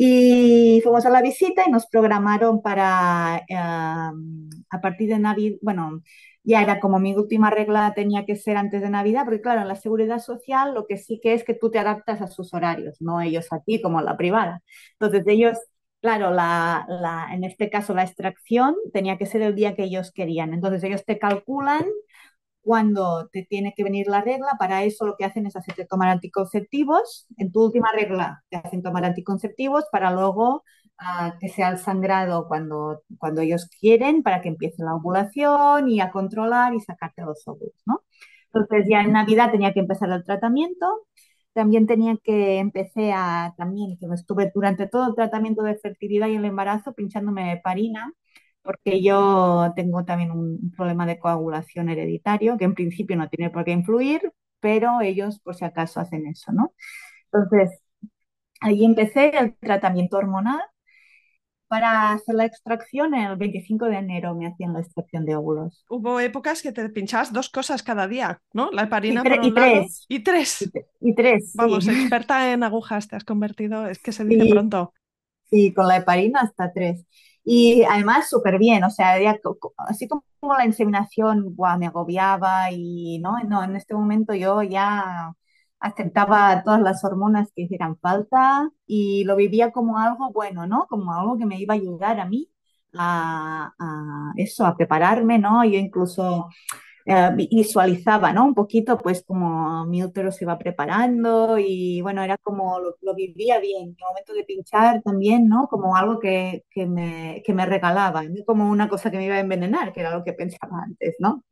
Y 0.00 0.80
fuimos 0.84 1.04
a 1.06 1.10
la 1.10 1.22
visita 1.22 1.64
y 1.66 1.70
nos 1.72 1.86
programaron 1.88 2.62
para, 2.62 3.42
uh, 3.50 4.48
a 4.70 4.80
partir 4.80 5.08
de 5.08 5.18
Navidad, 5.18 5.58
bueno, 5.60 6.02
ya 6.44 6.62
era 6.62 6.78
como 6.80 6.98
mi 7.00 7.14
última 7.16 7.50
regla 7.50 7.92
tenía 7.96 8.24
que 8.24 8.36
ser 8.36 8.56
antes 8.56 8.80
de 8.80 8.90
Navidad, 8.90 9.24
porque 9.24 9.40
claro, 9.40 9.62
en 9.62 9.68
la 9.68 9.74
seguridad 9.74 10.20
social 10.20 10.72
lo 10.74 10.86
que 10.86 10.98
sí 10.98 11.18
que 11.20 11.34
es 11.34 11.42
que 11.44 11.54
tú 11.54 11.70
te 11.70 11.78
adaptas 11.80 12.22
a 12.22 12.28
sus 12.28 12.54
horarios, 12.54 12.96
no 13.00 13.20
ellos 13.20 13.48
a 13.52 13.60
ti 13.60 13.82
como 13.82 14.00
la 14.00 14.16
privada. 14.16 14.62
Entonces 14.92 15.24
ellos, 15.26 15.58
claro, 16.00 16.30
la, 16.30 16.86
la, 16.88 17.28
en 17.34 17.42
este 17.44 17.68
caso 17.68 17.92
la 17.94 18.04
extracción 18.04 18.76
tenía 18.92 19.18
que 19.18 19.26
ser 19.26 19.42
el 19.42 19.54
día 19.56 19.74
que 19.74 19.82
ellos 19.84 20.12
querían. 20.12 20.54
Entonces 20.54 20.82
ellos 20.84 21.04
te 21.04 21.18
calculan 21.18 21.84
cuando 22.68 23.30
te 23.32 23.46
tiene 23.48 23.72
que 23.74 23.82
venir 23.82 24.08
la 24.08 24.20
regla, 24.20 24.56
para 24.58 24.84
eso 24.84 25.06
lo 25.06 25.16
que 25.16 25.24
hacen 25.24 25.46
es 25.46 25.56
hacerte 25.56 25.86
tomar 25.86 26.10
anticonceptivos. 26.10 27.26
En 27.38 27.50
tu 27.50 27.64
última 27.64 27.90
regla 27.94 28.42
te 28.50 28.58
hacen 28.58 28.82
tomar 28.82 29.06
anticonceptivos 29.06 29.86
para 29.90 30.10
luego 30.12 30.64
uh, 31.00 31.38
que 31.40 31.48
sea 31.48 31.70
el 31.70 31.78
sangrado 31.78 32.46
cuando, 32.46 33.04
cuando 33.16 33.40
ellos 33.40 33.70
quieren, 33.80 34.22
para 34.22 34.42
que 34.42 34.50
empiece 34.50 34.84
la 34.84 34.94
ovulación 34.96 35.88
y 35.88 36.00
a 36.00 36.10
controlar 36.10 36.74
y 36.74 36.80
sacarte 36.80 37.22
los 37.22 37.42
óvulos, 37.48 37.72
¿no? 37.86 38.02
Entonces 38.52 38.86
ya 38.90 39.00
en 39.00 39.12
Navidad 39.12 39.50
tenía 39.50 39.72
que 39.72 39.80
empezar 39.80 40.10
el 40.10 40.22
tratamiento. 40.22 41.06
También 41.54 41.86
tenía 41.86 42.18
que 42.22 42.58
empecé 42.58 43.12
a, 43.14 43.54
también, 43.56 43.96
que 43.98 44.06
estuve 44.14 44.52
durante 44.54 44.86
todo 44.88 45.08
el 45.08 45.14
tratamiento 45.14 45.62
de 45.62 45.78
fertilidad 45.78 46.28
y 46.28 46.36
el 46.36 46.44
embarazo 46.44 46.92
pinchándome 46.92 47.50
heparina, 47.52 48.12
porque 48.62 49.02
yo 49.02 49.72
tengo 49.76 50.04
también 50.04 50.30
un 50.30 50.72
problema 50.76 51.06
de 51.06 51.18
coagulación 51.18 51.88
hereditario 51.88 52.58
que 52.58 52.64
en 52.64 52.74
principio 52.74 53.16
no 53.16 53.28
tiene 53.28 53.50
por 53.50 53.64
qué 53.64 53.72
influir, 53.72 54.32
pero 54.60 55.00
ellos 55.00 55.40
por 55.40 55.54
si 55.54 55.64
acaso 55.64 56.00
hacen 56.00 56.26
eso, 56.26 56.52
¿no? 56.52 56.74
Entonces, 57.32 57.80
ahí 58.60 58.84
empecé 58.84 59.36
el 59.38 59.56
tratamiento 59.56 60.18
hormonal. 60.18 60.60
Para 61.68 62.12
hacer 62.12 62.34
la 62.34 62.46
extracción, 62.46 63.14
el 63.14 63.36
25 63.36 63.86
de 63.86 63.96
enero 63.98 64.34
me 64.34 64.46
hacían 64.46 64.72
la 64.72 64.80
extracción 64.80 65.26
de 65.26 65.36
óvulos. 65.36 65.84
Hubo 65.90 66.18
épocas 66.18 66.62
que 66.62 66.72
te 66.72 66.88
pinchabas 66.88 67.30
dos 67.30 67.50
cosas 67.50 67.82
cada 67.82 68.08
día, 68.08 68.40
¿no? 68.54 68.70
La 68.72 68.84
heparina 68.84 69.20
y, 69.22 69.28
por 69.28 69.40
un 69.40 69.44
y 69.44 69.50
lado. 69.50 69.70
tres. 69.82 70.06
Y 70.08 70.20
tres. 70.20 70.72
Y, 71.00 71.10
y 71.10 71.14
tres. 71.14 71.52
Vamos, 71.52 71.84
sí. 71.84 71.90
experta 71.90 72.52
en 72.52 72.62
agujas 72.62 73.08
te 73.08 73.16
has 73.16 73.24
convertido, 73.24 73.86
es 73.86 73.98
que 73.98 74.12
se 74.12 74.24
dice 74.24 74.46
sí. 74.46 74.48
pronto. 74.48 74.94
Sí, 75.50 75.72
con 75.74 75.88
la 75.88 75.96
heparina 75.98 76.40
hasta 76.40 76.72
tres. 76.72 77.06
Y 77.50 77.82
además 77.84 78.28
súper 78.28 78.58
bien, 78.58 78.84
o 78.84 78.90
sea, 78.90 79.18
ya, 79.20 79.38
así 79.78 80.06
como 80.06 80.22
la 80.58 80.66
inseminación 80.66 81.56
wow, 81.56 81.78
me 81.78 81.86
agobiaba 81.86 82.70
y 82.72 83.18
no, 83.20 83.38
no, 83.48 83.64
en 83.64 83.74
este 83.76 83.94
momento 83.94 84.34
yo 84.34 84.62
ya 84.62 85.32
aceptaba 85.80 86.62
todas 86.62 86.82
las 86.82 87.02
hormonas 87.04 87.50
que 87.54 87.62
hicieran 87.62 87.96
falta 87.98 88.70
y 88.86 89.24
lo 89.24 89.34
vivía 89.36 89.72
como 89.72 89.98
algo 89.98 90.30
bueno, 90.32 90.66
¿no? 90.66 90.86
Como 90.88 91.14
algo 91.14 91.38
que 91.38 91.46
me 91.46 91.58
iba 91.58 91.72
a 91.74 91.78
ayudar 91.78 92.20
a 92.20 92.26
mí 92.26 92.50
a, 92.94 93.72
a 93.78 94.32
eso, 94.36 94.66
a 94.66 94.76
prepararme, 94.76 95.38
¿no? 95.38 95.64
Yo 95.64 95.78
incluso 95.78 96.50
eh, 97.10 97.30
visualizaba, 97.50 98.34
¿no? 98.34 98.44
Un 98.44 98.54
poquito, 98.54 98.98
pues, 98.98 99.24
como 99.24 99.86
mi 99.86 100.04
útero 100.04 100.30
se 100.30 100.44
iba 100.44 100.58
preparando 100.58 101.56
y, 101.58 102.02
bueno, 102.02 102.22
era 102.22 102.36
como 102.36 102.78
lo, 102.80 102.96
lo 103.00 103.14
vivía 103.14 103.58
bien. 103.60 103.96
Mi 103.96 104.04
momento 104.06 104.34
de 104.34 104.44
pinchar 104.44 105.00
también, 105.02 105.48
¿no? 105.48 105.68
Como 105.68 105.96
algo 105.96 106.18
que, 106.18 106.66
que, 106.70 106.84
me, 106.84 107.42
que 107.46 107.54
me 107.54 107.64
regalaba, 107.64 108.24
no 108.24 108.44
como 108.44 108.68
una 108.70 108.90
cosa 108.90 109.10
que 109.10 109.16
me 109.16 109.24
iba 109.24 109.36
a 109.36 109.40
envenenar, 109.40 109.92
que 109.94 110.00
era 110.00 110.10
lo 110.10 110.22
que 110.22 110.34
pensaba 110.34 110.82
antes, 110.84 111.16
¿no? 111.18 111.44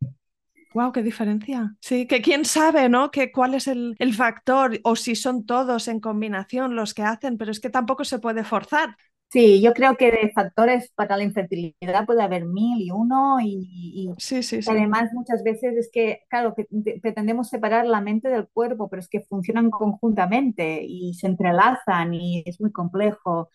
Wow, 0.75 0.93
qué 0.93 1.03
diferencia. 1.03 1.75
Sí, 1.81 2.07
que 2.07 2.21
quién 2.21 2.45
sabe, 2.45 2.91
¿no? 2.91 3.11
Que 3.11 3.33
cuál 3.33 3.55
es 3.55 3.67
el, 3.67 3.97
el, 3.99 4.13
factor 4.13 4.79
o 4.85 4.95
si 4.95 5.17
son 5.17 5.47
todos 5.47 5.89
en 5.89 6.01
combinación 6.01 6.77
los 6.77 6.93
que 6.93 7.03
hacen, 7.03 7.39
pero 7.39 7.51
es 7.51 7.61
que 7.61 7.71
tampoco 7.71 8.05
se 8.05 8.19
puede 8.19 8.45
forzar. 8.45 8.95
Sí, 9.29 9.61
yo 9.61 9.74
creo 9.74 9.97
que 9.97 10.11
de 10.12 10.31
factores 10.33 10.91
para 10.95 11.16
la 11.16 11.24
infertilidad 11.24 12.07
puede 12.07 12.22
haber 12.22 12.45
mil 12.47 12.81
y 12.81 12.91
uno 12.91 13.39
y, 13.41 13.68
y- 13.72 14.11
Sí, 14.18 14.43
sí, 14.43 14.62
y 14.64 14.70
sí. 14.70 14.72
además 14.72 15.11
muchas 15.12 15.43
veces 15.45 15.77
es 15.77 15.91
que, 15.93 16.20
claro, 16.31 16.55
que 16.55 16.66
pretendemos 17.03 17.49
separar 17.49 17.87
la 17.87 18.01
mente 18.01 18.29
del 18.29 18.49
cuerpo, 18.49 18.89
pero 18.89 19.01
es 19.01 19.09
que 19.09 19.20
funcionan 19.20 19.70
conjuntamente 19.70 20.81
y 20.83 21.14
se 21.14 21.27
entrelazan 21.29 22.14
y 22.14 22.43
es 22.47 22.61
muy 22.61 22.72
complejo. 22.72 23.51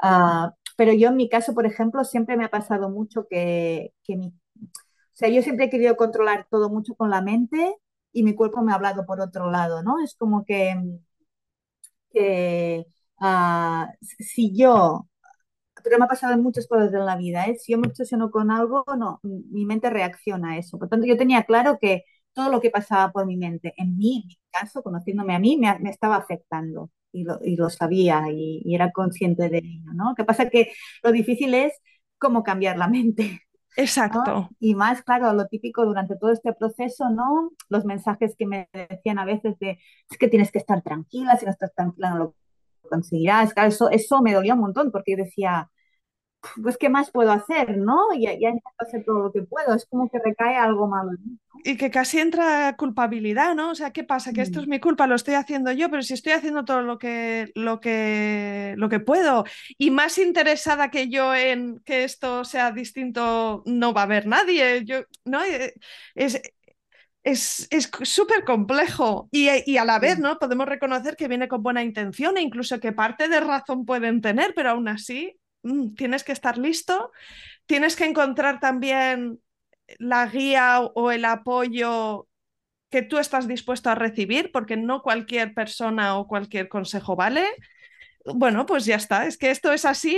Ah, 0.00 0.54
pero 0.76 0.92
yo 0.92 1.08
en 1.08 1.16
mi 1.16 1.28
caso, 1.28 1.54
por 1.54 1.66
ejemplo, 1.66 2.04
siempre 2.04 2.36
me 2.36 2.44
ha 2.44 2.50
pasado 2.50 2.90
mucho 2.90 3.26
que, 3.28 3.92
que 4.04 4.16
mi, 4.16 4.28
o 4.28 4.34
sea, 5.14 5.28
yo 5.30 5.42
siempre 5.42 5.66
he 5.66 5.70
querido 5.70 5.96
controlar 5.96 6.46
todo 6.50 6.70
mucho 6.70 6.94
con 6.96 7.10
la 7.10 7.22
mente 7.22 7.76
y 8.12 8.22
mi 8.24 8.34
cuerpo 8.34 8.62
me 8.62 8.72
ha 8.72 8.76
hablado 8.76 9.06
por 9.06 9.20
otro 9.20 9.50
lado, 9.50 9.82
¿no? 9.82 10.00
Es 10.04 10.14
como 10.16 10.44
que, 10.46 10.74
que 12.12 12.86
ah, 13.20 13.92
si 14.18 14.54
yo 14.56 15.08
pero 15.84 15.98
me 15.98 16.06
ha 16.06 16.08
pasado 16.08 16.32
en 16.32 16.42
muchas 16.42 16.66
cosas 16.66 16.90
de 16.90 16.98
la 16.98 17.16
vida, 17.16 17.44
¿eh? 17.44 17.56
Si 17.56 17.72
yo 17.72 17.78
me 17.78 17.88
obsesiono 17.88 18.30
con 18.30 18.50
algo, 18.50 18.84
no, 18.98 19.20
mi 19.22 19.66
mente 19.66 19.90
reacciona 19.90 20.52
a 20.52 20.58
eso. 20.58 20.78
Por 20.78 20.88
tanto, 20.88 21.06
yo 21.06 21.16
tenía 21.16 21.44
claro 21.44 21.78
que 21.80 22.04
todo 22.32 22.50
lo 22.50 22.60
que 22.60 22.70
pasaba 22.70 23.12
por 23.12 23.26
mi 23.26 23.36
mente, 23.36 23.74
en 23.76 23.96
mí, 23.96 24.22
en 24.22 24.28
mi 24.28 24.38
caso, 24.50 24.82
conociéndome 24.82 25.34
a 25.34 25.38
mí, 25.38 25.56
me, 25.58 25.78
me 25.78 25.90
estaba 25.90 26.16
afectando 26.16 26.90
y 27.12 27.24
lo, 27.24 27.38
y 27.44 27.56
lo 27.56 27.70
sabía 27.70 28.24
y, 28.32 28.62
y, 28.64 28.74
era 28.74 28.90
consciente 28.90 29.48
de 29.48 29.58
ello, 29.58 29.92
¿no? 29.94 30.10
Lo 30.10 30.14
que 30.16 30.24
pasa 30.24 30.44
es 30.44 30.50
que 30.50 30.72
lo 31.02 31.12
difícil 31.12 31.54
es 31.54 31.72
cómo 32.18 32.42
cambiar 32.42 32.76
la 32.78 32.88
mente. 32.88 33.22
¿no? 33.76 33.82
Exacto. 33.82 34.48
Y 34.60 34.74
más, 34.74 35.02
claro, 35.02 35.32
lo 35.32 35.46
típico 35.46 35.84
durante 35.84 36.16
todo 36.16 36.32
este 36.32 36.52
proceso, 36.52 37.10
¿no? 37.10 37.50
Los 37.68 37.84
mensajes 37.84 38.34
que 38.36 38.46
me 38.46 38.68
decían 38.72 39.18
a 39.18 39.24
veces 39.24 39.58
de, 39.58 39.78
es 40.10 40.18
que 40.18 40.28
tienes 40.28 40.50
que 40.50 40.58
estar 40.58 40.82
tranquila, 40.82 41.36
si 41.36 41.44
no 41.44 41.52
estás 41.52 41.74
tranquila 41.74 42.10
no 42.10 42.18
lo 42.18 42.34
conseguirás. 42.88 43.54
Claro, 43.54 43.68
eso, 43.68 43.90
eso 43.90 44.22
me 44.22 44.32
dolía 44.32 44.54
un 44.54 44.60
montón 44.60 44.90
porque 44.90 45.12
yo 45.12 45.24
decía, 45.24 45.70
pues, 46.62 46.76
¿qué 46.78 46.88
más 46.88 47.10
puedo 47.10 47.32
hacer, 47.32 47.76
no? 47.78 48.08
Ya, 48.14 48.32
ya 48.32 48.48
intento 48.50 48.70
hacer 48.78 49.04
todo 49.04 49.18
lo 49.24 49.32
que 49.32 49.42
puedo, 49.42 49.74
es 49.74 49.86
como 49.86 50.08
que 50.10 50.18
recae 50.18 50.56
algo 50.56 50.86
malo 50.88 51.12
¿no? 51.12 51.38
Y 51.66 51.76
que 51.78 51.90
casi 51.90 52.18
entra 52.18 52.76
culpabilidad, 52.76 53.54
¿no? 53.54 53.70
O 53.70 53.74
sea, 53.74 53.90
¿qué 53.92 54.04
pasa? 54.04 54.32
Que 54.34 54.42
esto 54.42 54.60
es 54.60 54.66
Mm, 54.66 54.68
mi 54.68 54.80
culpa, 54.80 55.06
lo 55.06 55.14
estoy 55.14 55.34
haciendo 55.34 55.72
yo, 55.72 55.88
pero 55.88 56.02
si 56.02 56.12
estoy 56.12 56.32
haciendo 56.32 56.64
todo 56.64 56.82
lo 56.82 56.98
que, 56.98 57.52
lo 57.54 57.80
que, 57.80 58.74
lo 58.76 58.88
que 58.90 59.00
puedo 59.00 59.44
y 59.78 59.90
más 59.90 60.18
interesada 60.18 60.90
que 60.90 61.08
yo 61.08 61.34
en 61.34 61.80
que 61.84 62.04
esto 62.04 62.44
sea 62.44 62.70
distinto, 62.72 63.62
no 63.66 63.94
va 63.94 64.02
a 64.02 64.04
haber 64.04 64.26
nadie. 64.26 64.84
Yo, 64.84 65.02
¿no? 65.24 65.42
Eh, 65.44 65.74
Es, 66.14 66.40
es, 67.22 67.66
es 67.70 67.90
súper 68.02 68.44
complejo 68.44 69.28
y, 69.32 69.48
y, 69.70 69.78
a 69.78 69.84
la 69.84 69.98
vez, 69.98 70.18
sí, 70.18 70.20
¿no? 70.20 70.38
Podemos 70.38 70.66
reconocer 70.68 71.16
que 71.16 71.28
viene 71.28 71.48
con 71.48 71.62
buena 71.62 71.82
intención 71.82 72.36
e 72.36 72.42
incluso 72.42 72.80
que 72.80 72.92
parte 72.92 73.28
de 73.28 73.40
razón 73.40 73.86
pueden 73.86 74.20
tener, 74.20 74.54
pero 74.54 74.70
aún 74.70 74.88
así 74.88 75.38
tienes 75.96 76.24
que 76.24 76.32
estar 76.32 76.58
listo, 76.58 77.12
tienes 77.66 77.96
que 77.96 78.04
encontrar 78.04 78.60
también 78.60 79.40
la 79.98 80.26
guía 80.26 80.80
o 80.80 81.10
el 81.10 81.24
apoyo 81.24 82.28
que 82.90 83.02
tú 83.02 83.18
estás 83.18 83.48
dispuesto 83.48 83.90
a 83.90 83.94
recibir, 83.96 84.52
porque 84.52 84.76
no 84.76 85.02
cualquier 85.02 85.52
persona 85.52 86.16
o 86.16 86.28
cualquier 86.28 86.68
consejo 86.68 87.16
vale. 87.16 87.44
Bueno, 88.24 88.64
pues 88.64 88.86
ya 88.86 88.96
está, 88.96 89.26
es 89.26 89.36
que 89.36 89.50
esto 89.50 89.72
es 89.72 89.84
así. 89.84 90.16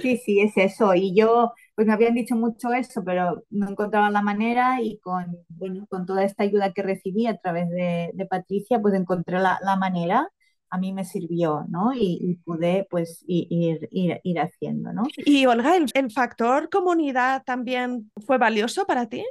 sí, 0.00 0.16
sí, 0.16 0.40
es 0.40 0.56
eso. 0.56 0.94
Y 0.94 1.14
yo, 1.14 1.52
pues 1.74 1.86
me 1.86 1.92
habían 1.92 2.14
dicho 2.14 2.34
mucho 2.34 2.72
eso, 2.72 3.02
pero 3.04 3.44
no 3.50 3.68
encontraba 3.68 4.10
la 4.10 4.22
manera 4.22 4.80
y 4.80 4.98
con, 5.00 5.36
bueno, 5.48 5.86
con 5.90 6.06
toda 6.06 6.24
esta 6.24 6.44
ayuda 6.44 6.72
que 6.72 6.82
recibí 6.82 7.26
a 7.26 7.36
través 7.36 7.68
de, 7.68 8.10
de 8.14 8.26
Patricia, 8.26 8.80
pues 8.80 8.94
encontré 8.94 9.38
la, 9.38 9.58
la, 9.62 9.76
manera. 9.76 10.28
A 10.72 10.78
mí 10.78 10.92
me 10.92 11.04
sirvió, 11.04 11.66
¿no? 11.68 11.92
Y, 11.92 12.18
y 12.20 12.34
pude, 12.36 12.86
pues, 12.90 13.22
ir, 13.26 13.46
ir, 13.90 14.20
ir, 14.22 14.40
haciendo, 14.40 14.92
¿no? 14.92 15.02
Y 15.18 15.44
Olga, 15.44 15.76
¿el, 15.76 15.86
¿el 15.92 16.10
factor 16.10 16.70
comunidad 16.70 17.42
también 17.44 18.10
fue 18.26 18.38
valioso 18.38 18.86
para 18.86 19.06
ti? 19.06 19.24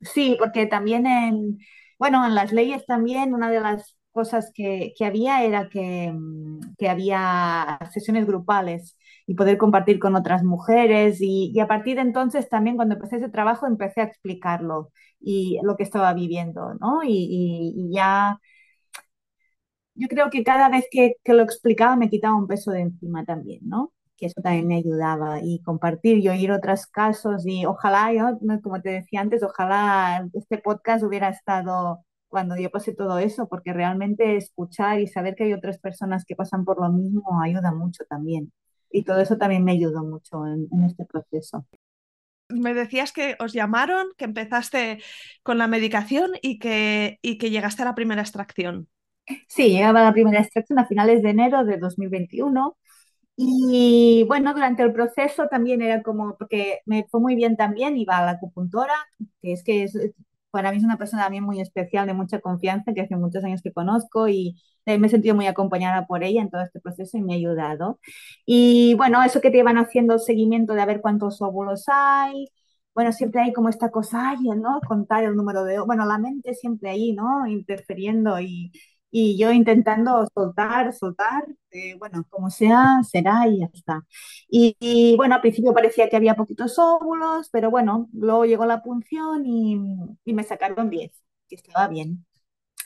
Sí, 0.00 0.36
porque 0.38 0.66
también 0.66 1.06
en, 1.06 1.58
bueno, 1.98 2.26
en 2.26 2.34
las 2.34 2.52
leyes 2.52 2.84
también 2.86 3.32
una 3.32 3.48
de 3.50 3.60
las 3.60 3.96
cosas 4.10 4.50
que, 4.54 4.92
que 4.96 5.04
había 5.04 5.44
era 5.44 5.68
que, 5.68 6.12
mm, 6.12 6.74
que, 6.78 6.88
había 6.88 7.78
sesiones 7.92 8.26
grupales 8.26 8.96
y 9.26 9.34
poder 9.34 9.56
compartir 9.58 9.98
con 9.98 10.16
otras 10.16 10.42
mujeres 10.44 11.20
y, 11.20 11.52
y, 11.54 11.60
a 11.60 11.68
partir 11.68 11.96
de 11.96 12.02
entonces 12.02 12.48
también 12.48 12.76
cuando 12.76 12.94
empecé 12.96 13.16
ese 13.16 13.28
trabajo 13.30 13.66
empecé 13.66 14.00
a 14.02 14.04
explicarlo 14.04 14.90
y 15.20 15.58
lo 15.62 15.76
que 15.76 15.84
estaba 15.84 16.12
viviendo, 16.14 16.74
¿no? 16.80 17.02
Y, 17.04 17.10
y, 17.10 17.74
y 17.76 17.94
ya 17.94 18.38
yo 20.02 20.08
creo 20.08 20.30
que 20.30 20.42
cada 20.44 20.68
vez 20.68 20.86
que, 20.90 21.16
lo 21.26 21.42
explicaba 21.42 21.96
me 21.96 22.10
quitaba 22.10 22.36
un 22.36 22.48
peso 22.48 22.72
de 22.72 22.80
encima 22.82 23.24
también, 23.24 23.60
¿no? 23.68 23.92
Que 24.16 24.26
eso 24.26 24.40
también 24.42 24.66
me 24.66 24.76
ayudaba 24.76 25.40
y 25.42 25.60
compartir 25.62 26.18
y 26.18 26.28
oír 26.28 26.50
otros 26.52 26.86
casos 26.86 27.44
y 27.46 27.66
ojalá, 27.66 28.12
yo, 28.12 28.38
como 28.62 28.80
te 28.82 28.90
decía 28.90 29.20
antes, 29.20 29.42
ojalá 29.42 30.28
este 30.34 30.58
podcast 30.58 31.04
hubiera 31.04 31.28
estado 31.28 32.04
cuando 32.28 32.56
yo 32.56 32.70
pasé 32.70 32.94
todo 32.94 33.18
eso, 33.18 33.48
porque 33.48 33.72
realmente 33.72 34.36
escuchar 34.36 35.00
y 35.00 35.06
saber 35.06 35.34
que 35.36 35.44
hay 35.44 35.52
otras 35.52 35.78
personas 35.78 36.24
que 36.24 36.36
pasan 36.36 36.64
por 36.64 36.80
lo 36.80 36.90
mismo 36.90 37.40
ayuda 37.42 37.72
mucho 37.72 38.04
también. 38.08 38.52
Y 38.90 39.04
todo 39.04 39.20
eso 39.20 39.36
también 39.38 39.64
me 39.64 39.72
ayudó 39.72 40.02
mucho 40.04 40.46
en, 40.46 40.68
en 40.72 40.84
este 40.84 41.04
proceso 41.06 41.66
me 42.48 42.74
decías 42.74 43.12
que 43.12 43.36
os 43.38 43.52
llamaron, 43.52 44.08
que 44.16 44.26
empezaste 44.26 45.02
con 45.42 45.58
la 45.58 45.66
medicación 45.68 46.32
y 46.42 46.58
que, 46.58 47.18
y 47.22 47.38
que 47.38 47.50
llegaste 47.50 47.82
a 47.82 47.86
la 47.86 47.94
primera 47.94 48.22
extracción. 48.22 48.88
Sí, 49.48 49.68
llegaba 49.70 50.02
la 50.02 50.12
primera 50.12 50.40
extracción 50.40 50.78
a 50.78 50.86
finales 50.86 51.22
de 51.22 51.30
enero 51.30 51.64
de 51.64 51.76
2021. 51.78 52.76
Y 53.36 54.24
bueno, 54.28 54.52
durante 54.54 54.82
el 54.82 54.92
proceso 54.92 55.48
también 55.48 55.82
era 55.82 56.02
como, 56.02 56.36
porque 56.38 56.80
me 56.86 57.06
fue 57.10 57.20
muy 57.20 57.34
bien 57.36 57.56
también, 57.56 57.96
iba 57.96 58.18
a 58.18 58.26
la 58.26 58.32
acupuntora, 58.32 58.92
que 59.40 59.52
es 59.52 59.62
que 59.64 59.84
es, 59.84 59.98
para 60.50 60.70
mí 60.70 60.78
es 60.78 60.84
una 60.84 60.98
persona 60.98 61.22
también 61.24 61.44
muy 61.44 61.60
especial, 61.60 62.06
de 62.06 62.14
mucha 62.14 62.40
confianza, 62.40 62.92
que 62.94 63.00
hace 63.02 63.16
muchos 63.16 63.42
años 63.44 63.62
que 63.62 63.72
conozco 63.72 64.28
y 64.28 64.56
me 64.86 65.06
he 65.06 65.10
sentido 65.10 65.34
muy 65.34 65.46
acompañada 65.46 66.06
por 66.06 66.22
ella 66.24 66.42
en 66.42 66.50
todo 66.50 66.62
este 66.62 66.80
proceso 66.80 67.16
y 67.18 67.22
me 67.22 67.32
ha 67.34 67.36
ayudado. 67.36 67.98
Y 68.46 68.94
bueno, 68.96 69.22
eso 69.22 69.40
que 69.40 69.50
te 69.50 69.58
iban 69.58 69.78
haciendo 69.78 70.14
el 70.14 70.20
seguimiento 70.20 70.74
de 70.74 70.82
a 70.82 70.86
ver 70.86 71.00
cuántos 71.00 71.40
óvulos 71.42 71.84
hay, 71.88 72.48
bueno, 72.94 73.12
siempre 73.12 73.40
hay 73.42 73.52
como 73.54 73.68
esta 73.70 73.90
cosa, 73.90 74.30
ay, 74.30 74.38
¿no? 74.56 74.80
Contar 74.86 75.24
el 75.24 75.34
número 75.36 75.64
de, 75.64 75.80
bueno, 75.80 76.04
la 76.06 76.18
mente 76.18 76.54
siempre 76.54 76.90
ahí, 76.90 77.12
¿no? 77.14 77.46
Interfiriendo 77.46 78.38
y, 78.40 78.70
y 79.12 79.38
yo 79.38 79.52
intentando 79.52 80.26
soltar, 80.34 80.94
soltar, 80.94 81.44
eh, 81.72 81.96
bueno, 81.98 82.26
como 82.30 82.50
sea, 82.50 83.02
será 83.10 83.46
y 83.48 83.60
ya 83.60 83.68
está. 83.74 84.02
Y, 84.48 84.76
y, 84.80 85.16
bueno, 85.16 85.36
al 85.36 85.42
principio 85.42 85.74
parecía 85.74 86.08
que 86.10 86.16
había 86.16 86.34
poquitos 86.36 86.78
óvulos, 86.78 87.50
pero 87.52 87.70
bueno, 87.70 88.08
luego 88.14 88.46
llegó 88.46 88.66
la 88.66 88.82
punción 88.82 89.46
y, 89.46 89.76
y 90.24 90.34
me 90.34 90.44
sacaron 90.44 90.90
10, 90.90 91.12
que 91.48 91.56
estaba 91.56 91.88
bien. 91.88 92.26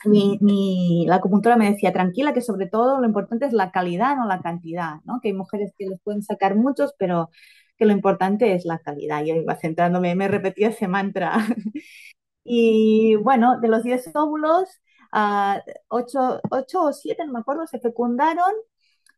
Mi, 0.05 0.37
mi, 0.41 1.05
la 1.07 1.15
acupuntora 1.15 1.57
me 1.57 1.71
decía, 1.71 1.91
tranquila, 1.91 2.33
que 2.33 2.41
sobre 2.41 2.67
todo 2.67 2.99
lo 3.01 3.07
importante 3.07 3.45
es 3.47 3.53
la 3.53 3.71
calidad, 3.71 4.15
no 4.15 4.27
la 4.27 4.41
cantidad, 4.41 4.97
¿no? 5.05 5.19
Que 5.21 5.29
hay 5.29 5.33
mujeres 5.33 5.73
que 5.77 5.87
les 5.87 5.99
pueden 6.01 6.21
sacar 6.23 6.55
muchos, 6.55 6.93
pero 6.99 7.29
que 7.77 7.85
lo 7.85 7.93
importante 7.93 8.53
es 8.53 8.65
la 8.65 8.79
calidad. 8.79 9.23
Yo 9.25 9.35
iba 9.35 9.55
centrándome, 9.55 10.15
me 10.15 10.27
repetía 10.27 10.69
ese 10.69 10.87
mantra. 10.87 11.37
y 12.43 13.15
bueno, 13.17 13.59
de 13.59 13.67
los 13.69 13.83
10 13.83 14.11
óvulos, 14.15 14.69
uh, 15.13 15.59
8, 15.89 16.41
8 16.49 16.81
o 16.83 16.93
7, 16.93 17.25
no 17.25 17.33
me 17.33 17.39
acuerdo, 17.39 17.67
se 17.67 17.79
fecundaron, 17.79 18.51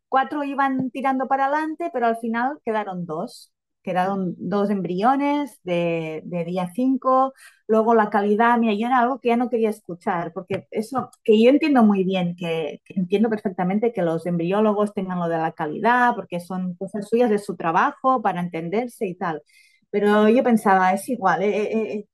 cuatro 0.08 0.44
iban 0.44 0.90
tirando 0.90 1.28
para 1.28 1.46
adelante, 1.46 1.90
pero 1.92 2.06
al 2.06 2.18
final 2.18 2.58
quedaron 2.64 3.06
dos. 3.06 3.52
Quedaron 3.82 4.34
dos 4.38 4.68
embriones 4.68 5.58
de, 5.64 6.20
de 6.26 6.44
día 6.44 6.70
5, 6.74 7.32
luego 7.66 7.94
la 7.94 8.10
calidad, 8.10 8.58
mira, 8.58 8.74
yo 8.74 8.86
era 8.86 8.98
algo 9.00 9.20
que 9.20 9.28
ya 9.30 9.38
no 9.38 9.48
quería 9.48 9.70
escuchar, 9.70 10.32
porque 10.34 10.66
eso, 10.70 11.10
que 11.24 11.42
yo 11.42 11.48
entiendo 11.48 11.82
muy 11.82 12.04
bien, 12.04 12.36
que, 12.36 12.82
entiendo 12.88 13.30
perfectamente 13.30 13.92
que 13.94 14.02
los 14.02 14.26
embriólogos 14.26 14.92
tengan 14.92 15.18
lo 15.18 15.28
de 15.28 15.38
la 15.38 15.52
calidad, 15.52 16.14
porque 16.14 16.40
son 16.40 16.74
cosas 16.74 17.08
suyas 17.08 17.30
de 17.30 17.38
su 17.38 17.56
trabajo 17.56 18.20
para 18.20 18.40
entenderse 18.40 19.06
y 19.06 19.14
tal, 19.14 19.42
pero 19.90 20.28
yo 20.28 20.42
pensaba, 20.44 20.92
es 20.92 21.08
igual, 21.08 21.42
eh, 21.42 21.72
eh, 21.72 22.06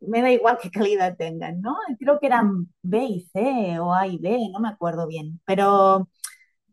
me 0.00 0.22
da 0.22 0.30
igual 0.30 0.58
qué 0.62 0.70
calidad 0.70 1.16
tengan, 1.16 1.60
¿no? 1.60 1.76
Creo 1.98 2.18
que 2.20 2.26
eran 2.26 2.68
B 2.82 3.04
y 3.04 3.20
C 3.32 3.78
o 3.80 3.94
A 3.94 4.06
y 4.06 4.18
B, 4.18 4.38
no 4.52 4.60
me 4.60 4.68
acuerdo 4.68 5.06
bien, 5.06 5.40
pero 5.44 6.08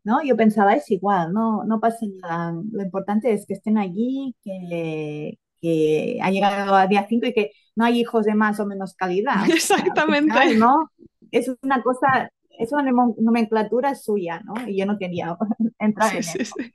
¿no? 0.06 0.24
Yo 0.24 0.38
pensaba, 0.38 0.76
es 0.76 0.90
igual, 0.92 1.34
no, 1.34 1.64
no 1.66 1.80
pasa 1.80 2.06
nada. 2.22 2.54
Lo 2.72 2.84
importante 2.84 3.34
es 3.34 3.46
que 3.46 3.54
estén 3.56 3.78
allí, 3.78 4.36
que, 4.44 5.40
que 5.60 6.20
ha 6.22 6.30
llegado 6.30 6.76
a 6.76 6.88
día 6.88 7.06
5 7.10 7.26
y 7.28 7.34
que 7.34 7.52
no 7.76 7.86
hay 7.86 8.00
hijos 8.00 8.26
de 8.26 8.36
más 8.36 8.60
o 8.60 8.66
menos 8.66 8.94
calidad. 8.94 9.44
Exactamente. 9.50 10.32
Final, 10.32 10.60
¿no? 10.60 10.92
Es 11.32 11.52
una 11.64 11.82
cosa, 11.82 12.32
es 12.60 12.72
una 12.72 12.92
nomenclatura 13.18 13.96
suya, 13.96 14.42
¿no? 14.46 14.54
Y 14.68 14.78
yo 14.78 14.86
no 14.86 14.98
quería 14.98 15.36
entrar 15.80 16.12
sí, 16.12 16.18
en 16.18 16.24
sí, 16.24 16.38
eso. 16.40 16.56
Sí. 16.60 16.72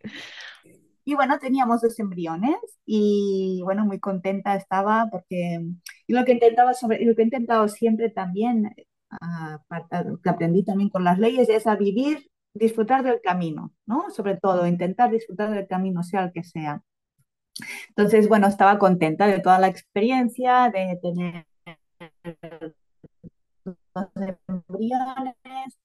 Y 1.04 1.14
bueno, 1.14 1.38
teníamos 1.38 1.80
dos 1.80 1.98
embriones 1.98 2.56
y 2.86 3.60
bueno, 3.64 3.84
muy 3.86 4.00
contenta 4.00 4.54
estaba 4.56 5.08
porque 5.10 5.60
y 6.06 6.12
lo 6.12 6.24
que 6.24 6.32
intentaba 6.32 6.74
sobre, 6.74 7.02
y 7.02 7.04
lo 7.04 7.14
que 7.14 7.22
he 7.22 7.24
intentado 7.24 7.68
siempre 7.68 8.10
también, 8.10 8.74
uh, 9.12 10.18
que 10.22 10.30
aprendí 10.30 10.64
también 10.64 10.90
con 10.90 11.04
las 11.04 11.18
leyes, 11.18 11.48
es 11.48 11.66
a 11.66 11.76
vivir 11.76 12.30
disfrutar 12.54 13.02
del 13.04 13.20
camino, 13.22 13.72
¿no? 13.86 14.10
Sobre 14.10 14.36
todo, 14.36 14.66
intentar 14.66 15.10
disfrutar 15.10 15.50
del 15.50 15.66
camino, 15.68 16.02
sea 16.02 16.24
el 16.24 16.32
que 16.32 16.44
sea. 16.44 16.82
Entonces, 17.88 18.28
bueno, 18.28 18.46
estaba 18.48 18.78
contenta 18.78 19.26
de 19.26 19.40
toda 19.40 19.58
la 19.58 19.68
experiencia, 19.68 20.70
de 20.70 20.98
tener 21.02 21.46
los 23.64 24.36
embriones. 24.48 25.79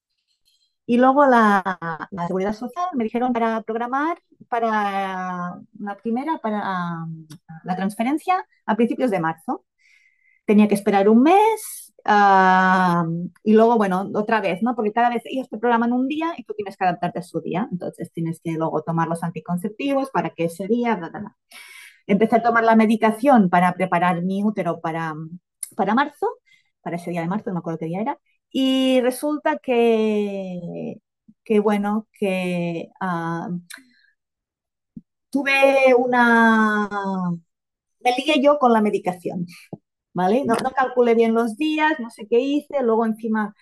Y 0.86 0.98
luego 0.98 1.26
la, 1.26 1.80
la, 2.12 2.28
seguridad 2.28 2.54
social 2.54 2.86
me 2.94 3.06
dijeron 3.06 3.34
para 3.34 3.62
programar 3.64 4.20
para 4.50 5.60
la 5.80 5.98
primera, 5.98 6.38
para 6.38 7.06
la 7.64 7.76
transferencia 7.76 8.46
a 8.66 8.76
principios 8.76 9.12
de 9.12 9.20
marzo. 9.20 9.66
Tenía 10.46 10.68
que 10.68 10.76
esperar 10.76 11.10
un 11.10 11.24
mes 11.24 11.94
uh, 12.06 13.30
y 13.44 13.54
luego, 13.54 13.78
bueno, 13.78 14.10
otra 14.14 14.42
vez, 14.42 14.62
¿no? 14.62 14.76
Porque 14.76 14.94
cada 14.94 15.10
vez 15.10 15.24
ellos 15.26 15.50
te 15.50 15.58
programan 15.58 15.92
un 15.92 16.08
día 16.08 16.34
y 16.38 16.44
tú 16.44 16.54
tienes 16.54 16.78
que 16.78 16.84
adaptarte 16.84 17.20
a 17.20 17.24
su 17.24 17.42
día. 17.42 17.68
Entonces 17.72 18.12
tienes 18.14 18.40
que 18.44 18.52
luego 18.54 18.84
tomar 18.84 19.08
los 19.08 19.24
anticonceptivos 19.24 20.12
para 20.12 20.32
que 20.32 20.46
ese 20.46 20.68
día, 20.68 20.96
bla, 20.96 21.10
bla, 21.10 21.20
bla. 21.20 21.38
Empecé 22.08 22.38
a 22.38 22.44
tomar 22.44 22.64
la 22.64 22.76
medicación 22.76 23.50
para 23.50 23.74
preparar 23.74 24.24
mi 24.24 24.44
útero 24.44 24.80
para, 24.82 25.16
para 25.76 25.96
marzo, 25.96 26.28
para 26.82 26.98
ese 26.98 27.10
día 27.12 27.22
de 27.22 27.28
marzo, 27.28 27.50
no 27.50 27.56
me 27.56 27.60
acuerdo 27.60 27.80
qué 27.80 27.88
día 27.88 28.02
era, 28.02 28.20
y 28.52 29.02
resulta 29.02 29.58
que, 29.58 30.96
que 31.44 31.60
bueno, 31.60 32.08
que 32.20 32.90
uh, 33.02 33.60
tuve 35.30 35.94
una... 35.96 36.90
Me 38.02 38.12
ligué 38.18 38.42
yo 38.42 38.60
con 38.60 38.74
la 38.74 38.82
medicación, 38.82 39.46
¿vale? 40.14 40.46
No, 40.46 40.56
calculé 40.76 41.16
bien 41.16 41.34
los 41.36 41.58
días, 41.58 42.00
no 42.00 42.10
sé 42.12 42.28
qué 42.30 42.40
hice, 42.40 42.84
luego 42.84 43.06
encima 43.06 43.56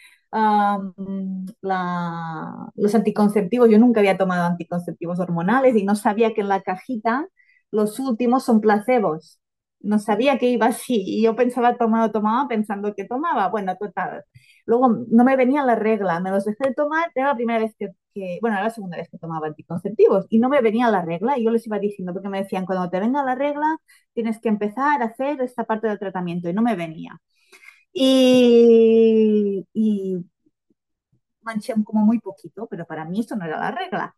la, 1.61 2.69
los 2.75 2.95
anticonceptivos, 2.95 3.69
yo 3.69 3.79
nunca 3.79 3.99
había 3.99 4.17
tomado 4.17 4.45
anticonceptivos 4.45 5.19
hormonales 5.19 5.75
y 5.75 5.83
no 5.83 5.95
sabía 5.95 6.33
que 6.33 6.41
en 6.41 6.49
la 6.49 6.61
cajita 6.61 7.27
los 7.71 7.99
últimos 7.99 8.43
son 8.43 8.61
placebos. 8.61 9.39
No 9.83 9.99
sabía 9.99 10.37
que 10.39 10.47
iba 10.49 10.67
así 10.67 11.03
y 11.05 11.23
yo 11.23 11.35
pensaba 11.35 11.77
tomaba, 11.77 12.11
tomaba 12.11 12.47
pensando 12.47 12.95
que 12.95 13.05
tomaba. 13.05 13.49
Bueno, 13.49 13.75
total. 13.77 14.23
Luego 14.65 14.89
no 15.09 15.23
me 15.25 15.35
venía 15.37 15.63
la 15.65 15.75
regla, 15.75 16.19
me 16.21 16.31
los 16.31 16.45
dejé 16.45 16.69
de 16.69 16.73
tomar, 16.75 17.11
era 17.15 17.27
la 17.29 17.35
primera 17.35 17.59
vez 17.59 17.75
que, 17.77 17.89
que, 18.13 18.39
bueno, 18.41 18.55
era 18.57 18.65
la 18.65 18.69
segunda 18.71 18.97
vez 18.97 19.09
que 19.09 19.17
tomaba 19.19 19.47
anticonceptivos 19.47 20.25
y 20.29 20.39
no 20.39 20.49
me 20.49 20.61
venía 20.61 20.89
la 20.89 21.01
regla 21.03 21.37
y 21.37 21.43
yo 21.45 21.51
les 21.51 21.67
iba 21.67 21.79
diciendo 21.79 22.13
porque 22.13 22.29
me 22.29 22.43
decían, 22.43 22.65
cuando 22.65 22.89
te 22.89 22.99
venga 23.01 23.23
la 23.23 23.35
regla 23.35 23.77
tienes 24.13 24.39
que 24.39 24.49
empezar 24.49 25.01
a 25.01 25.05
hacer 25.05 25.41
esta 25.41 25.65
parte 25.65 25.87
del 25.87 25.99
tratamiento 25.99 26.49
y 26.49 26.53
no 26.53 26.61
me 26.61 26.75
venía. 26.75 27.21
Y, 27.93 29.67
y 29.73 30.25
manché 31.41 31.73
como 31.83 32.05
muy 32.05 32.19
poquito, 32.19 32.67
pero 32.67 32.85
para 32.85 33.05
mí 33.05 33.19
eso 33.21 33.35
no 33.35 33.45
era 33.45 33.59
la 33.59 33.71
regla. 33.71 34.15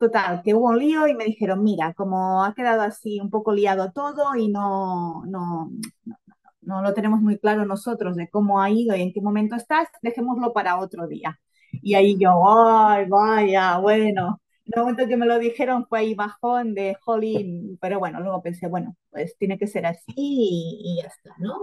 Total, 0.00 0.42
que 0.42 0.54
hubo 0.54 0.68
un 0.70 0.78
lío 0.78 1.06
y 1.08 1.14
me 1.14 1.24
dijeron, 1.26 1.62
mira, 1.62 1.92
como 1.94 2.42
ha 2.44 2.54
quedado 2.54 2.80
así 2.82 3.20
un 3.20 3.28
poco 3.30 3.52
liado 3.52 3.92
todo 3.92 4.34
y 4.34 4.48
no, 4.48 5.22
no, 5.26 5.70
no, 6.06 6.16
no 6.62 6.82
lo 6.82 6.94
tenemos 6.94 7.20
muy 7.20 7.38
claro 7.38 7.66
nosotros 7.66 8.16
de 8.16 8.30
cómo 8.30 8.62
ha 8.62 8.70
ido 8.70 8.96
y 8.96 9.02
en 9.02 9.12
qué 9.12 9.20
momento 9.20 9.56
estás, 9.56 9.88
dejémoslo 10.02 10.54
para 10.54 10.78
otro 10.80 11.06
día. 11.06 11.38
Y 11.72 11.94
ahí 11.96 12.16
yo, 12.18 12.30
ay, 12.66 13.06
vaya, 13.08 13.78
bueno. 13.78 14.40
En 14.66 14.72
el 14.76 14.80
momento 14.82 15.06
que 15.08 15.16
me 15.18 15.26
lo 15.26 15.38
dijeron 15.38 15.86
fue 15.86 16.00
ahí 16.00 16.14
bajón 16.14 16.74
de 16.74 16.96
jolín, 17.02 17.76
pero 17.80 17.98
bueno, 17.98 18.20
luego 18.20 18.42
pensé, 18.42 18.68
bueno, 18.68 18.96
pues 19.10 19.36
tiene 19.38 19.58
que 19.58 19.66
ser 19.66 19.84
así 19.86 20.14
y, 20.16 20.80
y 20.98 21.02
ya 21.02 21.08
está, 21.08 21.34
¿no? 21.40 21.56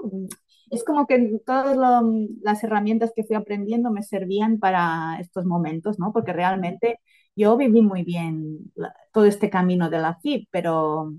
Es 0.70 0.84
como 0.84 1.08
que 1.08 1.40
todas 1.46 1.76
lo, 1.78 2.02
las 2.42 2.64
herramientas 2.64 3.12
que 3.16 3.24
fui 3.24 3.36
aprendiendo 3.36 3.92
me 3.92 4.04
servían 4.04 4.60
para 4.60 5.18
estos 5.20 5.46
momentos, 5.46 6.00
¿no? 6.00 6.12
Porque 6.14 6.34
realmente 6.34 7.00
yo 7.38 7.56
viví 7.56 7.82
muy 7.82 8.04
bien 8.04 8.72
todo 9.14 9.26
este 9.26 9.50
camino 9.50 9.90
de 9.90 10.00
la 10.00 10.16
FIP, 10.16 10.48
pero 10.52 11.14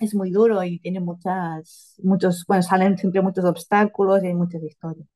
es 0.00 0.14
muy 0.14 0.30
duro 0.30 0.62
y 0.64 0.80
tiene 0.80 1.00
muchas, 1.00 1.94
muchos, 2.02 2.44
bueno, 2.46 2.62
salen 2.62 2.98
siempre 2.98 3.22
muchos 3.22 3.44
obstáculos 3.44 4.22
y 4.22 4.26
hay 4.28 4.34
muchas 4.34 4.62
historias. 4.62 5.06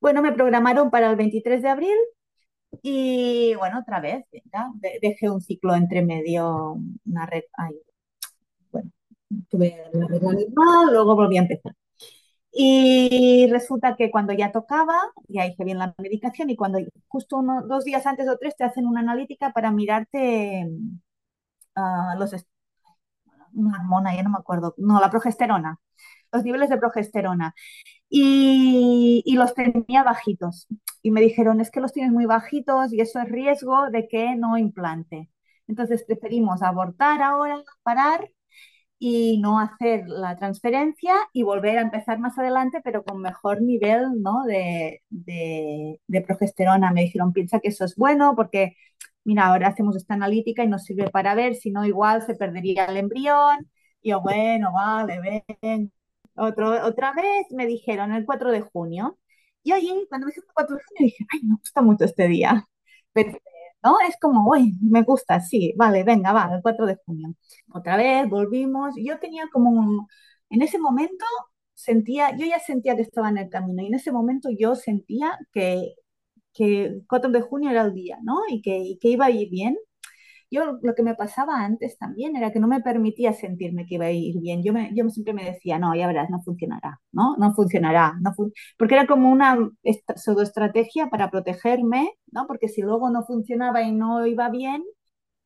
Bueno, 0.00 0.22
me 0.22 0.32
programaron 0.32 0.90
para 0.90 1.10
el 1.10 1.16
23 1.16 1.62
de 1.62 1.68
abril 1.68 1.96
y 2.82 3.54
bueno, 3.56 3.80
otra 3.80 4.00
vez, 4.00 4.24
dejé 5.02 5.30
un 5.30 5.40
ciclo 5.40 5.74
entre 5.74 6.02
medio, 6.02 6.78
una 7.04 7.26
red, 7.26 7.44
ay, 7.52 7.74
bueno, 8.72 8.90
tuve 9.50 9.76
la 9.92 10.06
regla 10.06 10.32
normal, 10.32 10.92
luego 10.92 11.14
volví 11.14 11.36
a 11.36 11.42
empezar. 11.42 11.74
Y 12.56 13.48
resulta 13.50 13.96
que 13.96 14.10
cuando 14.10 14.32
ya 14.32 14.52
tocaba, 14.52 14.96
ya 15.28 15.46
hice 15.46 15.64
bien 15.64 15.78
la 15.78 15.94
medicación 15.98 16.50
y 16.50 16.56
cuando 16.56 16.78
justo 17.08 17.38
uno, 17.38 17.62
dos 17.66 17.84
días 17.84 18.06
antes 18.06 18.28
o 18.28 18.38
tres 18.38 18.56
te 18.56 18.64
hacen 18.64 18.86
una 18.86 19.00
analítica 19.00 19.52
para 19.52 19.72
mirarte 19.72 20.68
uh, 21.76 22.18
los 22.18 22.32
una 23.54 23.78
hormona, 23.78 24.14
ya 24.14 24.22
no 24.22 24.30
me 24.30 24.38
acuerdo, 24.38 24.74
no, 24.78 25.00
la 25.00 25.10
progesterona, 25.10 25.80
los 26.32 26.44
niveles 26.44 26.70
de 26.70 26.78
progesterona. 26.78 27.54
Y, 28.08 29.22
y, 29.26 29.34
los 29.36 29.54
tenía 29.54 30.04
bajitos. 30.04 30.68
Y 31.02 31.10
me 31.10 31.20
dijeron, 31.20 31.60
es 31.60 31.70
que 31.70 31.80
los 31.80 31.92
tienes 31.92 32.12
muy 32.12 32.26
bajitos 32.26 32.92
y 32.92 33.00
eso 33.00 33.20
es 33.20 33.28
riesgo 33.28 33.90
de 33.90 34.08
que 34.08 34.36
no 34.36 34.56
implante. 34.58 35.30
Entonces 35.68 36.04
preferimos 36.06 36.62
abortar 36.62 37.22
ahora, 37.22 37.62
parar 37.82 38.30
y 38.98 39.38
no 39.38 39.58
hacer 39.60 40.04
la 40.08 40.36
transferencia 40.36 41.14
y 41.32 41.42
volver 41.42 41.78
a 41.78 41.82
empezar 41.82 42.18
más 42.18 42.38
adelante, 42.38 42.80
pero 42.82 43.04
con 43.04 43.20
mejor 43.20 43.62
nivel 43.62 44.22
¿no? 44.22 44.44
de, 44.44 45.02
de, 45.10 46.20
progesterona. 46.26 46.92
Me 46.92 47.02
dijeron, 47.02 47.32
piensa 47.32 47.60
que 47.60 47.68
eso 47.68 47.84
es 47.84 47.96
bueno 47.96 48.34
porque, 48.36 48.76
mira, 49.24 49.46
ahora 49.46 49.68
hacemos 49.68 49.96
esta 49.96 50.14
analítica 50.14 50.64
y 50.64 50.68
nos 50.68 50.84
sirve 50.84 51.10
para 51.10 51.34
ver, 51.34 51.54
si 51.56 51.70
no, 51.70 51.84
igual 51.84 52.22
se 52.22 52.34
perdería 52.34 52.86
el 52.86 52.96
embrión. 52.96 53.70
Y 54.02 54.10
yo, 54.10 54.20
bueno, 54.22 54.72
vale, 54.72 55.20
ven. 55.60 55.92
Otro, 56.36 56.84
otra 56.86 57.12
vez 57.12 57.46
me 57.50 57.66
dijeron 57.66 58.12
el 58.12 58.24
4 58.26 58.50
de 58.52 58.60
junio. 58.62 59.18
Y 59.62 59.72
allí, 59.72 60.06
cuando 60.08 60.26
me 60.26 60.30
dijeron 60.30 60.48
el 60.48 60.54
4 60.54 60.76
de 60.76 60.82
junio, 60.84 61.04
dije, 61.06 61.26
ay, 61.32 61.40
me 61.44 61.56
gusta 61.56 61.82
mucho 61.82 62.04
este 62.04 62.28
día. 62.28 62.66
¿No? 63.84 63.96
Es 64.08 64.16
como, 64.20 64.48
uy, 64.50 64.74
me 64.82 65.02
gusta, 65.02 65.40
sí, 65.40 65.74
vale, 65.76 66.04
venga, 66.04 66.32
va, 66.32 66.50
el 66.54 66.62
4 66.62 66.86
de 66.86 66.96
junio. 67.06 67.34
Otra 67.72 67.96
vez, 67.96 68.28
volvimos. 68.28 68.94
Yo 68.96 69.18
tenía 69.18 69.44
como, 69.52 70.08
en 70.50 70.62
ese 70.62 70.78
momento 70.78 71.24
sentía, 71.74 72.36
yo 72.36 72.46
ya 72.46 72.58
sentía 72.60 72.96
que 72.96 73.02
estaba 73.02 73.28
en 73.30 73.38
el 73.38 73.48
camino 73.50 73.82
y 73.82 73.86
en 73.88 73.94
ese 73.94 74.12
momento 74.12 74.48
yo 74.56 74.74
sentía 74.74 75.38
que, 75.52 75.94
que 76.54 76.84
el 76.86 77.06
4 77.08 77.30
de 77.30 77.42
junio 77.42 77.70
era 77.70 77.82
el 77.82 77.94
día, 77.94 78.18
¿no? 78.22 78.40
Y 78.48 78.62
que, 78.62 78.78
y 78.78 78.98
que 78.98 79.08
iba 79.10 79.26
a 79.26 79.30
ir 79.30 79.50
bien. 79.50 79.76
Yo 80.54 80.78
lo 80.82 80.94
que 80.94 81.02
me 81.02 81.14
pasaba 81.16 81.64
antes 81.64 81.98
también 81.98 82.36
era 82.36 82.52
que 82.52 82.60
no 82.60 82.68
me 82.68 82.80
permitía 82.80 83.32
sentirme 83.32 83.86
que 83.86 83.96
iba 83.96 84.06
a 84.06 84.12
ir 84.12 84.38
bien. 84.40 84.62
Yo, 84.62 84.72
me, 84.72 84.92
yo 84.94 85.08
siempre 85.10 85.34
me 85.34 85.44
decía, 85.44 85.78
no, 85.78 85.94
ya 85.96 86.06
verás, 86.06 86.30
no 86.30 86.40
funcionará, 86.42 87.00
¿no? 87.12 87.36
No 87.38 87.52
funcionará, 87.54 88.14
no 88.20 88.32
fun 88.34 88.52
porque 88.78 88.94
era 88.94 89.06
como 89.06 89.30
una 89.30 89.58
pseudoestrategia 90.16 91.08
para 91.08 91.30
protegerme, 91.30 92.12
¿no? 92.30 92.46
Porque 92.46 92.68
si 92.68 92.82
luego 92.82 93.10
no 93.10 93.24
funcionaba 93.24 93.82
y 93.82 93.92
no 93.92 94.26
iba 94.26 94.48
bien... 94.48 94.84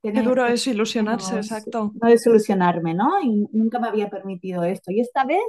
Qué 0.02 0.12
duro 0.12 0.46
es 0.46 0.66
ilusionarse, 0.66 1.32
no, 1.32 1.38
exacto. 1.38 1.92
No 2.00 2.09
desilusionarme, 2.09 2.94
¿no? 2.94 3.20
Y 3.22 3.48
nunca 3.52 3.80
me 3.80 3.88
había 3.88 4.11
permitido 4.11 4.62
esto. 4.64 4.92
Y 4.92 5.00
esta 5.00 5.24
vez 5.24 5.42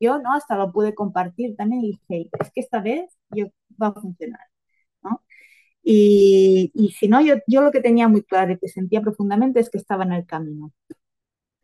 yo, 0.00 0.18
¿no? 0.18 0.32
Hasta 0.34 0.56
lo 0.56 0.72
pude 0.72 0.94
compartir 0.94 1.56
también 1.56 1.84
y 1.84 1.92
dije, 1.92 2.30
es 2.40 2.50
que 2.52 2.60
esta 2.60 2.80
vez 2.80 3.16
yo 3.30 3.46
va 3.80 3.88
a 3.88 3.92
funcionar, 3.94 4.46
¿no? 5.02 5.22
Y, 5.82 6.72
si 6.98 7.08
no, 7.08 7.20
yo, 7.20 7.36
yo, 7.46 7.60
lo 7.62 7.72
que 7.72 7.80
tenía 7.80 8.08
muy 8.08 8.22
claro 8.22 8.52
y 8.52 8.58
que 8.58 8.68
sentía 8.68 9.00
profundamente 9.02 9.60
es 9.60 9.70
que 9.70 9.78
estaba 9.78 10.04
en 10.04 10.12
el 10.12 10.26
camino. 10.26 10.72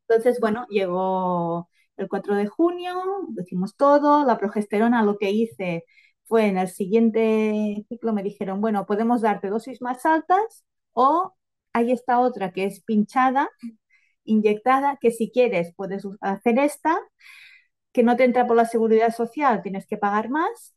Entonces, 0.09 0.41
bueno, 0.41 0.67
llegó 0.71 1.69
el 1.97 2.09
4 2.09 2.35
de 2.37 2.47
junio, 2.47 2.95
decimos 3.29 3.77
todo, 3.77 4.25
la 4.25 4.39
progesterona 4.39 5.03
lo 5.03 5.19
que 5.19 5.31
hice 5.31 5.85
fue 6.25 6.47
en 6.49 6.59
el 6.59 6.69
siguiente 6.69 7.85
ciclo 7.89 8.13
me 8.13 8.23
dijeron, 8.23 8.61
bueno, 8.61 8.87
podemos 8.87 9.23
darte 9.23 9.49
dosis 9.49 9.83
más 9.83 10.05
altas 10.07 10.65
o 10.93 11.35
hay 11.73 11.93
esta 11.93 12.21
otra 12.21 12.53
que 12.53 12.65
es 12.67 12.83
pinchada, 12.83 13.49
inyectada, 14.25 14.99
que 15.01 15.11
si 15.11 15.31
quieres 15.31 15.75
puedes 15.77 16.05
hacer 16.21 16.59
esta, 16.59 16.99
que 17.93 18.03
no 18.03 18.17
te 18.17 18.25
entra 18.25 18.47
por 18.47 18.57
la 18.57 18.67
seguridad 18.67 19.15
social, 19.15 19.63
tienes 19.63 19.87
que 19.87 19.97
pagar 19.99 20.31
más, 20.31 20.75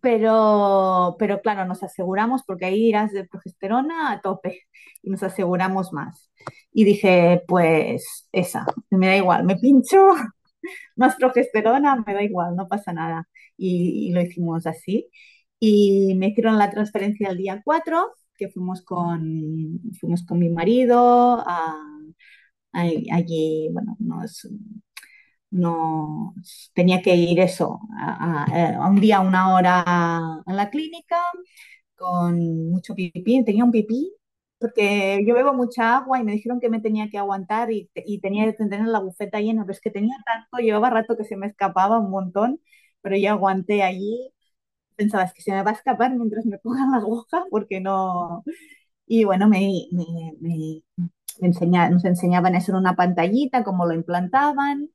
pero, 0.00 1.16
pero 1.18 1.40
claro, 1.40 1.64
nos 1.66 1.82
aseguramos, 1.82 2.42
porque 2.44 2.66
ahí 2.66 2.88
irás 2.88 3.12
de 3.12 3.24
progesterona 3.24 4.12
a 4.12 4.20
tope 4.20 4.62
y 5.02 5.10
nos 5.10 5.22
aseguramos 5.22 5.92
más. 5.92 6.30
Y 6.72 6.84
dije, 6.84 7.42
pues 7.48 8.28
esa, 8.32 8.66
me 8.90 9.06
da 9.08 9.16
igual, 9.16 9.44
me 9.44 9.56
pincho 9.56 9.98
más 10.96 11.16
progesterona, 11.16 12.02
me 12.06 12.14
da 12.14 12.22
igual, 12.22 12.56
no 12.56 12.68
pasa 12.68 12.92
nada. 12.92 13.28
Y, 13.56 14.08
y 14.08 14.12
lo 14.12 14.20
hicimos 14.22 14.66
así. 14.66 15.08
Y 15.60 16.14
me 16.16 16.28
hicieron 16.28 16.58
la 16.58 16.70
transferencia 16.70 17.30
el 17.30 17.38
día 17.38 17.62
4, 17.64 18.12
que 18.36 18.48
fuimos 18.48 18.82
con, 18.82 19.80
fuimos 20.00 20.24
con 20.24 20.38
mi 20.38 20.50
marido 20.50 21.40
a, 21.46 21.74
a, 22.72 22.80
allí, 23.12 23.68
bueno, 23.72 23.96
nos, 24.00 24.48
no 25.50 26.34
tenía 26.74 27.02
que 27.02 27.16
ir 27.16 27.40
eso 27.40 27.80
a, 27.98 28.44
a, 28.44 28.84
a, 28.84 28.88
un 28.90 29.00
día, 29.00 29.20
una 29.20 29.54
hora 29.54 29.82
a 29.86 30.42
la 30.52 30.70
clínica 30.70 31.18
con 31.96 32.70
mucho 32.70 32.94
pipí, 32.94 33.44
tenía 33.44 33.64
un 33.64 33.72
pipí, 33.72 34.12
porque 34.58 35.24
yo 35.26 35.34
bebo 35.34 35.52
mucha 35.54 35.96
agua 35.98 36.20
y 36.20 36.24
me 36.24 36.32
dijeron 36.32 36.60
que 36.60 36.68
me 36.70 36.80
tenía 36.80 37.08
que 37.10 37.18
aguantar 37.18 37.70
y, 37.72 37.90
y 37.94 38.20
tenía 38.20 38.44
que 38.46 38.52
tener 38.54 38.86
la 38.86 39.00
bufeta 39.00 39.40
llena, 39.40 39.62
pero 39.64 39.72
es 39.72 39.80
que 39.80 39.90
tenía 39.90 40.16
tanto, 40.26 40.58
llevaba 40.58 40.90
rato 40.90 41.16
que 41.16 41.24
se 41.24 41.36
me 41.36 41.46
escapaba 41.48 41.98
un 41.98 42.10
montón, 42.10 42.60
pero 43.00 43.16
yo 43.16 43.30
aguanté 43.32 43.82
allí, 43.82 44.32
pensaba, 44.96 45.24
es 45.24 45.34
que 45.34 45.42
se 45.42 45.52
me 45.52 45.62
va 45.62 45.70
a 45.72 45.74
escapar 45.74 46.14
mientras 46.16 46.46
me 46.46 46.58
pongan 46.58 46.90
la 46.92 46.98
aguja, 46.98 47.44
porque 47.50 47.80
no... 47.80 48.44
Y 49.06 49.24
bueno, 49.24 49.48
me, 49.48 49.86
me, 49.92 50.06
me, 50.40 50.82
nos 51.40 52.04
enseñaban 52.04 52.54
eso 52.54 52.72
en 52.72 52.78
una 52.78 52.96
pantallita, 52.96 53.64
cómo 53.64 53.86
lo 53.86 53.94
implantaban. 53.94 54.90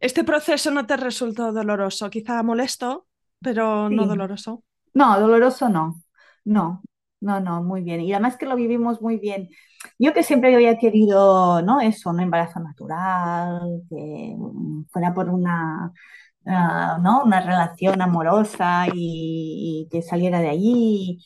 ¿Este 0.00 0.24
proceso 0.24 0.70
no 0.70 0.86
te 0.86 0.96
resultó 0.96 1.52
doloroso? 1.52 2.10
Quizá 2.10 2.42
molesto, 2.42 3.06
pero 3.40 3.88
no 3.90 4.06
doloroso. 4.06 4.62
No, 4.94 5.18
doloroso 5.20 5.68
no. 5.68 6.02
No, 6.44 6.82
no, 7.20 7.40
no, 7.40 7.62
muy 7.62 7.82
bien. 7.82 8.00
Y 8.00 8.12
además 8.12 8.36
que 8.36 8.46
lo 8.46 8.56
vivimos 8.56 9.00
muy 9.02 9.18
bien. 9.18 9.48
Yo 9.98 10.12
que 10.12 10.22
siempre 10.22 10.54
había 10.54 10.78
querido, 10.78 11.62
¿no? 11.62 11.80
Eso, 11.80 12.10
un 12.10 12.20
embarazo 12.20 12.60
natural, 12.60 13.82
que 13.88 14.36
fuera 14.90 15.14
por 15.14 15.28
una, 15.28 15.92
ah, 16.46 16.98
¿no? 17.02 17.22
Una 17.24 17.40
relación 17.40 18.00
amorosa 18.02 18.86
y, 18.94 19.86
y 19.86 19.88
que 19.90 20.02
saliera 20.02 20.40
de 20.40 20.48
allí. 20.48 21.18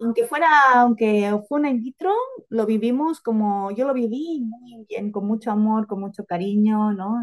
Aunque 0.00 0.24
fuera, 0.26 0.46
aunque 0.76 1.30
fue 1.46 1.60
una 1.60 1.68
in 1.70 1.82
vitro, 1.82 2.10
lo 2.48 2.64
vivimos 2.64 3.20
como 3.20 3.70
yo 3.70 3.86
lo 3.86 3.92
viví 3.92 4.40
muy 4.46 4.86
bien, 4.88 5.12
con 5.12 5.26
mucho 5.26 5.50
amor, 5.50 5.86
con 5.86 6.00
mucho 6.00 6.24
cariño, 6.24 6.92
¿no? 6.94 7.20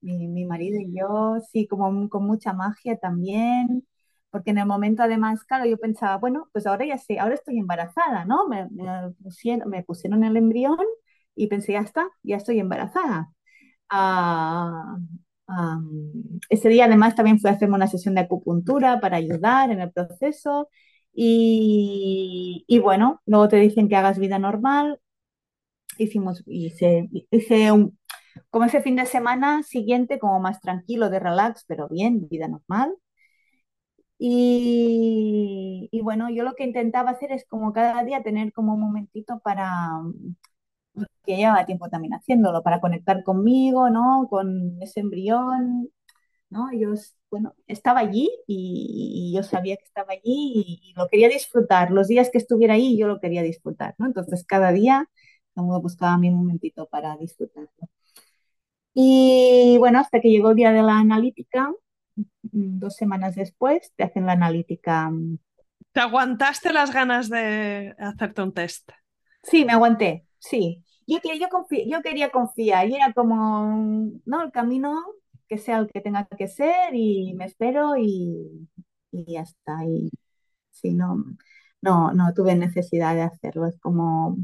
Mi, 0.00 0.28
mi 0.28 0.44
marido 0.44 0.78
y 0.80 0.94
yo, 0.96 1.38
sí, 1.50 1.66
como 1.66 2.08
con 2.08 2.24
mucha 2.26 2.52
magia 2.52 2.96
también, 2.96 3.84
porque 4.30 4.50
en 4.52 4.58
el 4.58 4.66
momento 4.66 5.02
además, 5.02 5.42
claro, 5.44 5.66
yo 5.66 5.78
pensaba, 5.78 6.16
bueno, 6.18 6.48
pues 6.52 6.66
ahora 6.68 6.86
ya 6.86 6.96
sé, 6.98 7.18
ahora 7.18 7.34
estoy 7.34 7.58
embarazada, 7.58 8.24
¿no? 8.24 8.46
Me, 8.48 8.68
me 8.70 9.10
pusieron, 9.22 9.68
me 9.68 9.82
pusieron 9.82 10.22
el 10.24 10.36
embrión 10.36 10.78
y 11.34 11.48
pensé, 11.48 11.72
ya 11.72 11.80
está, 11.80 12.08
ya 12.22 12.36
estoy 12.36 12.60
embarazada. 12.60 13.32
Ah, 15.48 15.78
ese 16.48 16.68
día 16.68 16.86
además 16.86 17.14
también 17.14 17.38
fui 17.40 17.50
a 17.50 17.54
hacerme 17.54 17.76
una 17.76 17.86
sesión 17.88 18.14
de 18.14 18.22
acupuntura 18.22 19.00
para 19.00 19.16
ayudar 19.16 19.70
en 19.70 19.80
el 19.80 19.92
proceso. 19.92 20.68
Y, 21.18 22.64
y 22.68 22.78
bueno, 22.80 23.22
luego 23.26 23.48
te 23.48 23.56
dicen 23.56 23.88
que 23.88 23.96
hagas 23.96 24.18
vida 24.18 24.38
normal. 24.38 25.00
Hicimos, 25.98 26.42
hice, 26.46 27.08
hice 27.30 27.72
un, 27.72 27.98
como 28.50 28.66
ese 28.66 28.82
fin 28.82 28.96
de 28.96 29.06
semana 29.06 29.62
siguiente, 29.62 30.18
como 30.18 30.40
más 30.40 30.60
tranquilo, 30.60 31.10
de 31.10 31.20
relax, 31.20 31.64
pero 31.66 31.88
bien, 31.88 32.28
vida 32.28 32.48
normal. 32.48 32.96
Y, 34.18 35.88
y 35.92 36.00
bueno, 36.00 36.30
yo 36.30 36.42
lo 36.44 36.54
que 36.54 36.64
intentaba 36.64 37.10
hacer 37.10 37.32
es 37.32 37.44
como 37.46 37.72
cada 37.72 38.02
día 38.04 38.22
tener 38.22 38.52
como 38.52 38.74
un 38.74 38.80
momentito 38.80 39.40
para, 39.40 39.90
que 41.24 41.36
llevaba 41.36 41.66
tiempo 41.66 41.88
también 41.88 42.14
haciéndolo, 42.14 42.62
para 42.62 42.80
conectar 42.80 43.22
conmigo, 43.24 43.90
¿no? 43.90 44.26
Con 44.30 44.80
ese 44.82 45.00
embrión, 45.00 45.88
¿no? 46.50 46.72
Yo, 46.72 46.94
bueno, 47.30 47.54
estaba 47.66 48.00
allí 48.00 48.30
y, 48.46 49.30
y 49.32 49.36
yo 49.36 49.42
sabía 49.42 49.76
que 49.76 49.84
estaba 49.84 50.12
allí 50.12 50.22
y, 50.24 50.80
y, 50.90 50.94
lo 50.94 51.08
quería 51.08 51.28
disfrutar. 51.28 51.90
Los 51.90 52.08
días 52.08 52.30
que 52.30 52.38
estuviera 52.38 52.74
ahí 52.74 52.98
yo 52.98 53.08
lo 53.08 53.20
quería 53.20 53.42
disfrutar, 53.42 53.94
¿no? 53.98 54.06
Entonces 54.06 54.44
cada 54.46 54.72
día 54.72 55.08
buscaba 55.56 56.18
mi 56.18 56.30
momentito 56.30 56.86
para 56.86 57.16
disfrutarlo. 57.16 57.70
Y 58.94 59.76
bueno, 59.78 60.00
hasta 60.00 60.20
que 60.20 60.30
llegó 60.30 60.50
el 60.50 60.56
día 60.56 60.72
de 60.72 60.82
la 60.82 60.98
analítica, 60.98 61.70
dos 62.42 62.96
semanas 62.96 63.34
después 63.34 63.92
te 63.94 64.04
hacen 64.04 64.26
la 64.26 64.32
analítica. 64.32 65.10
¿Te 65.92 66.00
aguantaste 66.00 66.72
las 66.72 66.92
ganas 66.92 67.28
de 67.28 67.94
hacerte 67.98 68.42
un 68.42 68.52
test? 68.52 68.90
Sí, 69.42 69.64
me 69.64 69.72
aguanté, 69.72 70.26
sí. 70.38 70.82
Yo, 71.06 71.18
yo, 71.22 71.48
yo 71.86 72.02
quería 72.02 72.30
confiar 72.30 72.88
y 72.88 72.96
era 72.96 73.12
como, 73.12 74.10
no, 74.24 74.42
el 74.42 74.50
camino 74.50 75.04
que 75.48 75.58
sea 75.58 75.78
el 75.78 75.88
que 75.88 76.00
tenga 76.00 76.26
que 76.26 76.48
ser 76.48 76.94
y 76.94 77.34
me 77.34 77.46
espero 77.46 77.96
y, 77.96 78.68
y 79.12 79.32
ya 79.32 79.42
está. 79.42 79.84
Y 79.84 80.10
sí, 80.70 80.94
no, 80.94 81.24
no, 81.82 82.12
no 82.12 82.34
tuve 82.34 82.54
necesidad 82.56 83.14
de 83.14 83.22
hacerlo. 83.22 83.66
Es 83.66 83.78
como 83.80 84.36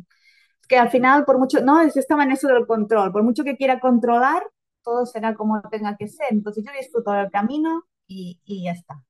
que 0.68 0.76
al 0.78 0.90
final, 0.90 1.24
por 1.24 1.38
mucho, 1.38 1.62
no, 1.62 1.80
es, 1.82 1.96
estaba 1.96 2.24
en 2.24 2.32
eso 2.32 2.48
del 2.48 2.66
control. 2.66 3.12
Por 3.12 3.22
mucho 3.24 3.44
que 3.44 3.56
quiera 3.56 3.80
controlar, 3.80 4.42
todo 4.82 5.06
será 5.06 5.34
como 5.34 5.60
tenga 5.70 5.96
que 5.96 6.08
ser. 6.08 6.28
Entonces 6.32 6.64
yo 6.64 6.72
disfruto 6.78 7.12
del 7.12 7.30
camino 7.30 7.84
y, 8.06 8.40
y 8.44 8.64
ya 8.64 8.72
está. 8.72 9.02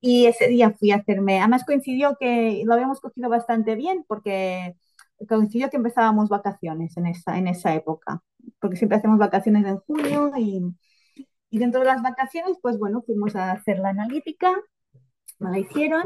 Y 0.00 0.26
ese 0.26 0.48
día 0.48 0.72
fui 0.72 0.92
a 0.92 0.96
hacerme, 0.96 1.40
además 1.40 1.64
coincidió 1.64 2.16
que 2.20 2.62
lo 2.64 2.74
habíamos 2.74 3.00
cogido 3.00 3.28
bastante 3.28 3.74
bien 3.74 4.04
porque 4.06 4.76
coincidió 5.28 5.70
que 5.70 5.78
empezábamos 5.78 6.28
vacaciones 6.28 6.96
en 6.96 7.06
esa, 7.06 7.38
en 7.38 7.48
esa 7.48 7.74
época, 7.74 8.22
porque 8.60 8.76
siempre 8.76 8.98
hacemos 8.98 9.18
vacaciones 9.18 9.66
en 9.66 9.78
junio 9.78 10.32
y, 10.36 10.62
y 11.50 11.58
dentro 11.58 11.80
de 11.80 11.86
las 11.86 12.02
vacaciones, 12.02 12.58
pues 12.60 12.78
bueno, 12.78 13.02
fuimos 13.02 13.36
a 13.36 13.52
hacer 13.52 13.78
la 13.78 13.90
analítica, 13.90 14.52
me 15.38 15.50
la 15.50 15.58
hicieron 15.58 16.04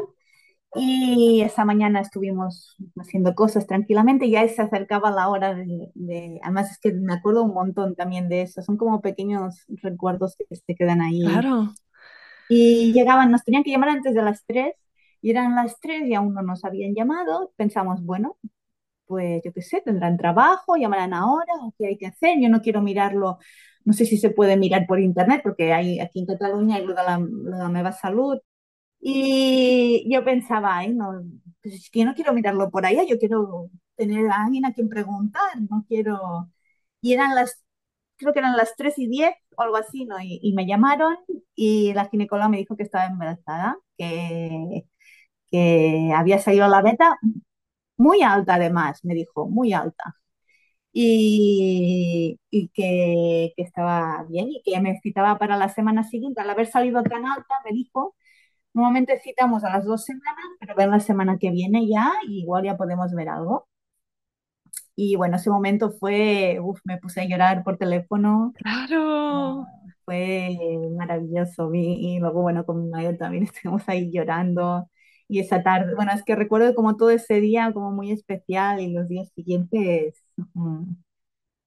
y 0.74 1.42
esa 1.42 1.64
mañana 1.64 2.00
estuvimos 2.00 2.76
haciendo 2.96 3.34
cosas 3.34 3.66
tranquilamente 3.66 4.30
ya 4.30 4.46
se 4.46 4.62
acercaba 4.62 5.10
la 5.10 5.28
hora 5.28 5.52
de, 5.54 5.90
de, 5.94 6.38
además 6.44 6.70
es 6.70 6.78
que 6.78 6.92
me 6.92 7.14
acuerdo 7.14 7.42
un 7.42 7.54
montón 7.54 7.96
también 7.96 8.28
de 8.28 8.42
eso, 8.42 8.62
son 8.62 8.76
como 8.76 9.00
pequeños 9.00 9.64
recuerdos 9.82 10.36
que 10.36 10.54
se 10.54 10.74
quedan 10.76 11.00
ahí. 11.00 11.24
Claro. 11.24 11.74
Y 12.48 12.92
llegaban, 12.92 13.30
nos 13.30 13.44
tenían 13.44 13.62
que 13.62 13.70
llamar 13.70 13.90
antes 13.90 14.12
de 14.12 14.22
las 14.22 14.44
3 14.44 14.74
y 15.22 15.30
eran 15.30 15.54
las 15.54 15.78
3 15.80 16.06
y 16.08 16.14
aún 16.14 16.34
no 16.34 16.42
nos 16.42 16.64
habían 16.64 16.94
llamado. 16.94 17.52
Pensamos, 17.56 18.02
bueno, 18.04 18.38
pues 19.06 19.40
yo 19.44 19.52
qué 19.52 19.62
sé, 19.62 19.82
tendrán 19.82 20.16
trabajo, 20.16 20.76
llamarán 20.76 21.14
ahora, 21.14 21.52
o 21.62 21.72
qué 21.78 21.86
hay 21.88 21.98
que 21.98 22.06
hacer. 22.06 22.38
Yo 22.40 22.48
no 22.48 22.60
quiero 22.60 22.82
mirarlo, 22.82 23.38
no 23.90 23.94
sé 23.94 24.06
si 24.06 24.18
se 24.18 24.30
puede 24.30 24.56
mirar 24.56 24.86
por 24.86 25.00
internet, 25.00 25.40
porque 25.42 25.72
hay 25.72 26.00
aquí 26.00 26.20
en 26.20 26.26
Cataluña 26.26 26.76
hay 26.76 26.84
lo 26.86 26.94
de 26.94 27.02
la, 27.02 27.18
lo 27.18 27.50
de 27.56 27.58
la 27.58 27.68
Meva 27.68 27.92
Salud. 27.92 28.38
Y 29.00 30.06
yo 30.12 30.24
pensaba, 30.24 30.78
ay, 30.78 30.94
no, 30.94 31.22
pues 31.62 31.74
es 31.76 31.90
que 31.90 32.00
yo 32.00 32.06
no 32.06 32.14
quiero 32.14 32.32
mirarlo 32.34 32.70
por 32.70 32.86
allá, 32.86 33.04
yo 33.08 33.18
quiero 33.18 33.70
tener 33.96 34.28
a 34.30 34.44
alguien 34.44 34.64
a 34.66 34.72
quien 34.74 34.88
preguntar, 34.88 35.42
no 35.70 35.84
quiero. 35.88 36.50
Y 37.00 37.14
eran 37.14 37.34
las, 37.34 37.64
creo 38.16 38.32
que 38.32 38.40
eran 38.40 38.56
las 38.56 38.76
3 38.76 38.98
y 38.98 39.08
10 39.08 39.34
o 39.56 39.62
algo 39.62 39.76
así, 39.76 40.04
¿no? 40.06 40.20
Y, 40.20 40.40
y 40.42 40.52
me 40.54 40.66
llamaron 40.66 41.16
y 41.54 41.92
la 41.94 42.06
ginecóloga 42.08 42.48
me 42.50 42.58
dijo 42.58 42.76
que 42.76 42.82
estaba 42.84 43.06
embarazada, 43.06 43.78
que, 43.98 44.84
que 45.50 46.12
había 46.16 46.38
salido 46.40 46.68
la 46.68 46.82
beta 46.82 47.18
muy 47.98 48.22
alta 48.22 48.54
además, 48.56 49.04
me 49.04 49.14
dijo, 49.14 49.48
muy 49.48 49.72
alta. 49.72 50.16
Y, 50.92 52.40
y 52.50 52.68
que, 52.70 53.52
que, 53.56 53.62
estaba 53.62 54.24
bien 54.28 54.48
y 54.50 54.62
que 54.64 54.80
me 54.80 54.98
citaba 55.00 55.38
para 55.38 55.56
la 55.56 55.68
semana 55.68 56.04
siguiente. 56.04 56.40
Al 56.40 56.50
haber 56.50 56.66
salido 56.66 57.02
tan 57.02 57.26
alta, 57.26 57.54
me 57.64 57.72
dijo, 57.72 58.16
normalmente 58.74 59.20
citamos 59.22 59.64
a 59.64 59.70
las 59.70 59.84
dos 59.86 60.04
semanas, 60.04 60.44
pero 60.60 60.74
ven 60.76 60.90
la 60.90 61.00
semana 61.00 61.38
que 61.38 61.50
viene 61.50 61.88
ya, 61.88 62.12
y 62.28 62.40
igual 62.42 62.64
ya 62.64 62.76
podemos 62.76 63.12
ver 63.14 63.28
algo. 63.28 63.68
Y 64.96 65.16
bueno, 65.16 65.36
ese 65.36 65.50
momento 65.50 65.90
fue, 65.92 66.58
uf, 66.62 66.80
me 66.84 66.98
puse 66.98 67.22
a 67.22 67.24
llorar 67.26 67.64
por 67.64 67.78
teléfono. 67.78 68.52
Claro. 68.56 69.66
Fue 70.04 70.56
maravilloso. 70.96 71.72
Y, 71.74 72.16
y 72.16 72.18
luego, 72.18 72.42
bueno, 72.42 72.66
con 72.66 72.82
mi 72.84 72.90
marido 72.90 73.16
también 73.16 73.44
estuvimos 73.44 73.88
ahí 73.88 74.10
llorando 74.12 74.88
y 75.30 75.38
esa 75.38 75.62
tarde, 75.62 75.94
bueno, 75.94 76.10
es 76.12 76.24
que 76.24 76.34
recuerdo 76.34 76.74
como 76.74 76.96
todo 76.96 77.10
ese 77.10 77.40
día 77.40 77.72
como 77.72 77.92
muy 77.92 78.10
especial 78.10 78.80
y 78.80 78.92
los 78.92 79.06
días 79.08 79.30
siguientes 79.36 80.24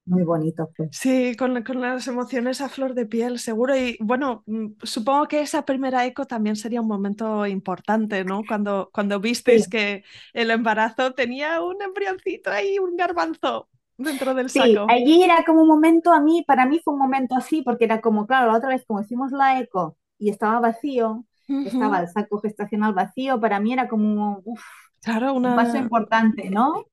muy 0.05 0.23
bonito 0.23 0.69
pues. 0.75 0.89
Sí, 0.91 1.35
con, 1.37 1.63
con, 1.63 1.79
las 1.79 2.07
emociones 2.07 2.59
a 2.61 2.69
flor 2.69 2.93
de 2.93 3.05
piel, 3.05 3.39
seguro. 3.39 3.75
Y 3.75 3.97
bueno, 4.01 4.43
supongo 4.81 5.27
que 5.27 5.41
esa 5.41 5.63
primera 5.65 6.05
eco 6.05 6.25
también 6.25 6.55
sería 6.55 6.81
un 6.81 6.87
momento 6.87 7.45
importante, 7.47 8.25
¿no? 8.25 8.43
Cuando, 8.45 8.89
cuando 8.93 9.19
visteis 9.19 9.63
sí. 9.65 9.69
que 9.69 10.03
el 10.33 10.51
embarazo 10.51 11.13
tenía 11.13 11.61
un 11.61 11.81
embrioncito 11.81 12.51
ahí, 12.51 12.79
un 12.79 12.97
garbanzo 12.97 13.69
dentro 13.97 14.33
del 14.33 14.49
sí, 14.49 14.59
saco. 14.59 14.87
allí 14.89 15.23
era 15.23 15.43
como 15.45 15.61
un 15.61 15.67
momento, 15.67 16.11
a 16.11 16.19
mí, 16.19 16.43
para 16.45 16.65
mí 16.65 16.81
fue 16.83 16.93
un 16.93 16.99
momento 16.99 17.35
así, 17.35 17.61
porque 17.61 17.85
era 17.85 18.01
como, 18.01 18.27
claro, 18.27 18.51
la 18.51 18.57
otra 18.57 18.69
vez 18.69 18.83
como 18.85 19.01
hicimos 19.01 19.31
la 19.31 19.59
eco 19.59 19.97
y 20.17 20.29
estaba 20.29 20.59
vacío, 20.59 21.25
Uh 21.49 21.55
-huh. 21.55 21.67
estaba 21.67 21.99
el 21.99 22.07
saco 22.07 22.39
gestacional 22.39 22.93
vacío, 22.93 23.39
para 23.39 23.59
mí 23.59 23.73
era 23.73 23.89
como 23.89 24.41
uf, 24.45 24.61
claro, 25.01 25.33
una... 25.33 25.49
un 25.49 25.55
paso 25.55 25.77
importante, 25.77 26.49
¿no? 26.49 26.85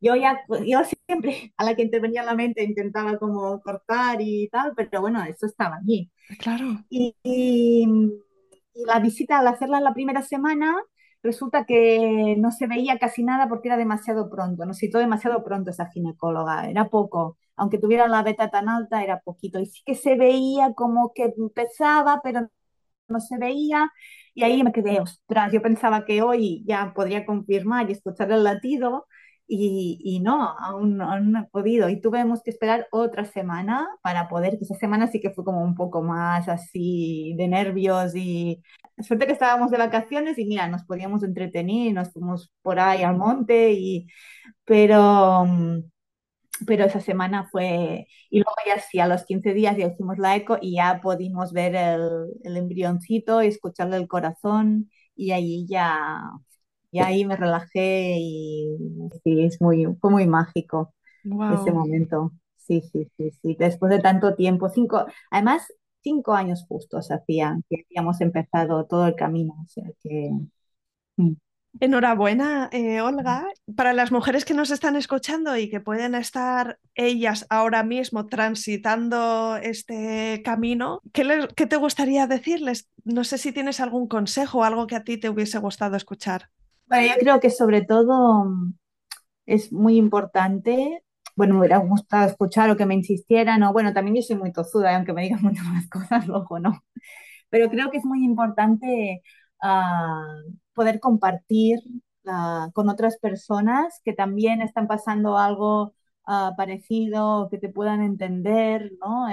Yo 0.00 0.16
ya, 0.16 0.40
yo 0.66 0.80
siempre 1.06 1.52
a 1.56 1.64
la 1.64 1.74
que 1.74 1.82
intervenía 1.82 2.20
en 2.20 2.26
la 2.26 2.34
mente 2.34 2.64
intentaba 2.64 3.18
como 3.18 3.60
cortar 3.62 4.18
y 4.20 4.48
tal, 4.50 4.72
pero 4.76 5.00
bueno, 5.00 5.22
eso 5.24 5.46
estaba 5.46 5.76
allí. 5.76 6.10
Claro. 6.38 6.84
Y, 6.88 7.16
y, 7.22 7.86
y 8.74 8.84
la 8.84 9.00
visita, 9.00 9.38
al 9.38 9.48
hacerla 9.48 9.80
la 9.80 9.94
primera 9.94 10.22
semana, 10.22 10.76
resulta 11.22 11.64
que 11.66 12.36
no 12.38 12.50
se 12.52 12.66
veía 12.66 12.98
casi 12.98 13.24
nada 13.24 13.48
porque 13.48 13.68
era 13.68 13.76
demasiado 13.76 14.30
pronto, 14.30 14.64
nos 14.66 14.78
citó 14.78 14.98
demasiado 14.98 15.42
pronto 15.44 15.70
esa 15.70 15.86
ginecóloga, 15.90 16.68
era 16.68 16.88
poco, 16.88 17.38
aunque 17.56 17.78
tuviera 17.78 18.08
la 18.08 18.22
beta 18.22 18.50
tan 18.50 18.68
alta, 18.68 19.02
era 19.02 19.20
poquito, 19.20 19.58
y 19.60 19.66
sí 19.66 19.82
que 19.84 19.94
se 19.94 20.16
veía 20.16 20.74
como 20.74 21.12
que 21.14 21.32
empezaba, 21.36 22.20
pero 22.22 22.48
no 23.08 23.20
se 23.20 23.38
veía 23.38 23.90
y 24.34 24.42
ahí 24.44 24.62
me 24.62 24.72
quedé, 24.72 25.00
ostras, 25.00 25.52
yo 25.52 25.62
pensaba 25.62 26.04
que 26.04 26.22
hoy 26.22 26.64
ya 26.66 26.92
podría 26.94 27.24
confirmar 27.24 27.88
y 27.88 27.92
escuchar 27.92 28.30
el 28.32 28.44
latido 28.44 29.06
y, 29.48 29.98
y 30.02 30.20
no, 30.20 30.42
aún, 30.58 31.00
aún, 31.00 31.32
no 31.32 31.40
he 31.40 31.44
podido. 31.48 31.88
Y 31.88 32.00
tuvimos 32.00 32.42
que 32.42 32.50
esperar 32.50 32.86
otra 32.90 33.24
semana 33.24 33.88
para 34.02 34.28
poder, 34.28 34.58
que 34.58 34.64
esa 34.64 34.74
semana 34.76 35.06
sí 35.08 35.20
que 35.20 35.30
fue 35.30 35.44
como 35.44 35.62
un 35.62 35.74
poco 35.74 36.02
más 36.02 36.48
así 36.48 37.34
de 37.38 37.48
nervios 37.48 38.14
y 38.16 38.62
suerte 38.98 39.26
que 39.26 39.32
estábamos 39.32 39.70
de 39.70 39.78
vacaciones 39.78 40.38
y 40.38 40.46
mira, 40.46 40.68
nos 40.68 40.84
podíamos 40.84 41.22
entretener, 41.22 41.92
nos 41.94 42.12
fuimos 42.12 42.52
por 42.62 42.80
ahí 42.80 43.02
al 43.02 43.16
monte 43.16 43.72
y, 43.72 44.06
pero 44.64 45.46
pero 46.66 46.84
esa 46.84 47.00
semana 47.00 47.48
fue, 47.50 48.06
y 48.30 48.38
luego 48.38 48.54
ya 48.66 48.80
sí, 48.80 48.98
a 49.00 49.06
los 49.06 49.24
15 49.24 49.52
días 49.54 49.76
ya 49.76 49.86
hicimos 49.86 50.18
la 50.18 50.36
eco 50.36 50.58
y 50.60 50.76
ya 50.76 51.00
pudimos 51.02 51.52
ver 51.52 51.74
el, 51.74 52.28
el 52.44 52.56
embrioncito 52.56 53.42
y 53.42 53.48
escucharle 53.48 53.96
el 53.96 54.08
corazón 54.08 54.90
y 55.14 55.32
ahí 55.32 55.66
ya, 55.68 56.18
ya 56.96 57.06
ahí 57.06 57.24
me 57.24 57.36
relajé 57.36 58.16
y 58.18 58.76
sí, 59.22 59.42
es 59.42 59.60
muy, 59.60 59.86
fue 60.00 60.10
muy 60.10 60.26
mágico 60.26 60.94
wow. 61.24 61.54
ese 61.54 61.72
momento. 61.72 62.32
Sí, 62.56 62.82
sí, 62.92 63.08
sí, 63.16 63.30
sí. 63.42 63.56
Después 63.58 63.90
de 63.90 64.00
tanto 64.00 64.34
tiempo, 64.34 64.68
cinco, 64.68 65.06
además, 65.30 65.66
cinco 66.02 66.34
años 66.34 66.64
justos 66.68 67.10
hacían 67.10 67.62
que 67.68 67.84
habíamos 67.88 68.20
empezado 68.20 68.86
todo 68.86 69.06
el 69.06 69.14
camino, 69.14 69.54
o 69.62 69.68
sea 69.68 69.88
que... 70.02 70.30
Mm. 71.16 71.34
Enhorabuena, 71.78 72.70
eh, 72.72 73.02
Olga. 73.02 73.46
Para 73.76 73.92
las 73.92 74.10
mujeres 74.10 74.46
que 74.46 74.54
nos 74.54 74.70
están 74.70 74.96
escuchando 74.96 75.56
y 75.58 75.68
que 75.68 75.80
pueden 75.80 76.14
estar 76.14 76.78
ellas 76.94 77.46
ahora 77.50 77.82
mismo 77.82 78.26
transitando 78.26 79.56
este 79.56 80.40
camino, 80.42 81.02
¿qué, 81.12 81.24
les, 81.24 81.48
¿qué, 81.54 81.66
te 81.66 81.76
gustaría 81.76 82.26
decirles? 82.26 82.88
No 83.04 83.24
sé 83.24 83.36
si 83.36 83.52
tienes 83.52 83.80
algún 83.80 84.08
consejo 84.08 84.60
o 84.60 84.64
algo 84.64 84.86
que 84.86 84.96
a 84.96 85.04
ti 85.04 85.18
te 85.18 85.28
hubiese 85.28 85.58
gustado 85.58 85.96
escuchar. 85.96 86.48
Bueno, 86.86 87.06
yo 87.14 87.20
creo 87.20 87.40
que 87.40 87.50
sobre 87.50 87.82
todo 87.82 88.46
es 89.46 89.72
muy 89.72 89.96
importante. 89.96 91.02
Bueno, 91.36 91.54
me 91.54 91.60
hubiera 91.60 91.78
gustado 91.78 92.28
escuchar 92.28 92.70
o 92.70 92.76
que 92.76 92.86
me 92.86 92.94
insistieran, 92.94 93.62
o 93.62 93.72
bueno, 93.72 93.92
también 93.92 94.16
yo 94.16 94.22
soy 94.22 94.36
muy 94.36 94.52
tozuda, 94.52 94.96
aunque 94.96 95.12
me 95.12 95.22
digan 95.22 95.42
muchas 95.42 95.64
más 95.66 95.88
cosas, 95.88 96.26
luego 96.28 96.58
no. 96.60 96.82
Pero 97.50 97.70
creo 97.70 97.90
que 97.90 97.98
es 97.98 98.04
muy 98.04 98.24
importante 98.24 99.22
uh, 99.62 100.52
poder 100.74 101.00
compartir 101.00 101.80
uh, 102.26 102.70
con 102.72 102.88
otras 102.88 103.18
personas 103.18 104.00
que 104.04 104.12
también 104.14 104.62
están 104.62 104.86
pasando 104.88 105.38
algo 105.38 105.94
uh, 106.28 106.56
parecido, 106.56 107.48
que 107.50 107.58
te 107.58 107.68
puedan 107.70 108.02
entender, 108.02 108.92
¿no? 109.00 109.26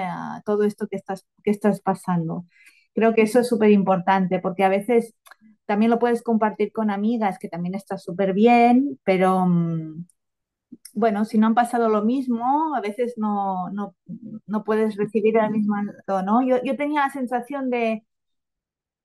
todo 0.46 0.64
esto 0.64 0.88
que 0.88 0.98
estás, 0.98 1.26
que 1.44 1.52
estás 1.52 1.82
pasando. 1.82 2.46
Creo 2.96 3.14
que 3.16 3.24
eso 3.24 3.40
es 3.40 3.48
súper 3.48 3.72
importante 3.72 4.40
porque 4.40 4.64
a 4.64 4.70
veces 4.70 5.16
también 5.66 5.92
lo 5.92 6.00
puedes 6.00 6.22
compartir 6.24 6.72
con 6.72 6.90
amigas, 6.90 7.40
que 7.40 7.50
también 7.50 7.76
está 7.76 7.98
súper 7.98 8.34
bien, 8.34 9.00
pero 9.04 9.44
um, 9.44 10.06
bueno, 10.94 11.26
si 11.26 11.38
no 11.38 11.48
han 11.48 11.56
pasado 11.56 11.90
lo 11.90 12.04
mismo, 12.04 12.76
a 12.76 12.82
veces 12.82 13.16
no, 13.18 13.70
no, 13.72 13.96
no 14.48 14.64
puedes 14.64 14.96
recibir 14.96 15.38
el 15.38 15.52
mismo 15.52 15.76
¿no? 16.26 16.42
Yo, 16.44 16.62
yo 16.64 16.76
tenía 16.78 17.02
la 17.02 17.10
sensación 17.12 17.70
de, 17.70 18.06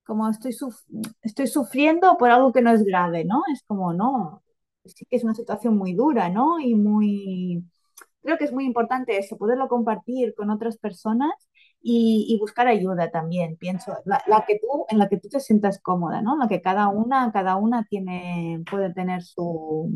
como 0.04 0.28
estoy, 0.28 0.52
suf 0.52 0.76
estoy 1.22 1.46
sufriendo 1.46 2.16
por 2.18 2.30
algo 2.30 2.52
que 2.52 2.62
no 2.62 2.70
es 2.72 2.82
grave, 2.84 3.24
¿no? 3.24 3.42
Es 3.52 3.62
como, 3.66 3.92
no, 3.92 4.42
sí 4.84 5.04
que 5.08 5.16
es 5.16 5.24
una 5.24 5.34
situación 5.34 5.76
muy 5.76 5.94
dura, 5.94 6.28
¿no? 6.30 6.58
Y 6.60 6.74
muy, 6.74 7.64
creo 8.22 8.38
que 8.38 8.44
es 8.44 8.52
muy 8.52 8.64
importante 8.64 9.18
eso, 9.18 9.36
poderlo 9.38 9.68
compartir 9.68 10.34
con 10.34 10.50
otras 10.50 10.78
personas 10.78 11.32
y, 11.80 12.36
buscar 12.40 12.68
ayuda 12.68 13.10
también, 13.10 13.56
pienso, 13.56 13.96
la, 14.04 14.44
que 14.46 14.58
tú, 14.60 14.86
en 14.88 14.98
la 14.98 15.08
que 15.08 15.18
tú 15.18 15.28
te 15.28 15.40
sientas 15.40 15.80
cómoda, 15.80 16.22
¿no? 16.22 16.36
La 16.36 16.48
que 16.48 16.60
cada 16.60 16.88
una, 16.88 17.32
cada 17.32 17.56
una 17.56 17.84
tiene, 17.84 18.62
puede 18.70 18.92
tener 18.92 19.22
sus 19.22 19.90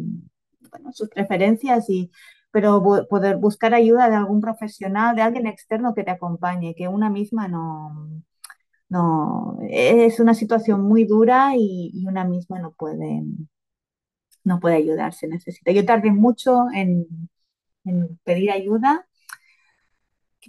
preferencias 1.15 1.89
y 1.91 2.11
pero 2.53 2.83
poder 3.09 3.39
buscar 3.39 3.75
ayuda 3.75 4.11
de 4.11 4.17
algún 4.17 4.41
profesional, 4.41 5.17
de 5.17 5.23
alguien 5.23 5.47
externo 5.47 5.95
que 5.95 6.05
te 6.05 6.11
acompañe, 6.11 6.75
que 6.75 6.87
una 6.87 7.09
misma 7.11 7.49
no, 7.49 8.23
no, 8.89 9.59
es 9.71 10.21
una 10.21 10.35
situación 10.35 10.83
muy 10.83 11.05
dura 11.05 11.53
y, 11.57 11.91
y, 11.95 12.07
una 12.07 12.25
misma 12.25 12.59
no 12.61 12.73
puede, 12.73 13.23
no 14.45 14.61
puede 14.61 14.77
ayudarse, 14.77 15.29
necesita. 15.29 15.73
Yo 15.73 15.85
tardé 15.87 16.13
mucho 16.13 16.67
en, 16.75 17.07
en 17.85 18.19
pedir 18.25 18.51
ayuda. 18.51 19.07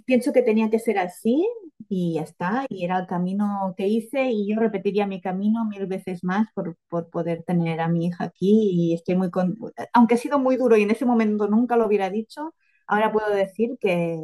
Pienso 0.06 0.32
que 0.32 0.42
tenía 0.42 0.70
que 0.70 0.78
ser 0.78 0.98
así 0.98 1.46
y 1.88 2.14
ya 2.14 2.22
está, 2.22 2.66
y 2.68 2.84
era 2.84 2.98
el 2.98 3.06
camino 3.06 3.74
que 3.76 3.86
hice 3.88 4.30
y 4.30 4.48
yo 4.48 4.58
repetiría 4.58 5.06
mi 5.06 5.20
camino 5.20 5.64
mil 5.66 5.86
veces 5.86 6.24
más 6.24 6.48
por, 6.54 6.76
por 6.88 7.10
poder 7.10 7.44
tener 7.44 7.80
a 7.80 7.88
mi 7.88 8.06
hija 8.06 8.24
aquí 8.24 8.70
y 8.72 8.94
estoy 8.94 9.16
muy 9.16 9.30
con... 9.30 9.56
aunque 9.92 10.14
ha 10.14 10.18
sido 10.18 10.38
muy 10.38 10.56
duro 10.56 10.76
y 10.76 10.82
en 10.82 10.90
ese 10.90 11.04
momento 11.06 11.48
nunca 11.48 11.76
lo 11.76 11.86
hubiera 11.86 12.10
dicho, 12.10 12.54
ahora 12.86 13.12
puedo 13.12 13.30
decir 13.30 13.76
que, 13.80 14.18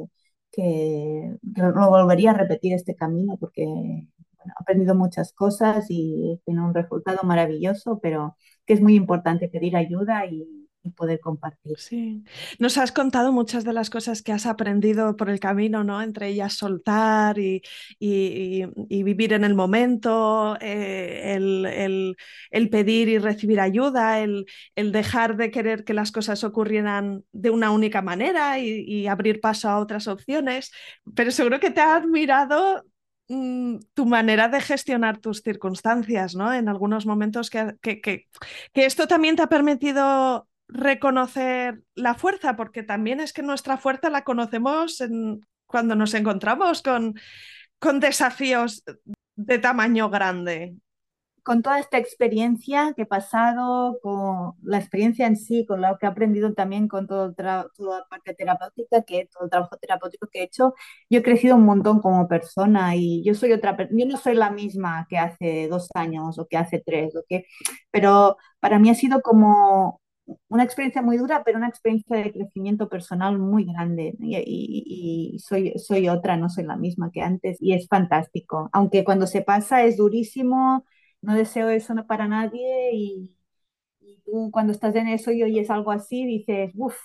que, 0.52 1.36
no 1.42 1.90
volvería 1.90 2.32
a 2.32 2.34
repetir 2.34 2.72
este 2.74 2.94
camino 2.96 3.36
porque 3.38 3.64
bueno, 3.64 4.54
he 4.58 4.62
aprendido 4.62 4.94
muchas 4.94 5.32
cosas 5.32 5.86
y 5.88 6.40
tiene 6.44 6.62
un 6.62 6.74
resultado 6.74 7.20
maravilloso, 7.24 8.00
pero 8.00 8.36
que 8.66 8.74
es 8.74 8.80
muy 8.80 8.94
importante 8.94 9.48
pedir 9.48 9.76
ayuda 9.76 10.26
y, 10.26 10.59
y 10.82 10.90
poder 10.90 11.20
compartir. 11.20 11.78
Sí, 11.78 12.24
nos 12.58 12.78
has 12.78 12.92
contado 12.92 13.32
muchas 13.32 13.64
de 13.64 13.72
las 13.72 13.90
cosas 13.90 14.22
que 14.22 14.32
has 14.32 14.46
aprendido 14.46 15.16
por 15.16 15.28
el 15.28 15.38
camino, 15.38 15.84
¿no? 15.84 16.00
Entre 16.00 16.28
ellas 16.28 16.54
soltar 16.54 17.38
y, 17.38 17.62
y, 17.98 18.64
y 18.88 19.02
vivir 19.02 19.34
en 19.34 19.44
el 19.44 19.54
momento, 19.54 20.56
eh, 20.60 21.34
el, 21.36 21.66
el, 21.66 22.16
el, 22.50 22.70
pedir 22.70 23.08
y 23.08 23.18
recibir 23.18 23.60
ayuda, 23.60 24.20
el, 24.20 24.46
el, 24.74 24.92
dejar 24.92 25.36
de 25.36 25.50
querer 25.50 25.84
que 25.84 25.94
las 25.94 26.12
cosas 26.12 26.44
ocurrieran 26.44 27.24
de 27.32 27.50
una 27.50 27.70
única 27.70 28.00
manera 28.02 28.58
y, 28.58 29.06
abrir 29.06 29.40
paso 29.40 29.68
a 29.68 29.78
otras 29.78 30.06
opciones. 30.08 30.70
Pero 31.14 31.30
seguro 31.30 31.58
que 31.60 31.70
te 31.70 31.80
ha 31.80 31.96
admirado 31.96 32.84
mm, 33.28 33.78
tu 33.94 34.06
manera 34.06 34.48
de 34.48 34.60
gestionar 34.60 35.18
tus 35.18 35.42
circunstancias, 35.42 36.34
¿no? 36.34 36.52
En 36.52 36.68
algunos 36.68 37.06
momentos 37.06 37.50
que, 37.50 37.74
que, 37.82 38.00
que, 38.00 38.28
que 38.72 38.86
esto 38.86 39.06
también 39.08 39.36
te 39.36 39.42
ha 39.42 39.48
permitido 39.48 40.48
reconocer 40.72 41.82
la 41.94 42.14
fuerza, 42.14 42.56
porque 42.56 42.82
también 42.82 43.20
es 43.20 43.32
que 43.32 43.42
nuestra 43.42 43.76
fuerza 43.76 44.10
la 44.10 44.24
conocemos 44.24 45.02
cuando 45.66 45.94
nos 45.94 46.14
encontramos 46.14 46.82
con, 46.82 47.14
con 47.78 48.00
desafíos 48.00 48.84
de 49.36 49.58
tamaño 49.58 50.10
grande. 50.10 50.76
Con 51.42 51.62
toda 51.62 51.80
esta 51.80 51.96
experiencia 51.98 52.92
que 52.94 53.02
he 53.02 53.06
pasado, 53.06 53.98
con 54.02 54.52
la 54.62 54.78
experiencia 54.78 55.26
en 55.26 55.36
sí, 55.36 55.64
con 55.66 55.80
lo 55.80 55.96
que 55.98 56.06
he 56.06 56.08
aprendido 56.08 56.52
también 56.52 56.86
con 56.86 57.06
todo 57.06 57.32
toda 57.32 57.66
la 57.78 58.06
parte 58.10 58.34
terapéutica, 58.34 59.02
que 59.02 59.28
todo 59.32 59.44
el 59.44 59.50
trabajo 59.50 59.76
terapéutico 59.78 60.28
que 60.30 60.40
he 60.40 60.42
hecho, 60.44 60.74
yo 61.08 61.20
he 61.20 61.22
crecido 61.22 61.56
un 61.56 61.64
montón 61.64 62.00
como 62.02 62.28
persona 62.28 62.94
y 62.94 63.24
yo 63.24 63.34
soy 63.34 63.52
otra, 63.52 63.76
yo 63.90 64.06
no 64.06 64.18
soy 64.18 64.34
la 64.34 64.50
misma 64.50 65.06
que 65.08 65.18
hace 65.18 65.68
dos 65.68 65.88
años 65.94 66.38
o 66.38 66.46
que 66.46 66.58
hace 66.58 66.82
tres, 66.84 67.16
o 67.16 67.24
que, 67.26 67.46
pero 67.90 68.36
para 68.60 68.78
mí 68.78 68.90
ha 68.90 68.94
sido 68.94 69.22
como 69.22 69.99
una 70.48 70.64
experiencia 70.64 71.02
muy 71.02 71.16
dura, 71.18 71.42
pero 71.44 71.58
una 71.58 71.68
experiencia 71.68 72.16
de 72.16 72.32
crecimiento 72.32 72.88
personal 72.88 73.38
muy 73.38 73.64
grande. 73.64 74.14
Y, 74.20 74.36
y, 74.36 75.34
y, 75.36 75.38
soy, 75.38 75.74
soy 75.78 76.08
otra, 76.08 76.36
no 76.36 76.48
soy 76.48 76.64
la 76.64 76.76
misma 76.76 77.10
que 77.12 77.22
antes. 77.22 77.58
Y 77.60 77.74
es 77.74 77.86
fantástico. 77.88 78.68
Aunque 78.72 79.04
cuando 79.04 79.26
se 79.26 79.42
pasa 79.42 79.84
es 79.84 79.96
durísimo, 79.96 80.84
no 81.22 81.34
deseo 81.34 81.68
eso 81.70 81.94
para 82.06 82.28
nadie. 82.28 82.90
Y, 82.94 83.30
y 84.00 84.20
tú 84.24 84.50
cuando 84.52 84.72
estás 84.72 84.94
en 84.96 85.08
eso 85.08 85.32
y 85.32 85.42
oyes 85.42 85.70
algo 85.70 85.92
así, 85.92 86.26
dices, 86.26 86.72
uff, 86.76 86.96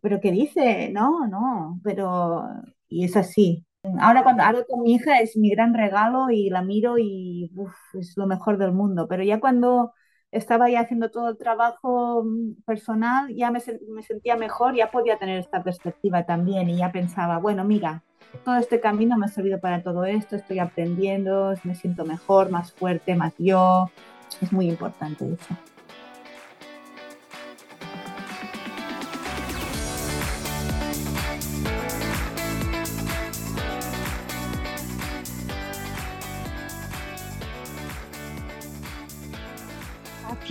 pero 0.00 0.20
¿qué 0.20 0.30
dice? 0.32 0.90
No, 0.92 1.26
no, 1.28 1.80
pero... 1.84 2.44
Y 2.88 3.04
es 3.04 3.16
así. 3.16 3.66
Ahora 4.00 4.22
cuando 4.22 4.42
hablo 4.42 4.64
con 4.66 4.82
mi 4.82 4.94
hija 4.94 5.20
es 5.20 5.36
mi 5.36 5.50
gran 5.50 5.74
regalo 5.74 6.30
y 6.30 6.50
la 6.50 6.62
miro 6.62 6.96
y 6.98 7.50
uf, 7.56 7.74
es 7.94 8.16
lo 8.16 8.26
mejor 8.26 8.58
del 8.58 8.72
mundo. 8.72 9.06
Pero 9.08 9.22
ya 9.24 9.40
cuando 9.40 9.92
estaba 10.30 10.68
ya 10.68 10.80
haciendo 10.80 11.10
todo 11.10 11.30
el 11.30 11.38
trabajo 11.38 12.22
mm, 12.24 12.62
personal, 12.64 13.34
ya 13.34 13.50
me, 13.50 13.60
me, 13.88 14.02
sentía 14.02 14.36
mejor, 14.36 14.74
ya 14.74 14.90
podía 14.90 15.18
tener 15.18 15.38
esta 15.38 15.62
perspectiva 15.62 16.24
también 16.24 16.68
y 16.68 16.78
ya 16.78 16.92
pensaba, 16.92 17.38
bueno, 17.38 17.64
mira, 17.64 18.02
todo 18.44 18.56
este 18.56 18.80
camino 18.80 19.16
me 19.16 19.26
ha 19.26 19.28
servido 19.28 19.58
para 19.60 19.82
todo 19.82 20.04
esto, 20.04 20.36
estoy 20.36 20.58
aprendiendo, 20.58 21.54
me 21.64 21.74
siento 21.74 22.04
mejor, 22.04 22.50
más 22.50 22.72
fuerte, 22.72 23.14
más 23.14 23.32
yo. 23.38 23.90
Es 24.42 24.52
muy 24.52 24.68
importante 24.68 25.24
eso. 25.32 25.56